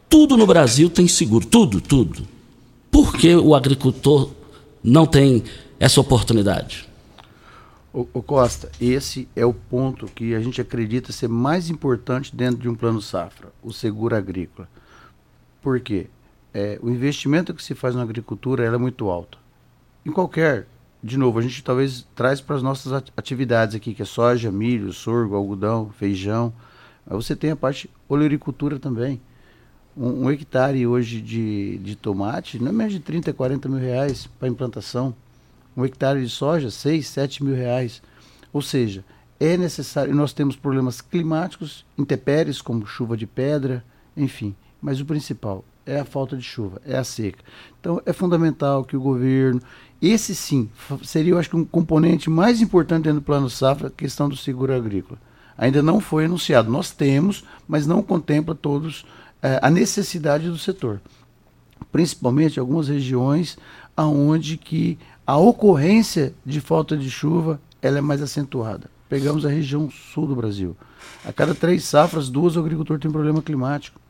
tudo 0.10 0.38
no 0.38 0.48
Brasil 0.48 0.90
tem 0.90 1.06
seguro, 1.06 1.46
tudo, 1.46 1.82
tudo. 1.82 2.26
Por 2.90 3.12
que 3.12 3.36
o 3.36 3.54
agricultor 3.54 4.32
não 4.82 5.06
tem 5.06 5.44
essa 5.78 6.00
oportunidade? 6.00 6.88
O, 7.92 8.08
o 8.14 8.24
Costa, 8.24 8.72
esse 8.80 9.28
é 9.36 9.46
o 9.46 9.54
ponto 9.54 10.06
que 10.06 10.34
a 10.34 10.40
gente 10.40 10.62
acredita 10.62 11.12
ser 11.12 11.28
mais 11.28 11.70
importante 11.70 12.34
dentro 12.34 12.62
de 12.62 12.70
um 12.70 12.76
plano 12.76 13.02
safra, 13.02 13.50
o 13.62 13.74
seguro 13.74 14.16
agrícola. 14.16 14.70
Por 15.66 15.80
quê? 15.80 16.06
É, 16.54 16.78
o 16.80 16.92
investimento 16.92 17.52
que 17.52 17.64
se 17.64 17.74
faz 17.74 17.96
na 17.96 18.04
agricultura 18.04 18.64
é 18.64 18.78
muito 18.78 19.10
alto. 19.10 19.40
Em 20.06 20.12
qualquer, 20.12 20.68
de 21.02 21.18
novo, 21.18 21.40
a 21.40 21.42
gente 21.42 21.64
talvez 21.64 22.06
traz 22.14 22.40
para 22.40 22.56
as 22.56 22.62
nossas 22.62 22.94
atividades 23.18 23.76
aqui, 23.76 23.96
que 23.96 24.04
é 24.04 24.06
soja, 24.06 24.52
milho, 24.52 24.94
sorgo, 24.94 25.34
algodão, 25.34 25.90
feijão. 25.90 26.54
Mas 27.04 27.26
você 27.26 27.36
tem 27.36 27.50
a 27.50 27.56
parte 27.56 27.90
olericultura 28.08 28.78
também. 28.78 29.20
Um, 29.98 30.26
um, 30.26 30.30
hectare 30.30 30.86
hoje 30.86 31.20
de, 31.20 31.80
de 31.80 31.96
tomate 31.96 32.62
não 32.62 32.70
é 32.70 32.72
menos 32.72 32.94
de 32.94 33.00
30, 33.00 33.34
40 33.34 33.68
mil 33.68 33.80
reais 33.80 34.28
para 34.38 34.48
implantação. 34.48 35.16
Um 35.76 35.84
hectare 35.84 36.22
de 36.22 36.30
soja, 36.30 36.70
6, 36.70 37.08
7 37.08 37.44
mil 37.44 37.56
reais. 37.56 38.04
Ou 38.54 38.62
seja, 38.62 39.04
é 39.40 39.58
necessário. 39.58 40.14
Nós 40.14 40.32
temos 40.32 40.56
problemas 40.56 41.02
climáticos, 41.02 41.84
intempéries, 41.98 42.62
como 42.62 42.86
chuva 42.86 43.18
de 43.18 43.26
pedra, 43.26 43.84
enfim. 44.16 44.56
Mas 44.86 45.02
o 45.02 45.06
principal 45.06 45.66
é 45.84 46.00
a 46.00 46.06
falta 46.06 46.38
de 46.38 46.44
chuva, 46.44 46.80
é 46.86 46.96
a 46.96 47.04
seca. 47.04 47.44
Então 47.82 48.00
é 48.06 48.14
fundamental 48.14 48.84
que 48.84 48.96
o 48.96 49.02
governo, 49.02 49.60
esse 50.00 50.36
sim, 50.36 50.70
seria 51.02 51.34
eu 51.34 51.40
acho 51.40 51.50
que 51.50 51.56
um 51.56 51.66
componente 51.66 52.30
mais 52.30 52.62
importante 52.62 53.06
dentro 53.06 53.20
do 53.20 53.26
plano 53.26 53.50
safra, 53.50 53.88
a 53.88 53.90
questão 53.90 54.30
do 54.30 54.38
seguro 54.38 54.76
agrícola. 54.76 55.20
Ainda 55.58 55.82
não 55.82 56.00
foi 56.00 56.26
anunciado. 56.26 56.70
Nós 56.70 56.92
temos, 56.92 57.44
mas 57.68 57.88
não 57.88 58.04
contempla 58.04 58.54
todos 58.54 59.08
é, 59.42 59.60
a 59.60 59.72
necessidade 59.72 60.48
do 60.48 60.58
setor. 60.60 61.02
Principalmente 61.92 62.60
algumas 62.60 62.88
regiões 62.88 63.58
aonde 63.98 64.56
que 64.56 65.00
a 65.26 65.36
ocorrência 65.36 66.36
de 66.46 66.62
falta 66.62 66.96
de 66.96 67.10
chuva 67.10 67.60
ela 67.82 67.98
é 67.98 68.02
mais 68.02 68.22
acentuada. 68.22 68.88
Pegamos 69.10 69.48
a 69.48 69.50
região 69.50 69.90
sul 69.90 70.28
do 70.28 70.36
Brasil. 70.36 70.78
A 71.26 71.34
cada 71.34 71.56
três 71.56 71.86
safras, 71.86 72.30
duas 72.30 72.56
o 72.56 72.60
agricultor 72.60 73.00
tem 73.00 73.10
problema 73.10 73.42
climático. 73.42 74.05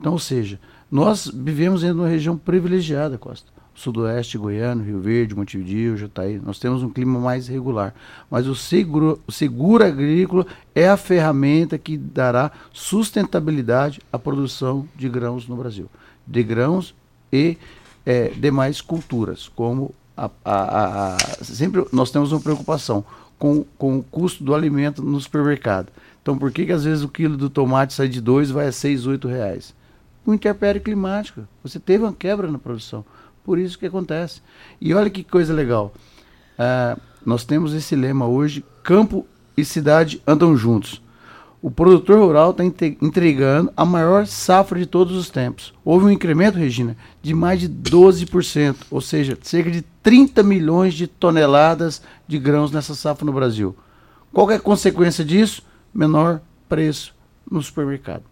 Então, 0.00 0.12
ou 0.12 0.18
seja, 0.18 0.58
nós 0.90 1.30
vivemos 1.32 1.84
em 1.84 1.90
uma 1.90 2.08
região 2.08 2.36
privilegiada, 2.36 3.18
Costa. 3.18 3.52
Sudoeste 3.74 4.36
goiano, 4.36 4.82
Rio 4.82 5.00
Verde, 5.00 5.34
Montevideo, 5.34 5.96
Jataí, 5.96 6.40
nós 6.44 6.58
temos 6.58 6.82
um 6.82 6.90
clima 6.90 7.18
mais 7.20 7.48
regular. 7.48 7.94
Mas 8.30 8.46
o 8.46 8.54
seguro, 8.54 9.20
o 9.26 9.32
seguro 9.32 9.84
agrícola 9.84 10.46
é 10.74 10.88
a 10.88 10.96
ferramenta 10.96 11.78
que 11.78 11.96
dará 11.96 12.50
sustentabilidade 12.72 14.00
à 14.12 14.18
produção 14.18 14.88
de 14.96 15.08
grãos 15.08 15.46
no 15.46 15.56
Brasil. 15.56 15.88
De 16.26 16.42
grãos 16.42 16.94
e 17.32 17.56
é, 18.04 18.28
demais 18.28 18.80
culturas, 18.80 19.48
como 19.48 19.94
a, 20.16 20.30
a, 20.44 21.14
a, 21.14 21.18
sempre 21.44 21.84
nós 21.92 22.10
temos 22.10 22.32
uma 22.32 22.40
preocupação 22.40 23.04
com, 23.38 23.64
com 23.78 23.98
o 23.98 24.02
custo 24.02 24.44
do 24.44 24.54
alimento 24.54 25.02
no 25.02 25.20
supermercado. 25.20 25.88
Então, 26.20 26.36
por 26.36 26.50
que, 26.52 26.66
que 26.66 26.72
às 26.72 26.84
vezes 26.84 27.02
o 27.02 27.08
quilo 27.08 27.36
do 27.36 27.48
tomate 27.48 27.94
sai 27.94 28.08
de 28.08 28.20
dois 28.20 28.50
vai 28.50 28.66
a 28.66 28.72
seis, 28.72 29.06
oito 29.06 29.28
reais? 29.28 29.74
O 30.24 30.34
interpério 30.34 30.80
climático. 30.80 31.46
Você 31.62 31.78
teve 31.78 32.04
uma 32.04 32.12
quebra 32.12 32.50
na 32.50 32.58
produção. 32.58 33.04
Por 33.44 33.58
isso 33.58 33.78
que 33.78 33.86
acontece. 33.86 34.42
E 34.80 34.94
olha 34.94 35.10
que 35.10 35.24
coisa 35.24 35.52
legal. 35.52 35.92
Uh, 36.58 37.00
nós 37.24 37.44
temos 37.44 37.72
esse 37.74 37.96
lema 37.96 38.26
hoje: 38.26 38.64
campo 38.82 39.26
e 39.56 39.64
cidade 39.64 40.22
andam 40.26 40.56
juntos. 40.56 41.02
O 41.62 41.70
produtor 41.70 42.18
rural 42.18 42.52
está 42.52 42.64
entregando 42.64 43.70
a 43.76 43.84
maior 43.84 44.26
safra 44.26 44.78
de 44.78 44.86
todos 44.86 45.14
os 45.14 45.28
tempos. 45.28 45.74
Houve 45.84 46.06
um 46.06 46.10
incremento, 46.10 46.56
Regina, 46.56 46.96
de 47.20 47.34
mais 47.34 47.60
de 47.60 47.68
12%, 47.68 48.76
ou 48.90 49.00
seja, 49.02 49.36
cerca 49.42 49.70
de 49.70 49.82
30 50.02 50.42
milhões 50.42 50.94
de 50.94 51.06
toneladas 51.06 52.00
de 52.26 52.38
grãos 52.38 52.70
nessa 52.72 52.94
safra 52.94 53.26
no 53.26 53.32
Brasil. 53.32 53.76
Qual 54.32 54.50
é 54.50 54.54
a 54.54 54.60
consequência 54.60 55.22
disso? 55.22 55.62
Menor 55.92 56.40
preço 56.66 57.14
no 57.50 57.60
supermercado. 57.60 58.22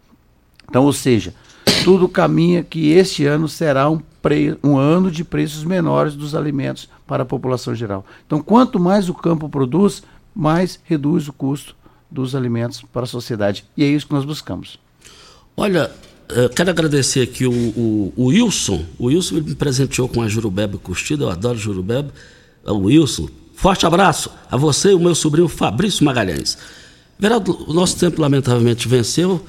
Então, 0.67 0.85
ou 0.85 0.93
seja, 0.93 1.35
tudo 1.89 2.07
caminha 2.07 2.63
que 2.63 2.91
este 2.91 3.25
ano 3.25 3.49
será 3.49 3.89
um, 3.89 3.99
pre... 4.21 4.59
um 4.63 4.77
ano 4.77 5.11
de 5.11 5.25
preços 5.25 5.65
menores 5.65 6.15
dos 6.15 6.35
alimentos 6.35 6.87
para 7.07 7.23
a 7.23 7.27
população 7.27 7.75
geral. 7.75 8.05
Então, 8.27 8.43
quanto 8.43 8.79
mais 8.79 9.09
o 9.09 9.15
campo 9.15 9.49
produz, 9.49 10.03
mais 10.35 10.79
reduz 10.85 11.29
o 11.29 11.33
custo 11.33 11.75
dos 12.11 12.35
alimentos 12.35 12.85
para 12.93 13.05
a 13.05 13.07
sociedade. 13.07 13.65
E 13.75 13.83
é 13.83 13.87
isso 13.87 14.07
que 14.07 14.13
nós 14.13 14.27
buscamos. 14.27 14.79
Olha, 15.57 15.91
eu 16.29 16.51
quero 16.51 16.69
agradecer 16.69 17.23
aqui 17.23 17.47
o, 17.47 17.53
o, 17.53 18.13
o 18.15 18.25
Wilson. 18.27 18.85
O 18.99 19.07
Wilson 19.07 19.37
me 19.37 19.55
presenteou 19.55 20.11
com 20.11 20.21
a 20.21 20.29
Jurubeba 20.29 20.77
curtida, 20.77 21.25
eu 21.25 21.31
adoro 21.31 21.57
Jurubeba. 21.57 22.13
O 22.67 22.81
Wilson, 22.81 23.31
forte 23.55 23.87
abraço 23.87 24.31
a 24.51 24.59
você 24.59 24.91
e 24.91 24.95
o 24.95 25.01
meu 25.01 25.15
sobrinho 25.15 25.49
Fabrício 25.49 26.05
Magalhães. 26.05 26.59
Verado, 27.19 27.65
o 27.67 27.73
nosso 27.73 27.99
tempo 27.99 28.21
lamentavelmente 28.21 28.87
venceu. 28.87 29.43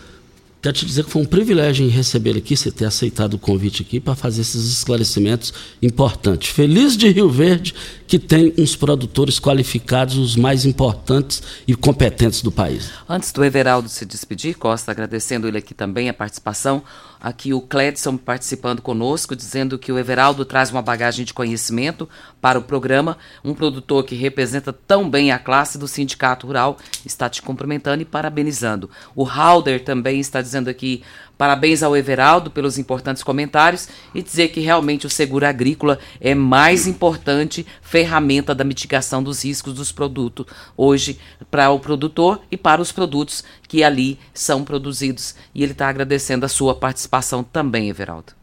Quero 0.62 0.76
te 0.76 0.86
dizer 0.86 1.05
que 1.05 1.12
foi 1.12 1.22
um 1.22 1.26
privilégio 1.26 1.86
em 1.86 1.89
receber 1.89 2.36
aqui, 2.36 2.55
você 2.57 2.70
ter 2.70 2.84
aceitado 2.84 3.36
o 3.36 3.39
convite 3.39 3.82
aqui 3.82 3.97
para 3.97 4.14
fazer 4.14 4.41
esses 4.41 4.70
esclarecimentos 4.70 5.53
importantes. 5.82 6.49
Feliz 6.49 6.97
de 6.97 7.07
Rio 7.10 7.30
Verde, 7.30 7.74
que 8.10 8.18
tem 8.18 8.51
uns 8.57 8.76
produtores 8.76 9.39
qualificados, 9.39 10.18
os 10.18 10.36
mais 10.36 10.66
importantes 10.66 11.43
e 11.68 11.76
competentes 11.76 12.41
do 12.41 12.51
país. 12.51 12.89
Antes 13.07 13.32
do 13.32 13.45
Everaldo 13.45 13.88
se 13.88 14.03
despedir, 14.03 14.57
Costa, 14.57 14.91
agradecendo 14.91 15.47
ele 15.47 15.60
aqui 15.60 15.76
também 15.76 16.10
a 16.10 16.14
participação, 16.14 16.82
aqui 17.22 17.53
o 17.53 17.62
Cledson 17.62 18.18
participando 18.18 18.82
conosco, 18.82 19.36
dizendo 19.36 19.78
que 19.78 19.91
o 19.91 19.99
Everaldo 19.99 20.43
traz 20.43 20.72
uma 20.72 20.82
bagagem 20.82 21.24
de 21.24 21.36
conhecimento 21.36 22.10
para 22.41 22.57
o 22.57 22.64
programa, 22.64 23.16
um 23.43 23.53
produtor 23.53 24.03
que 24.03 24.16
representa 24.16 24.74
tão 24.74 25.07
bem 25.07 25.32
a 25.32 25.38
classe 25.38 25.78
do 25.78 25.88
Sindicato 25.88 26.47
Rural, 26.47 26.80
está 27.05 27.30
te 27.30 27.43
cumprimentando 27.43 28.01
e 28.01 28.05
parabenizando. 28.05 28.89
O 29.16 29.24
Halder 29.24 29.84
também 29.84 30.20
está 30.20 30.41
dizendo 30.41 30.68
aqui 30.68 31.03
Parabéns 31.39 31.81
ao 31.81 31.95
Everaldo 31.95 32.51
pelos 32.51 32.77
importantes 32.77 33.23
comentários 33.23 33.87
e 34.13 34.21
dizer 34.21 34.49
que 34.49 34.59
realmente 34.59 35.07
o 35.07 35.09
seguro 35.09 35.45
agrícola 35.45 35.97
é 36.19 36.35
mais 36.35 36.85
importante 36.85 37.65
ferramenta 37.81 38.53
da 38.53 38.65
mitigação 38.65 39.23
dos 39.23 39.45
riscos 39.45 39.73
dos 39.73 39.89
produtos 39.89 40.45
hoje 40.75 41.17
para 41.49 41.69
o 41.69 41.79
produtor 41.79 42.41
e 42.51 42.57
para 42.57 42.81
os 42.81 42.91
produtos 42.91 43.41
que 43.69 43.85
ali 43.85 44.19
são 44.33 44.65
produzidos. 44.65 45.33
E 45.55 45.63
ele 45.63 45.71
está 45.71 45.87
agradecendo 45.87 46.45
a 46.45 46.49
sua 46.49 46.75
participação 46.75 47.41
também, 47.41 47.87
Everaldo. 47.87 48.33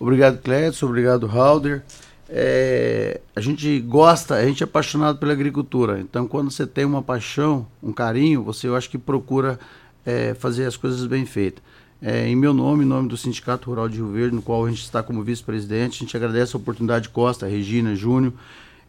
Obrigado, 0.00 0.38
Clédio. 0.38 0.88
Obrigado, 0.88 1.26
Halder. 1.26 1.82
É, 2.30 3.20
a 3.36 3.42
gente 3.42 3.78
gosta, 3.80 4.36
a 4.36 4.46
gente 4.46 4.62
é 4.62 4.64
apaixonado 4.64 5.18
pela 5.18 5.34
agricultura. 5.34 6.00
Então, 6.00 6.26
quando 6.26 6.50
você 6.50 6.66
tem 6.66 6.86
uma 6.86 7.02
paixão, 7.02 7.66
um 7.82 7.92
carinho, 7.92 8.42
você 8.42 8.68
eu 8.68 8.74
acho 8.74 8.88
que 8.88 8.96
procura 8.96 9.60
é, 10.06 10.32
fazer 10.32 10.64
as 10.64 10.78
coisas 10.78 11.04
bem 11.04 11.26
feitas. 11.26 11.62
É, 12.04 12.26
em 12.26 12.34
meu 12.34 12.52
nome, 12.52 12.82
em 12.82 12.86
nome 12.86 13.08
do 13.08 13.16
Sindicato 13.16 13.70
Rural 13.70 13.88
de 13.88 13.98
Rio 13.98 14.08
Verde, 14.08 14.34
no 14.34 14.42
qual 14.42 14.66
a 14.66 14.68
gente 14.68 14.82
está 14.82 15.04
como 15.04 15.22
vice-presidente, 15.22 15.98
a 15.98 15.98
gente 16.00 16.16
agradece 16.16 16.56
a 16.56 16.58
oportunidade 16.58 17.08
Costa, 17.08 17.46
Regina, 17.46 17.94
Júnior. 17.94 18.32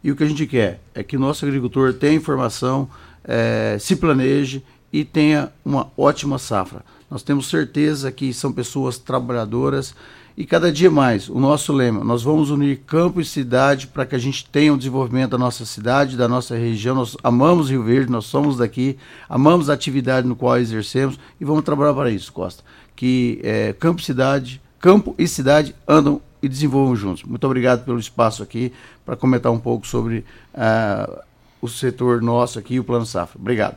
E 0.02 0.10
o 0.10 0.16
que 0.16 0.24
a 0.24 0.26
gente 0.26 0.44
quer 0.48 0.80
é 0.92 1.04
que 1.04 1.16
nosso 1.16 1.46
agricultor 1.46 1.94
tenha 1.94 2.14
informação, 2.14 2.90
é, 3.22 3.76
se 3.78 3.94
planeje 3.94 4.64
e 4.92 5.04
tenha 5.04 5.52
uma 5.64 5.92
ótima 5.96 6.38
safra. 6.38 6.84
Nós 7.08 7.22
temos 7.22 7.46
certeza 7.46 8.10
que 8.10 8.34
são 8.34 8.52
pessoas 8.52 8.98
trabalhadoras 8.98 9.94
e 10.36 10.44
cada 10.44 10.72
dia 10.72 10.90
mais, 10.90 11.28
o 11.28 11.38
nosso 11.38 11.72
lema, 11.72 12.02
nós 12.02 12.24
vamos 12.24 12.50
unir 12.50 12.80
campo 12.84 13.20
e 13.20 13.24
cidade 13.24 13.86
para 13.86 14.04
que 14.04 14.16
a 14.16 14.18
gente 14.18 14.44
tenha 14.46 14.72
o 14.72 14.74
um 14.74 14.78
desenvolvimento 14.78 15.30
da 15.30 15.38
nossa 15.38 15.64
cidade, 15.64 16.16
da 16.16 16.26
nossa 16.26 16.56
região. 16.56 16.96
Nós 16.96 17.16
amamos 17.22 17.70
Rio 17.70 17.84
Verde, 17.84 18.10
nós 18.10 18.24
somos 18.24 18.56
daqui, 18.56 18.98
amamos 19.28 19.70
a 19.70 19.74
atividade 19.74 20.26
no 20.26 20.34
qual 20.34 20.58
exercemos 20.58 21.16
e 21.40 21.44
vamos 21.44 21.62
trabalhar 21.62 21.94
para 21.94 22.10
isso, 22.10 22.32
Costa 22.32 22.64
que 22.96 23.40
é, 23.42 23.72
campo 23.72 24.02
cidade, 24.02 24.60
campo 24.80 25.14
e 25.18 25.26
cidade 25.26 25.74
andam 25.86 26.20
e 26.42 26.48
desenvolvam 26.48 26.94
juntos. 26.94 27.22
Muito 27.22 27.44
obrigado 27.44 27.84
pelo 27.84 27.98
espaço 27.98 28.42
aqui 28.42 28.72
para 29.04 29.16
comentar 29.16 29.50
um 29.50 29.58
pouco 29.58 29.86
sobre 29.86 30.24
uh, 30.54 31.22
o 31.60 31.68
setor 31.68 32.20
nosso 32.20 32.58
aqui, 32.58 32.78
o 32.78 32.84
Plano 32.84 33.06
Safra. 33.06 33.40
Obrigado. 33.40 33.76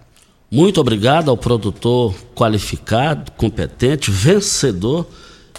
Muito 0.51 0.79
obrigado 0.79 1.29
ao 1.29 1.37
produtor 1.37 2.13
qualificado, 2.35 3.31
competente, 3.33 4.11
vencedor, 4.11 5.07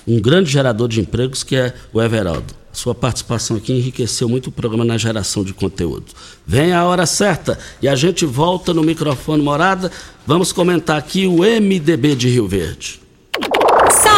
um 0.06 0.20
grande 0.20 0.50
gerador 0.50 0.88
de 0.88 1.00
empregos 1.00 1.42
que 1.42 1.56
é 1.56 1.74
o 1.92 2.00
Everaldo. 2.00 2.54
Sua 2.72 2.94
participação 2.94 3.56
aqui 3.56 3.72
enriqueceu 3.72 4.28
muito 4.28 4.48
o 4.48 4.52
programa 4.52 4.84
na 4.84 4.96
geração 4.96 5.42
de 5.42 5.52
conteúdo. 5.52 6.12
Vem 6.46 6.72
a 6.72 6.84
hora 6.84 7.06
certa 7.06 7.58
e 7.82 7.88
a 7.88 7.96
gente 7.96 8.24
volta 8.24 8.72
no 8.72 8.82
microfone 8.82 9.42
morada. 9.42 9.90
Vamos 10.26 10.52
comentar 10.52 10.96
aqui 10.96 11.26
o 11.26 11.38
MDB 11.38 12.14
de 12.14 12.28
Rio 12.28 12.46
Verde. 12.46 13.00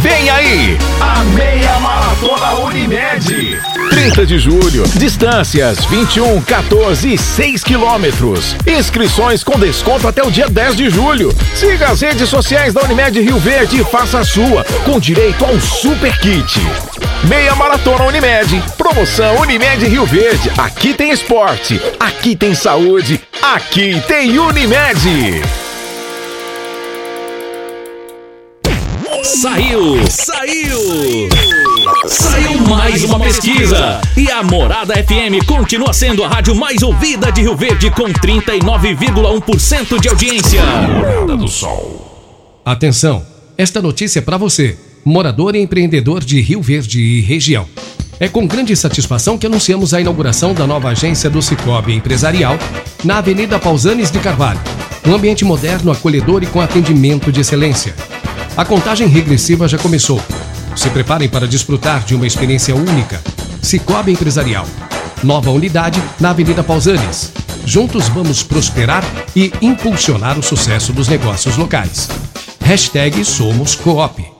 Vem 0.00 0.30
aí, 0.30 0.78
a 0.98 1.22
meia 1.24 1.78
maratona 1.78 2.54
Unimed. 2.60 3.60
30 3.90 4.24
de 4.24 4.38
julho, 4.38 4.82
distâncias 4.96 5.84
21, 5.84 6.40
14 6.40 7.12
e 7.12 7.18
6 7.18 7.62
quilômetros. 7.62 8.56
Inscrições 8.66 9.44
com 9.44 9.58
desconto 9.58 10.08
até 10.08 10.22
o 10.22 10.30
dia 10.30 10.48
10 10.48 10.76
de 10.76 10.88
julho. 10.88 11.36
Siga 11.54 11.88
as 11.88 12.00
redes 12.00 12.30
sociais 12.30 12.72
da 12.72 12.82
Unimed 12.82 13.20
Rio 13.20 13.38
Verde 13.38 13.82
e 13.82 13.84
faça 13.84 14.20
a 14.20 14.24
sua, 14.24 14.64
com 14.86 14.98
direito 14.98 15.44
a 15.44 15.48
um 15.48 15.60
super 15.60 16.18
kit. 16.18 16.58
Meia 17.28 17.54
Maratona 17.54 18.04
Unimed. 18.04 18.62
Promoção 18.78 19.36
Unimed 19.40 19.86
Rio 19.86 20.06
Verde. 20.06 20.50
Aqui 20.56 20.94
tem 20.94 21.10
esporte, 21.10 21.78
aqui 22.00 22.34
tem 22.34 22.54
saúde, 22.54 23.20
aqui 23.42 24.02
tem 24.08 24.38
Unimed. 24.38 25.42
Saiu! 29.24 29.98
Saiu! 30.08 31.28
Saiu 32.06 32.60
mais 32.60 33.02
uma 33.04 33.18
pesquisa! 33.18 34.00
E 34.16 34.30
a 34.30 34.42
Morada 34.42 34.94
FM 34.94 35.44
continua 35.46 35.92
sendo 35.92 36.22
a 36.24 36.28
rádio 36.28 36.54
mais 36.54 36.80
ouvida 36.82 37.30
de 37.30 37.42
Rio 37.42 37.56
Verde 37.56 37.90
com 37.90 38.04
39,1% 38.04 40.00
de 40.00 40.08
audiência. 40.08 40.62
Morada 40.62 41.36
do 41.36 41.48
Sol. 41.48 42.62
Atenção! 42.64 43.26
Esta 43.58 43.82
notícia 43.82 44.20
é 44.20 44.22
para 44.22 44.38
você, 44.38 44.78
morador 45.04 45.54
e 45.54 45.60
empreendedor 45.60 46.24
de 46.24 46.40
Rio 46.40 46.62
Verde 46.62 47.00
e 47.00 47.20
região. 47.20 47.66
É 48.18 48.28
com 48.28 48.46
grande 48.46 48.74
satisfação 48.76 49.36
que 49.36 49.46
anunciamos 49.46 49.92
a 49.92 50.00
inauguração 50.00 50.54
da 50.54 50.66
nova 50.66 50.88
agência 50.90 51.28
do 51.28 51.42
Cicobi 51.42 51.94
Empresarial 51.94 52.56
na 53.04 53.18
Avenida 53.18 53.58
Pausanes 53.58 54.10
de 54.10 54.20
Carvalho. 54.20 54.60
Um 55.06 55.14
ambiente 55.14 55.44
moderno, 55.44 55.90
acolhedor 55.90 56.42
e 56.42 56.46
com 56.46 56.60
atendimento 56.60 57.32
de 57.32 57.40
excelência. 57.40 57.94
A 58.56 58.64
contagem 58.64 59.06
regressiva 59.06 59.68
já 59.68 59.78
começou. 59.78 60.20
Se 60.76 60.90
preparem 60.90 61.28
para 61.28 61.46
desfrutar 61.46 62.04
de 62.04 62.14
uma 62.14 62.26
experiência 62.26 62.74
única. 62.74 63.22
Cicobi 63.62 64.12
Empresarial. 64.12 64.66
Nova 65.22 65.50
unidade 65.50 66.02
na 66.18 66.30
Avenida 66.30 66.62
Pausanes. 66.62 67.32
Juntos 67.64 68.08
vamos 68.08 68.42
prosperar 68.42 69.04
e 69.36 69.52
impulsionar 69.60 70.38
o 70.38 70.42
sucesso 70.42 70.92
dos 70.92 71.08
negócios 71.08 71.56
locais. 71.56 72.08
Hashtag 72.60 73.24
Somos 73.24 73.74
Coop. 73.74 74.39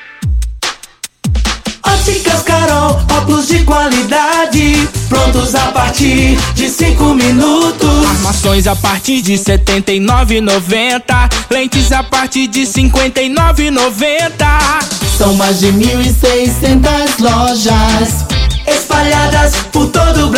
Óticas 1.85 2.43
Carol, 2.43 2.99
óculos 3.17 3.47
de 3.47 3.63
qualidade, 3.63 4.87
prontos 5.09 5.55
a 5.55 5.71
partir 5.71 6.37
de 6.55 6.69
5 6.69 7.13
minutos. 7.13 8.05
Armações 8.05 8.67
a 8.67 8.75
partir 8.75 9.21
de 9.21 9.33
R$ 9.33 9.39
79,90. 9.39 11.29
Lentes 11.49 11.91
a 11.91 12.03
partir 12.03 12.47
de 12.47 12.61
R$ 12.61 12.67
59,90. 12.67 14.31
São 15.17 15.33
mais 15.35 15.59
de 15.59 15.67
1.600 15.67 17.19
lojas 17.19 18.25
espalhadas 18.67 19.53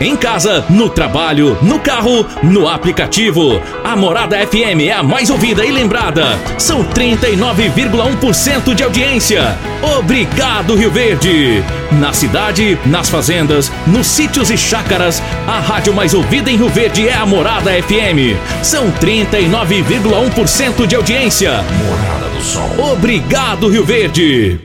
Em 0.00 0.16
casa, 0.16 0.64
no 0.70 0.88
trabalho, 0.88 1.58
no 1.60 1.78
carro, 1.78 2.26
no 2.42 2.66
aplicativo. 2.66 3.60
A 3.84 3.94
Morada 3.94 4.38
FM 4.46 4.80
é 4.88 4.92
a 4.92 5.02
mais 5.02 5.28
ouvida 5.28 5.62
e 5.62 5.70
lembrada. 5.70 6.38
São 6.56 6.82
39,1% 6.82 8.74
de 8.74 8.82
audiência. 8.82 9.58
Obrigado, 9.98 10.74
Rio 10.74 10.90
Verde. 10.90 11.62
Na 11.92 12.14
cidade, 12.14 12.78
nas 12.86 13.10
fazendas, 13.10 13.70
nos 13.86 14.06
sítios 14.06 14.48
e 14.50 14.56
chácaras, 14.56 15.22
a 15.46 15.60
rádio 15.60 15.92
mais 15.92 16.14
ouvida 16.14 16.50
em 16.50 16.56
Rio 16.56 16.70
Verde 16.70 17.06
é 17.06 17.12
a 17.12 17.26
Morada 17.26 17.70
FM. 17.70 18.40
São 18.62 18.90
39,1% 18.92 20.86
de 20.86 20.96
audiência. 20.96 21.62
Morada 21.86 22.26
do 22.34 22.42
Sol. 22.42 22.92
Obrigado, 22.94 23.68
Rio 23.68 23.84
Verde. 23.84 24.58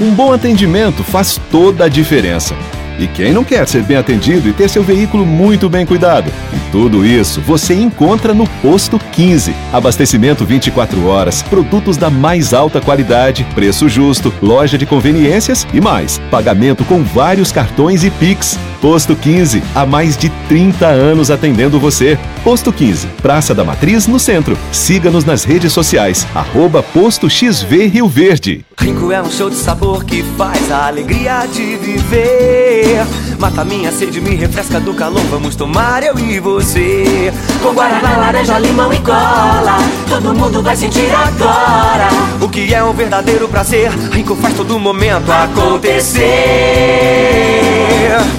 Um 0.00 0.12
bom 0.12 0.32
atendimento 0.32 1.02
faz 1.02 1.40
toda 1.50 1.86
a 1.86 1.88
diferença. 1.88 2.54
E 3.02 3.08
quem 3.08 3.32
não 3.32 3.42
quer 3.42 3.66
ser 3.66 3.82
bem 3.82 3.96
atendido 3.96 4.48
e 4.48 4.52
ter 4.52 4.68
seu 4.68 4.80
veículo 4.80 5.26
muito 5.26 5.68
bem 5.68 5.84
cuidado? 5.84 6.30
E 6.52 6.70
tudo 6.70 7.04
isso 7.04 7.40
você 7.40 7.74
encontra 7.74 8.32
no 8.32 8.46
Posto 8.62 8.96
15. 8.96 9.52
Abastecimento 9.72 10.44
24 10.44 11.04
horas, 11.08 11.42
produtos 11.42 11.96
da 11.96 12.08
mais 12.08 12.54
alta 12.54 12.80
qualidade, 12.80 13.44
preço 13.56 13.88
justo, 13.88 14.32
loja 14.40 14.78
de 14.78 14.86
conveniências 14.86 15.66
e 15.74 15.80
mais. 15.80 16.20
Pagamento 16.30 16.84
com 16.84 17.02
vários 17.02 17.50
cartões 17.50 18.04
e 18.04 18.10
Pix. 18.10 18.56
Posto 18.80 19.16
15, 19.16 19.64
há 19.74 19.84
mais 19.84 20.16
de 20.16 20.28
30 20.48 20.86
anos 20.86 21.28
atendendo 21.28 21.80
você. 21.80 22.16
Posto 22.44 22.72
15, 22.72 23.06
Praça 23.22 23.54
da 23.54 23.62
Matriz, 23.62 24.08
no 24.08 24.18
centro. 24.18 24.58
Siga-nos 24.72 25.24
nas 25.24 25.44
redes 25.44 25.72
sociais, 25.72 26.26
arroba 26.34 26.82
Posto 26.82 27.30
XV 27.30 27.86
Rio 27.86 28.08
Verde. 28.08 28.66
Rico 28.76 29.12
é 29.12 29.22
um 29.22 29.30
show 29.30 29.48
de 29.48 29.54
sabor 29.54 30.04
que 30.04 30.24
faz 30.36 30.72
a 30.72 30.88
alegria 30.88 31.46
de 31.46 31.76
viver. 31.76 33.06
Mata 33.38 33.64
minha 33.64 33.92
sede, 33.92 34.20
me 34.20 34.34
refresca 34.34 34.80
do 34.80 34.92
calor. 34.92 35.22
Vamos 35.30 35.54
tomar 35.54 36.02
eu 36.02 36.18
e 36.18 36.40
você. 36.40 37.32
Com 37.62 37.72
guaraná, 37.74 38.16
laranja, 38.16 38.58
limão 38.58 38.92
e 38.92 38.98
cola. 38.98 39.78
Todo 40.08 40.34
mundo 40.34 40.62
vai 40.64 40.74
sentir 40.74 41.10
agora. 41.14 42.08
O 42.40 42.48
que 42.48 42.74
é 42.74 42.82
um 42.82 42.92
verdadeiro 42.92 43.48
prazer. 43.48 43.88
Rico 44.10 44.34
faz 44.34 44.54
todo 44.54 44.80
momento 44.80 45.30
acontecer. 45.30 46.22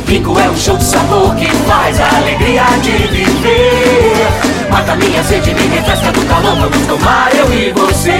Rico 0.07 0.37
é 0.37 0.49
um 0.49 0.57
show 0.57 0.77
de 0.77 0.83
sabor 0.83 1.33
que 1.35 1.49
faz 1.65 1.99
a 1.99 2.17
alegria 2.17 2.63
de 2.81 2.91
viver. 3.07 3.92
Mata 4.69 4.95
minha 4.95 5.23
sede, 5.23 5.53
me 5.53 5.67
refresca 5.67 6.11
do 6.11 6.25
calor. 6.25 6.55
Vamos 6.55 6.87
tomar 6.87 7.35
eu 7.35 7.53
e 7.53 7.71
você. 7.71 8.11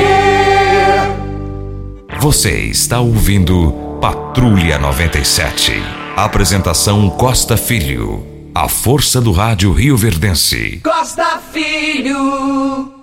Você 2.19 2.51
está 2.67 2.99
ouvindo 2.99 3.71
Patrulha 3.99 4.77
97. 4.77 5.73
Apresentação 6.15 7.09
Costa 7.09 7.57
Filho. 7.57 8.25
A 8.55 8.69
força 8.69 9.19
do 9.19 9.31
rádio 9.31 9.71
Rio 9.73 9.97
Verdense. 9.97 10.79
Costa 10.83 11.39
Filho. 11.51 12.93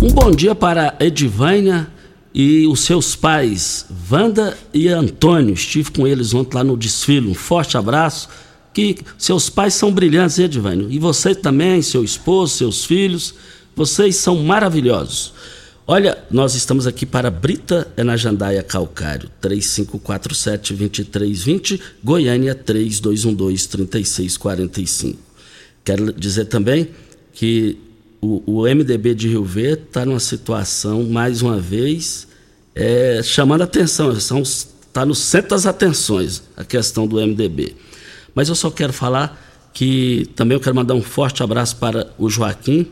Um 0.00 0.08
bom 0.12 0.30
dia 0.30 0.54
para 0.54 0.94
Edivânia 1.00 1.88
e 2.34 2.66
os 2.66 2.80
seus 2.80 3.14
pais, 3.14 3.86
Wanda 4.10 4.56
e 4.72 4.88
Antônio. 4.88 5.54
Estive 5.54 5.90
com 5.90 6.06
eles 6.06 6.34
ontem 6.34 6.56
lá 6.56 6.64
no 6.64 6.76
desfile. 6.76 7.28
Um 7.30 7.34
forte 7.34 7.76
abraço. 7.76 8.28
Que 8.74 8.98
seus 9.16 9.48
pais 9.48 9.72
são 9.72 9.92
brilhantes, 9.92 10.38
hein, 10.38 10.44
Edivânio? 10.44 10.90
E 10.90 10.98
você 10.98 11.34
também, 11.34 11.80
seu 11.80 12.04
esposo, 12.04 12.56
seus 12.56 12.84
filhos. 12.84 13.34
Vocês 13.74 14.16
são 14.16 14.36
maravilhosos. 14.36 15.32
Olha, 15.86 16.16
nós 16.30 16.54
estamos 16.54 16.86
aqui 16.86 17.04
para 17.04 17.30
Brita, 17.30 17.86
é 17.94 18.02
na 18.02 18.16
Jandaia 18.16 18.62
Calcário, 18.62 19.28
3547-2320, 19.42 21.78
Goiânia 22.02 22.54
3212-3645. 22.54 25.14
Quero 25.84 26.10
dizer 26.14 26.46
também 26.46 26.88
que 27.34 27.76
o, 28.18 28.42
o 28.46 28.62
MDB 28.62 29.14
de 29.14 29.28
Rio 29.28 29.44
Verde 29.44 29.82
está 29.82 30.06
numa 30.06 30.20
situação, 30.20 31.04
mais 31.04 31.42
uma 31.42 31.60
vez, 31.60 32.26
é, 32.74 33.20
chamando 33.22 33.60
atenção, 33.60 34.10
está 34.10 35.04
no 35.04 35.14
centro 35.14 35.50
das 35.50 35.66
atenções 35.66 36.42
a 36.56 36.64
questão 36.64 37.06
do 37.06 37.16
MDB. 37.16 37.76
Mas 38.34 38.48
eu 38.48 38.54
só 38.54 38.70
quero 38.70 38.92
falar 38.92 39.40
que 39.72 40.30
também 40.34 40.56
eu 40.56 40.60
quero 40.60 40.74
mandar 40.76 40.94
um 40.94 41.02
forte 41.02 41.42
abraço 41.42 41.76
para 41.76 42.12
o 42.18 42.30
Joaquim. 42.30 42.86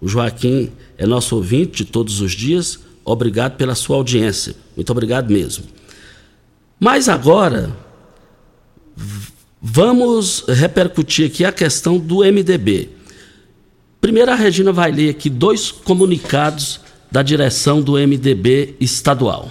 O 0.00 0.06
Joaquim 0.08 0.70
é 0.98 1.06
nosso 1.06 1.36
ouvinte 1.36 1.84
de 1.84 1.90
todos 1.90 2.20
os 2.20 2.32
dias. 2.32 2.78
Obrigado 3.04 3.56
pela 3.56 3.74
sua 3.74 3.96
audiência. 3.96 4.54
Muito 4.74 4.90
obrigado 4.90 5.32
mesmo. 5.32 5.64
Mas 6.78 7.08
agora, 7.08 7.74
vamos 9.60 10.44
repercutir 10.46 11.26
aqui 11.26 11.44
a 11.44 11.52
questão 11.52 11.98
do 11.98 12.18
MDB. 12.18 12.90
Primeiro, 14.00 14.30
a 14.30 14.34
Regina 14.34 14.72
vai 14.72 14.92
ler 14.92 15.10
aqui 15.10 15.30
dois 15.30 15.72
comunicados 15.72 16.80
da 17.10 17.22
direção 17.22 17.80
do 17.80 17.92
MDB 17.92 18.76
estadual. 18.78 19.50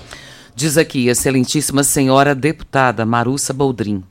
Diz 0.56 0.78
aqui, 0.78 1.08
excelentíssima 1.08 1.84
senhora 1.84 2.36
deputada 2.36 3.06
Marussa 3.06 3.52
Boldrin. 3.52 4.04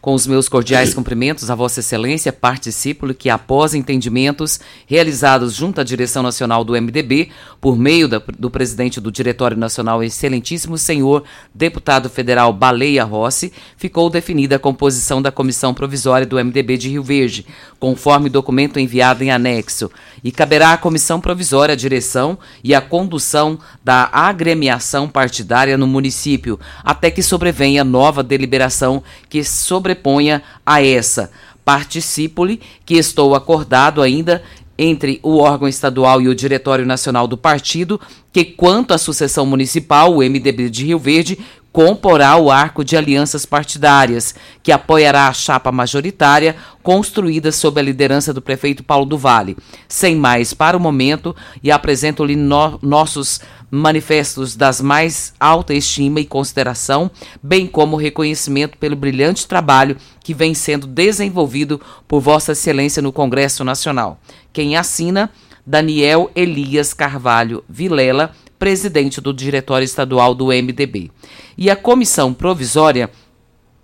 Com 0.00 0.14
os 0.14 0.28
meus 0.28 0.48
cordiais 0.48 0.94
cumprimentos 0.94 1.50
a 1.50 1.56
Vossa 1.56 1.80
Excelência, 1.80 2.32
participo 2.32 3.12
que 3.12 3.28
após 3.28 3.74
entendimentos 3.74 4.60
realizados 4.86 5.54
junto 5.54 5.80
à 5.80 5.84
direção 5.84 6.22
nacional 6.22 6.62
do 6.62 6.80
MDB, 6.80 7.30
por 7.60 7.76
meio 7.76 8.06
da, 8.06 8.22
do 8.38 8.48
presidente 8.48 9.00
do 9.00 9.10
Diretório 9.10 9.56
Nacional, 9.56 10.02
excelentíssimo 10.04 10.78
senhor 10.78 11.24
deputado 11.52 12.08
federal 12.08 12.52
Baleia 12.52 13.02
Rossi, 13.02 13.52
ficou 13.76 14.08
definida 14.08 14.54
a 14.54 14.60
composição 14.60 15.20
da 15.20 15.32
comissão 15.32 15.74
provisória 15.74 16.26
do 16.26 16.36
MDB 16.36 16.76
de 16.76 16.90
Rio 16.90 17.02
Verde, 17.02 17.44
conforme 17.80 18.30
documento 18.30 18.78
enviado 18.78 19.24
em 19.24 19.32
anexo, 19.32 19.90
e 20.22 20.30
caberá 20.30 20.74
à 20.74 20.78
comissão 20.78 21.20
provisória 21.20 21.72
a 21.72 21.76
direção 21.76 22.38
e 22.62 22.72
a 22.72 22.80
condução 22.80 23.58
da 23.82 24.08
agremiação 24.12 25.08
partidária 25.08 25.76
no 25.76 25.88
município, 25.88 26.58
até 26.84 27.10
que 27.10 27.22
sobrevenha 27.22 27.82
nova 27.82 28.22
deliberação 28.22 29.02
que 29.28 29.42
sobre 29.42 29.87
sobreponha 29.88 30.42
a 30.64 30.82
essa. 30.82 31.30
Participo-lhe 31.64 32.60
que 32.84 32.94
estou 32.94 33.34
acordado 33.34 34.02
ainda 34.02 34.42
entre 34.76 35.18
o 35.22 35.38
órgão 35.38 35.66
estadual 35.66 36.20
e 36.20 36.28
o 36.28 36.34
Diretório 36.34 36.86
Nacional 36.86 37.26
do 37.26 37.36
Partido, 37.36 38.00
que 38.32 38.44
quanto 38.44 38.94
à 38.94 38.98
sucessão 38.98 39.44
municipal, 39.44 40.14
o 40.14 40.18
MDB 40.18 40.70
de 40.70 40.86
Rio 40.86 40.98
Verde 40.98 41.38
comporá 41.72 42.36
o 42.36 42.50
arco 42.50 42.84
de 42.84 42.96
alianças 42.96 43.44
partidárias, 43.44 44.34
que 44.62 44.72
apoiará 44.72 45.28
a 45.28 45.32
chapa 45.32 45.70
majoritária 45.70 46.56
construída 46.82 47.52
sob 47.52 47.80
a 47.80 47.84
liderança 47.84 48.32
do 48.32 48.40
prefeito 48.40 48.82
Paulo 48.82 49.04
do 49.04 49.18
Vale. 49.18 49.56
Sem 49.86 50.16
mais 50.16 50.54
para 50.54 50.76
o 50.76 50.80
momento, 50.80 51.36
e 51.62 51.70
apresento-lhe 51.70 52.36
no 52.36 52.78
nossos 52.82 53.40
manifestos 53.70 54.56
das 54.56 54.80
mais 54.80 55.34
alta 55.38 55.74
estima 55.74 56.20
e 56.20 56.24
consideração, 56.24 57.10
bem 57.42 57.66
como 57.66 57.96
reconhecimento 57.96 58.78
pelo 58.78 58.96
brilhante 58.96 59.46
trabalho 59.46 59.96
que 60.22 60.32
vem 60.32 60.54
sendo 60.54 60.86
desenvolvido 60.86 61.80
por 62.06 62.20
Vossa 62.20 62.52
Excelência 62.52 63.02
no 63.02 63.12
Congresso 63.12 63.64
Nacional. 63.64 64.20
Quem 64.52 64.76
assina, 64.76 65.30
Daniel 65.66 66.30
Elias 66.34 66.94
Carvalho 66.94 67.62
Vilela, 67.68 68.34
presidente 68.58 69.20
do 69.20 69.32
Diretório 69.32 69.84
Estadual 69.84 70.34
do 70.34 70.46
MDB. 70.46 71.10
E 71.56 71.70
a 71.70 71.76
comissão 71.76 72.32
provisória 72.32 73.10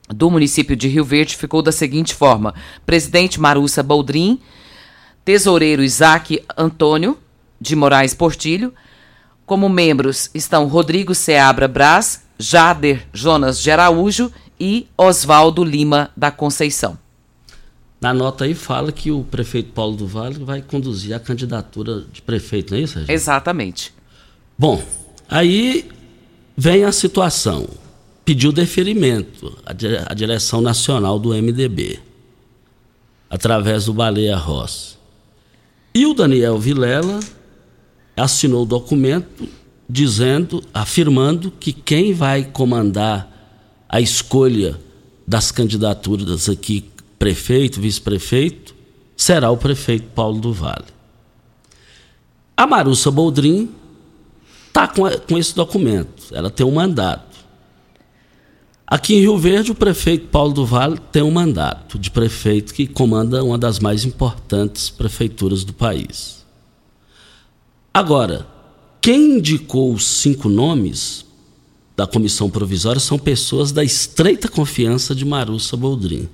do 0.09 0.31
município 0.31 0.77
de 0.77 0.89
Rio 0.89 1.05
Verde 1.05 1.37
ficou 1.37 1.63
da 1.63 1.73
seguinte 1.73 2.15
forma: 2.15 2.55
presidente 2.85 3.41
Marussa 3.41 3.83
Boldrin, 3.83 4.41
tesoureiro 5.25 5.83
Isaac 5.83 6.43
Antônio 6.57 7.19
de 7.61 7.77
Moraes 7.77 8.15
Portilho. 8.15 8.73
Como 9.47 9.69
membros 9.69 10.31
estão 10.35 10.67
Rodrigo 10.67 11.15
Seabra 11.15 11.69
Braz, 11.69 12.23
Jader 12.39 13.07
Jonas 13.13 13.61
de 13.61 13.71
Araújo 13.71 14.33
e 14.59 14.87
Oswaldo 14.97 15.63
Lima 15.63 16.11
da 16.17 16.31
Conceição. 16.31 16.99
Na 18.01 18.13
nota 18.13 18.45
aí 18.45 18.55
fala 18.55 18.93
que 18.93 19.11
o 19.11 19.25
prefeito 19.25 19.73
Paulo 19.73 19.97
do 19.97 20.07
Vale 20.07 20.43
vai 20.45 20.61
conduzir 20.61 21.15
a 21.15 21.19
candidatura 21.21 22.05
de 22.13 22.21
prefeito, 22.21 22.73
não 22.73 22.79
é 22.79 22.83
isso, 22.83 22.95
Regina? 22.97 23.13
Exatamente. 23.13 23.95
Bom, 24.59 24.83
aí 25.29 25.89
vem 26.57 26.85
a 26.85 26.93
situação. 26.93 27.67
Pediu 28.25 28.53
deferimento 28.53 29.57
à 29.65 30.15
direção 30.15 30.61
nacional 30.61 31.19
do 31.19 31.31
MDB, 31.31 31.99
através 33.29 33.85
do 33.85 33.93
Baleia 33.93 34.37
Ross. 34.37 34.99
E 35.95 36.07
o 36.07 36.15
Daniel 36.15 36.59
Vilela 36.59 37.21
assinou 38.17 38.63
o 38.63 38.67
documento 38.67 39.49
dizendo, 39.89 40.63
afirmando 40.73 41.51
que 41.51 41.73
quem 41.73 42.13
vai 42.13 42.45
comandar 42.45 43.31
a 43.89 44.01
escolha 44.01 44.81
das 45.27 45.51
candidaturas 45.51 46.49
aqui, 46.49 46.85
prefeito, 47.19 47.81
vice-prefeito, 47.81 48.75
será 49.17 49.51
o 49.51 49.57
prefeito 49.57 50.09
Paulo 50.15 50.41
do 50.41 50.53
Vale. 50.53 50.87
A 52.57 52.67
Marussa 52.67 53.11
Boldrin 53.11 53.71
está 54.69 54.89
com, 54.89 55.03
com 55.29 55.39
esse 55.39 55.55
documento, 55.55 56.25
ela 56.33 56.51
tem 56.51 56.67
um 56.67 56.73
mandato. 56.73 57.35
Aqui 58.87 59.15
em 59.15 59.21
Rio 59.21 59.39
Verde, 59.39 59.73
o 59.73 59.75
prefeito 59.75 60.29
Paulo 60.29 60.53
do 60.53 60.67
Vale 60.67 60.99
tem 61.11 61.23
um 61.23 61.31
mandato 61.31 61.99
de 61.99 62.11
prefeito 62.11 62.75
que 62.75 62.87
comanda 62.87 63.43
uma 63.43 63.57
das 63.57 63.79
mais 63.79 64.05
importantes 64.05 64.91
prefeituras 64.91 65.65
do 65.65 65.73
país. 65.73 66.44
Agora, 67.95 68.45
quem 69.01 69.37
indicou 69.37 69.95
os 69.95 70.05
cinco 70.05 70.49
nomes 70.49 71.25
da 71.97 72.09
comissão 72.09 72.51
provisória 72.51 72.99
são 72.99 73.17
pessoas 73.17 73.71
da 73.71 73.85
estreita 73.85 74.49
confiança 74.49 75.15
de 75.15 75.25
Marussa 75.25 75.77
Boldrin. 75.77 76.29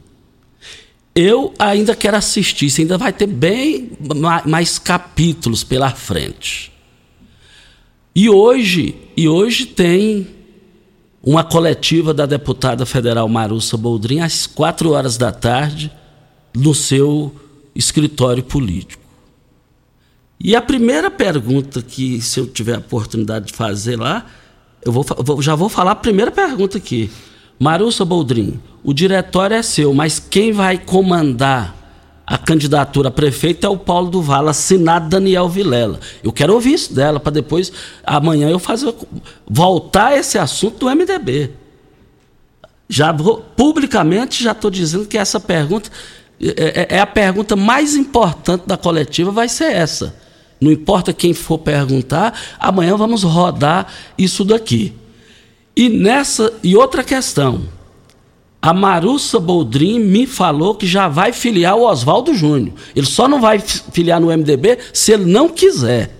Eu 1.14 1.52
ainda 1.58 1.94
quero 1.94 2.16
assistir, 2.16 2.66
isso 2.66 2.80
ainda 2.80 2.96
vai 2.96 3.12
ter 3.12 3.26
bem 3.26 3.90
mais 4.46 4.78
capítulos 4.78 5.62
pela 5.62 5.90
frente. 5.90 6.72
E 8.14 8.30
hoje, 8.30 8.94
e 9.14 9.28
hoje 9.28 9.66
tem 9.66 10.28
uma 11.22 11.44
coletiva 11.44 12.14
da 12.14 12.24
deputada 12.24 12.86
federal 12.86 13.28
Marussa 13.28 13.76
Boldrin 13.76 14.20
às 14.20 14.46
quatro 14.46 14.92
horas 14.92 15.18
da 15.18 15.30
tarde 15.30 15.92
no 16.56 16.74
seu 16.74 17.34
escritório 17.74 18.42
político. 18.42 18.99
E 20.42 20.56
a 20.56 20.62
primeira 20.62 21.10
pergunta 21.10 21.82
que, 21.82 22.20
se 22.22 22.40
eu 22.40 22.46
tiver 22.46 22.74
a 22.76 22.78
oportunidade 22.78 23.48
de 23.48 23.52
fazer 23.52 23.96
lá, 23.96 24.24
eu 24.82 24.90
vou, 24.90 25.04
já 25.42 25.54
vou 25.54 25.68
falar 25.68 25.90
a 25.90 25.96
primeira 25.96 26.30
pergunta 26.30 26.78
aqui. 26.78 27.10
Marussa 27.58 28.06
Boldrin, 28.06 28.58
o 28.82 28.94
diretório 28.94 29.54
é 29.54 29.62
seu, 29.62 29.92
mas 29.92 30.18
quem 30.18 30.50
vai 30.50 30.78
comandar 30.78 31.76
a 32.26 32.38
candidatura 32.38 33.08
a 33.08 33.10
prefeito 33.10 33.66
é 33.66 33.68
o 33.68 33.76
Paulo 33.76 34.08
do 34.08 34.22
Vala, 34.22 34.52
assinado 34.52 35.10
Daniel 35.10 35.46
Vilela. 35.46 36.00
Eu 36.22 36.32
quero 36.32 36.54
ouvir 36.54 36.72
isso 36.72 36.94
dela, 36.94 37.20
para 37.20 37.32
depois, 37.32 37.70
amanhã, 38.02 38.48
eu 38.48 38.58
fazer 38.58 38.94
voltar 39.46 40.16
esse 40.16 40.38
assunto 40.38 40.78
do 40.78 40.96
MDB. 40.96 41.50
Já 42.88 43.12
vou, 43.12 43.44
publicamente 43.54 44.42
já 44.42 44.52
estou 44.52 44.70
dizendo 44.70 45.06
que 45.06 45.18
essa 45.18 45.38
pergunta 45.38 45.90
é, 46.40 46.86
é, 46.94 46.96
é 46.96 47.00
a 47.00 47.06
pergunta 47.06 47.54
mais 47.56 47.94
importante 47.94 48.62
da 48.66 48.78
coletiva, 48.78 49.30
vai 49.30 49.48
ser 49.48 49.72
essa. 49.72 50.14
Não 50.60 50.70
importa 50.70 51.12
quem 51.12 51.32
for 51.32 51.58
perguntar, 51.58 52.38
amanhã 52.58 52.96
vamos 52.96 53.22
rodar 53.22 53.86
isso 54.18 54.44
daqui. 54.44 54.92
E 55.74 55.88
nessa 55.88 56.52
e 56.62 56.76
outra 56.76 57.02
questão, 57.02 57.62
a 58.60 58.74
Marussa 58.74 59.40
Boldrin 59.40 59.98
me 59.98 60.26
falou 60.26 60.74
que 60.74 60.86
já 60.86 61.08
vai 61.08 61.32
filiar 61.32 61.76
o 61.76 61.84
Oswaldo 61.84 62.34
Júnior. 62.34 62.74
Ele 62.94 63.06
só 63.06 63.26
não 63.26 63.40
vai 63.40 63.58
filiar 63.58 64.20
no 64.20 64.26
MDB 64.26 64.78
se 64.92 65.12
ele 65.12 65.24
não 65.24 65.48
quiser. 65.48 66.14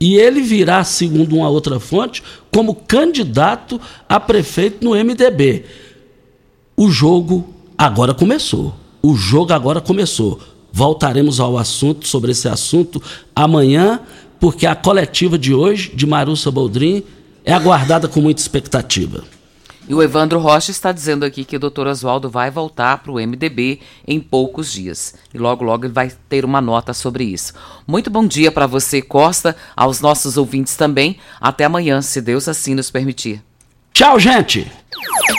E 0.00 0.16
ele 0.16 0.42
virá, 0.42 0.84
segundo 0.84 1.34
uma 1.34 1.48
outra 1.48 1.80
fonte, 1.80 2.22
como 2.52 2.74
candidato 2.74 3.80
a 4.08 4.20
prefeito 4.20 4.84
no 4.84 4.90
MDB. 4.92 5.64
O 6.76 6.90
jogo 6.90 7.48
agora 7.76 8.12
começou. 8.12 8.74
O 9.02 9.14
jogo 9.14 9.52
agora 9.52 9.80
começou. 9.80 10.38
Voltaremos 10.72 11.40
ao 11.40 11.58
assunto, 11.58 12.06
sobre 12.06 12.32
esse 12.32 12.48
assunto, 12.48 13.02
amanhã, 13.34 14.00
porque 14.38 14.66
a 14.66 14.74
coletiva 14.74 15.38
de 15.38 15.52
hoje, 15.52 15.90
de 15.94 16.06
Marussa 16.06 16.50
Boldrin, 16.50 17.02
é 17.44 17.52
aguardada 17.52 18.06
com 18.06 18.20
muita 18.20 18.40
expectativa. 18.40 19.24
E 19.88 19.94
o 19.94 20.02
Evandro 20.02 20.38
Rocha 20.38 20.70
está 20.70 20.92
dizendo 20.92 21.24
aqui 21.24 21.46
que 21.46 21.56
o 21.56 21.58
doutor 21.58 21.86
Oswaldo 21.86 22.28
vai 22.28 22.50
voltar 22.50 22.98
para 22.98 23.10
o 23.10 23.14
MDB 23.14 23.80
em 24.06 24.20
poucos 24.20 24.70
dias. 24.70 25.14
E 25.32 25.38
logo, 25.38 25.64
logo 25.64 25.86
ele 25.86 25.94
vai 25.94 26.12
ter 26.28 26.44
uma 26.44 26.60
nota 26.60 26.92
sobre 26.92 27.24
isso. 27.24 27.54
Muito 27.86 28.10
bom 28.10 28.26
dia 28.26 28.52
para 28.52 28.66
você, 28.66 29.00
Costa, 29.00 29.56
aos 29.74 30.02
nossos 30.02 30.36
ouvintes 30.36 30.76
também. 30.76 31.16
Até 31.40 31.64
amanhã, 31.64 32.02
se 32.02 32.20
Deus 32.20 32.48
assim 32.48 32.74
nos 32.74 32.90
permitir. 32.90 33.42
Tchau, 33.94 34.20
gente! 34.20 34.70